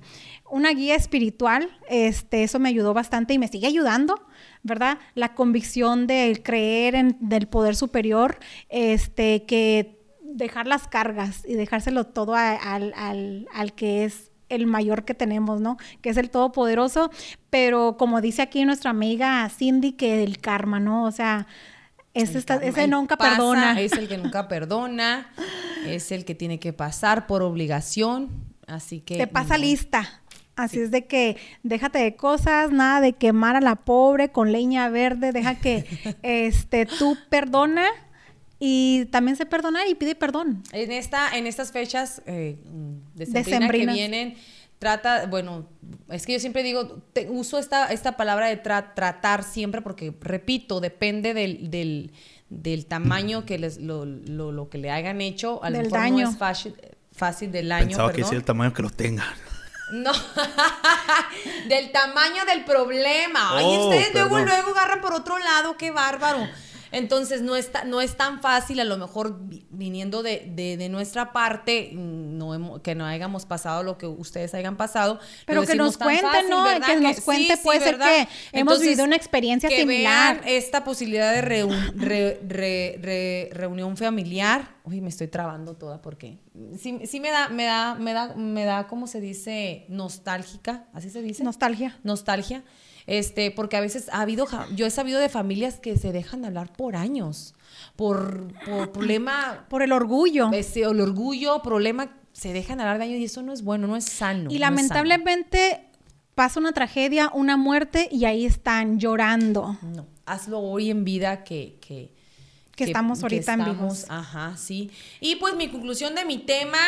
una 0.51 0.71
guía 0.71 0.95
espiritual, 0.95 1.69
este, 1.89 2.43
eso 2.43 2.59
me 2.59 2.69
ayudó 2.69 2.93
bastante 2.93 3.33
y 3.33 3.37
me 3.37 3.47
sigue 3.47 3.67
ayudando, 3.67 4.19
¿verdad? 4.63 4.97
La 5.13 5.35
convicción 5.35 6.07
del 6.07 6.41
creer 6.41 6.95
en 6.95 7.17
del 7.19 7.47
poder 7.47 7.75
superior, 7.75 8.39
este, 8.69 9.45
que 9.45 9.98
dejar 10.35 10.67
las 10.67 10.87
cargas 10.87 11.43
y 11.47 11.55
dejárselo 11.55 12.05
todo 12.05 12.35
al, 12.35 12.93
al, 12.95 13.73
que 13.73 14.05
es 14.05 14.31
el 14.49 14.65
mayor 14.65 15.05
que 15.05 15.13
tenemos, 15.13 15.61
¿no? 15.61 15.77
Que 16.01 16.09
es 16.09 16.17
el 16.17 16.29
todopoderoso, 16.29 17.11
pero 17.49 17.97
como 17.97 18.21
dice 18.21 18.41
aquí 18.41 18.65
nuestra 18.65 18.91
amiga 18.91 19.47
Cindy, 19.49 19.93
que 19.93 20.23
el 20.23 20.39
karma, 20.39 20.79
¿no? 20.79 21.03
O 21.03 21.11
sea, 21.11 21.47
es 22.13 22.35
ese 22.35 22.87
nunca 22.87 23.17
perdona. 23.17 23.79
Es 23.79 23.93
el 23.93 24.07
que 24.07 24.17
nunca 24.17 24.47
perdona, 24.47 25.31
es 25.85 26.11
el 26.11 26.25
que 26.25 26.35
tiene 26.35 26.59
que 26.59 26.73
pasar 26.73 27.27
por 27.27 27.43
obligación, 27.43 28.29
así 28.67 29.01
que... 29.01 29.17
Te 29.17 29.27
pasa 29.27 29.57
lista. 29.57 30.21
Así 30.55 30.81
es 30.81 30.91
de 30.91 31.05
que 31.05 31.37
déjate 31.63 31.99
de 31.99 32.17
cosas, 32.17 32.69
nada 32.69 32.99
de 32.99 33.13
quemar 33.13 33.55
a 33.55 33.61
la 33.61 33.77
pobre 33.77 34.29
con 34.29 34.51
leña 34.51 34.89
verde, 34.89 35.31
deja 35.31 35.55
que 35.55 35.85
este 36.21 36.85
tú 36.85 37.17
perdona 37.29 37.85
y 38.59 39.05
también 39.05 39.37
se 39.37 39.45
perdonar 39.45 39.87
y 39.87 39.95
pide 39.95 40.15
perdón. 40.15 40.63
En, 40.73 40.91
esta, 40.91 41.35
en 41.37 41.47
estas 41.47 41.71
fechas 41.71 42.21
eh, 42.25 42.57
de 43.15 43.43
que 43.43 43.85
vienen, 43.87 44.35
trata, 44.79 45.27
bueno, 45.27 45.65
es 46.09 46.25
que 46.25 46.33
yo 46.33 46.39
siempre 46.39 46.61
digo, 46.61 47.01
uso 47.29 47.57
esta, 47.57 47.87
esta 47.87 48.17
palabra 48.17 48.47
de 48.47 48.57
tratar 48.57 49.43
siempre 49.43 49.81
porque, 49.81 50.13
repito, 50.19 50.81
depende 50.81 51.33
del, 51.33 51.71
del, 51.71 52.11
del 52.49 52.85
tamaño 52.85 53.45
que 53.45 53.57
les, 53.59 53.77
lo, 53.77 54.05
lo, 54.05 54.51
lo, 54.51 54.69
que 54.69 54.77
le 54.77 54.91
hayan 54.91 55.21
hecho. 55.21 55.63
A 55.63 55.69
lo 55.69 55.77
mejor 55.77 55.91
daño. 55.93 56.25
no 56.25 56.31
es 56.31 56.37
fácil, 56.37 56.75
fácil 57.13 57.51
del 57.53 57.71
año. 57.71 57.87
Pensaba 57.87 58.11
que 58.11 58.21
es 58.21 58.31
el 58.31 58.43
tamaño 58.43 58.73
que 58.73 58.81
lo 58.81 58.89
tengan. 58.89 59.33
No, 59.91 60.11
del 61.67 61.91
tamaño 61.91 62.45
del 62.45 62.63
problema. 62.63 63.57
Ay, 63.57 63.65
oh, 63.65 63.87
ustedes 63.87 64.13
luego, 64.13 64.37
luego 64.39 64.69
agarran 64.71 65.01
por 65.01 65.13
otro 65.13 65.39
lado, 65.39 65.77
qué 65.77 65.91
bárbaro. 65.91 66.47
Entonces 66.91 67.41
no, 67.41 67.55
está, 67.55 67.83
no 67.83 68.01
es 68.01 68.17
tan 68.17 68.41
fácil, 68.41 68.79
a 68.79 68.83
lo 68.83 68.97
mejor 68.97 69.39
viniendo 69.69 70.23
de, 70.23 70.51
de, 70.55 70.89
nuestra 70.89 71.31
parte, 71.31 71.91
no 71.93 72.81
que 72.81 72.95
no 72.95 73.05
hayamos 73.05 73.45
pasado 73.45 73.83
lo 73.83 73.97
que 73.97 74.07
ustedes 74.07 74.53
hayan 74.53 74.75
pasado. 74.77 75.19
Pero 75.45 75.65
que 75.65 75.75
nos 75.75 75.97
cuenten, 75.97 76.49
¿no? 76.49 76.65
Que, 76.85 76.95
nos 76.99 77.21
cuente, 77.21 77.57
puede 77.57 77.79
ser 77.79 77.97
que 77.97 78.27
hemos 78.51 78.79
vivido 78.79 79.03
una 79.03 79.15
experiencia 79.15 79.69
que 79.69 79.81
similar. 79.81 80.41
Vean 80.41 80.47
esta 80.47 80.83
posibilidad 80.83 81.33
de 81.33 81.41
reunión 83.53 83.97
familiar. 83.97 84.79
Uy, 84.83 85.01
me 85.01 85.09
estoy 85.09 85.27
trabando 85.27 85.75
toda 85.75 86.01
porque 86.01 86.39
sí, 86.79 86.99
sí 87.05 87.19
me 87.19 87.29
da, 87.29 87.49
me 87.49 87.65
da, 87.65 87.95
me 87.95 88.13
da, 88.13 88.33
me 88.35 88.65
da, 88.65 88.87
¿cómo 88.87 89.05
se 89.05 89.21
dice? 89.21 89.85
Nostálgica, 89.89 90.87
así 90.93 91.09
se 91.09 91.21
dice. 91.21 91.43
Nostalgia. 91.43 91.99
Nostalgia 92.03 92.63
este, 93.09 93.49
porque 93.49 93.75
a 93.75 93.81
veces 93.81 94.07
ha 94.11 94.21
habido, 94.21 94.47
yo 94.75 94.85
he 94.85 94.91
sabido 94.91 95.19
de 95.19 95.29
familias 95.29 95.79
que 95.79 95.97
se 95.97 96.11
dejan 96.11 96.45
hablar 96.45 96.71
por 96.71 96.95
años, 96.95 97.55
por, 97.95 98.53
por 98.65 98.91
problema. 98.91 99.65
Por 99.69 99.81
el 99.81 99.91
orgullo. 99.91 100.51
Ese, 100.53 100.81
el 100.81 101.01
orgullo, 101.01 101.61
problema, 101.61 102.11
se 102.33 102.53
dejan 102.53 102.79
hablar 102.79 102.99
de 102.99 103.05
años 103.05 103.19
y 103.19 103.25
eso 103.25 103.41
no 103.41 103.51
es 103.51 103.63
bueno, 103.63 103.87
no 103.87 103.95
es 103.97 104.05
sano. 104.05 104.51
Y 104.51 104.59
lamentablemente 104.59 105.85
pasa 106.35 106.59
una 106.59 106.71
tragedia, 106.71 107.31
una 107.33 107.57
muerte 107.57 108.07
y 108.11 108.25
ahí 108.25 108.45
están 108.45 108.99
llorando. 108.99 109.77
No, 109.81 110.05
hazlo 110.25 110.59
hoy 110.59 110.91
en 110.91 111.03
vida 111.03 111.43
que, 111.43 111.77
que 111.81 112.13
que, 112.75 112.85
estamos 112.85 113.21
ahorita 113.23 113.53
en 113.53 113.65
vivos. 113.65 114.05
Ajá, 114.07 114.55
sí. 114.55 114.89
Y 115.19 115.35
pues 115.35 115.55
mi 115.55 115.69
conclusión 115.69 116.15
de 116.15 116.25
mi 116.25 116.37
tema, 116.37 116.79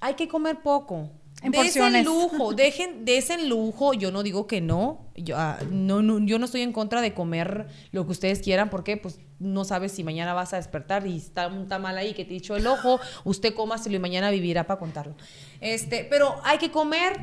hay 0.00 0.14
que 0.14 0.28
comer 0.28 0.60
poco. 0.60 1.10
En 1.44 1.52
porciones. 1.52 2.04
lujo, 2.04 2.52
dejen, 2.56 3.04
desen 3.04 3.48
lujo. 3.48 3.94
Yo 3.94 4.10
no 4.10 4.22
digo 4.22 4.46
que 4.46 4.60
no. 4.60 5.06
Yo, 5.14 5.36
ah, 5.38 5.58
no, 5.70 6.00
Yo 6.20 6.38
no 6.38 6.46
estoy 6.46 6.62
en 6.62 6.72
contra 6.72 7.00
de 7.00 7.14
comer 7.14 7.68
lo 7.92 8.06
que 8.06 8.12
ustedes 8.12 8.40
quieran, 8.40 8.70
porque 8.70 8.96
pues 8.96 9.20
no 9.38 9.64
sabes 9.64 9.92
si 9.92 10.02
mañana 10.02 10.32
vas 10.32 10.52
a 10.54 10.56
despertar 10.56 11.06
y 11.06 11.16
está, 11.18 11.46
está 11.46 11.78
mal 11.78 11.98
ahí 11.98 12.14
que 12.14 12.24
te 12.24 12.32
dicho 12.32 12.56
el 12.56 12.66
ojo. 12.66 12.98
Usted 13.24 13.54
cómaselo 13.54 13.96
y 13.96 13.98
mañana 13.98 14.30
vivirá 14.30 14.66
para 14.66 14.80
contarlo. 14.80 15.14
Este, 15.60 16.06
pero 16.08 16.36
hay 16.44 16.58
que 16.58 16.70
comer 16.70 17.20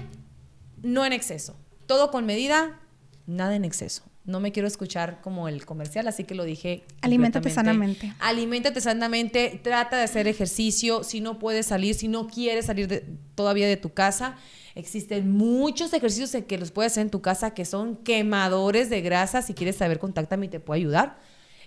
no 0.84 1.06
en 1.06 1.14
exceso. 1.14 1.56
Todo 1.88 2.12
con 2.12 2.26
medida, 2.26 2.80
nada 3.26 3.56
en 3.56 3.66
exceso. 3.66 4.11
No 4.24 4.40
me 4.40 4.52
quiero 4.52 4.68
escuchar 4.68 5.20
como 5.22 5.48
el 5.48 5.66
comercial, 5.66 6.08
así 6.08 6.26
que 6.26 6.36
lo 6.36 6.44
dije. 6.44 6.84
Aliméntate 7.02 7.50
sanamente. 7.50 8.14
Aliméntate 8.20 8.80
sanamente, 8.80 9.60
trata 9.64 9.98
de 9.98 10.04
hacer 10.04 10.28
ejercicio. 10.28 11.04
Si 11.04 11.22
no 11.22 11.40
puedes 11.40 11.66
salir, 11.66 11.96
si 11.96 12.08
no 12.08 12.28
quieres 12.28 12.68
salir 12.68 13.18
todavía 13.34 13.68
de 13.68 13.78
tu 13.78 13.94
casa, 13.94 14.38
existen 14.76 15.32
muchos 15.32 15.92
ejercicios 15.94 16.36
que 16.46 16.58
los 16.60 16.72
puedes 16.72 16.94
hacer 16.94 17.04
en 17.04 17.10
tu 17.10 17.22
casa 17.22 17.56
que 17.56 17.66
son 17.66 17.96
quemadores 17.98 18.92
de 18.92 19.02
grasa. 19.02 19.42
Si 19.42 19.56
quieres 19.56 19.78
saber, 19.78 19.98
contáctame 19.98 20.46
y 20.46 20.50
te 20.50 20.60
puedo 20.60 20.76
ayudar. 20.76 21.18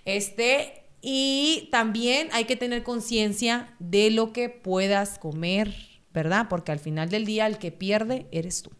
Este, 0.05 0.85
y 1.01 1.67
también 1.71 2.29
hay 2.31 2.45
que 2.45 2.55
tener 2.55 2.83
conciencia 2.83 3.75
de 3.79 4.11
lo 4.11 4.31
que 4.31 4.49
puedas 4.49 5.19
comer, 5.19 5.75
¿verdad? 6.13 6.47
Porque 6.49 6.71
al 6.71 6.79
final 6.79 7.09
del 7.09 7.25
día 7.25 7.47
el 7.47 7.57
que 7.57 7.71
pierde 7.71 8.27
eres 8.31 8.61
tú. 8.61 8.71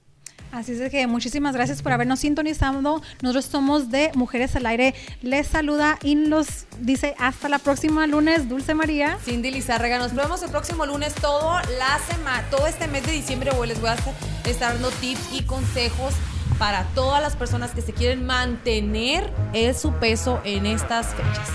Así 0.52 0.72
es 0.72 0.89
que 0.89 1.06
muchísimas 1.08 1.54
gracias 1.56 1.82
por 1.82 1.91
habernos 1.91 2.20
sintonizado. 2.20 2.82
Nosotros 3.22 3.46
somos 3.46 3.89
de 3.89 4.12
Mujeres 4.16 4.56
al 4.56 4.66
Aire. 4.66 4.93
Les 5.22 5.48
saluda 5.48 5.98
y 6.02 6.16
nos 6.16 6.66
dice 6.80 7.16
hasta 7.20 7.50
la 7.50 7.60
próxima 7.60 8.08
lunes, 8.08 8.48
Dulce 8.48 8.74
María. 8.74 9.18
Cindy 9.24 9.52
Lizárraga. 9.52 9.98
Nos 9.98 10.16
vemos 10.16 10.41
el 10.43 10.50
próximo 10.50 10.86
lunes 10.86 11.14
todo 11.16 11.60
la 11.78 12.00
semana, 12.08 12.43
todo 12.50 12.68
este 12.68 12.88
mes 12.88 13.06
de 13.06 13.12
diciembre. 13.12 13.52
Hoy 13.58 13.68
les 13.68 13.80
voy 13.82 13.89
a 13.89 13.96
estar 14.50 14.74
dando 14.74 14.89
tips 14.91 15.34
y 15.34 15.43
consejos 15.43 16.14
para 16.58 16.84
todas 16.95 17.22
las 17.22 17.36
personas 17.36 17.72
que 17.72 17.82
se 17.82 17.93
quieren 17.93 18.26
mantener 18.26 19.32
es 19.53 19.80
su 19.80 19.91
peso 19.93 20.39
en 20.43 20.66
estas 20.66 21.08
fechas. 21.08 21.49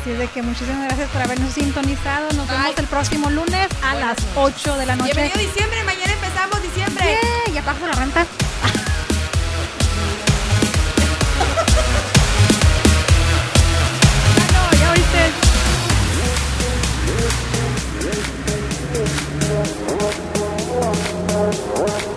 Así 0.00 0.10
es 0.10 0.18
de 0.18 0.28
que 0.28 0.42
muchísimas 0.42 0.84
gracias 0.84 1.08
por 1.10 1.22
habernos 1.22 1.52
sintonizado. 1.52 2.30
Nos 2.32 2.48
vemos 2.48 2.78
el 2.78 2.86
próximo 2.86 3.30
lunes 3.30 3.68
a 3.82 3.94
las 3.94 4.16
pues. 4.34 4.54
8 4.64 4.76
de 4.78 4.86
la 4.86 4.96
noche. 4.96 5.12
Bienvenido 5.14 5.52
diciembre, 5.52 5.84
mañana 5.84 6.12
empezamos 6.12 6.62
diciembre. 6.62 7.04
Yeah, 7.04 7.54
ya 7.54 7.62
pago 7.62 7.86
la 7.86 7.92
renta. 7.92 8.26
Ah, 8.62 8.82
What? 21.76 22.15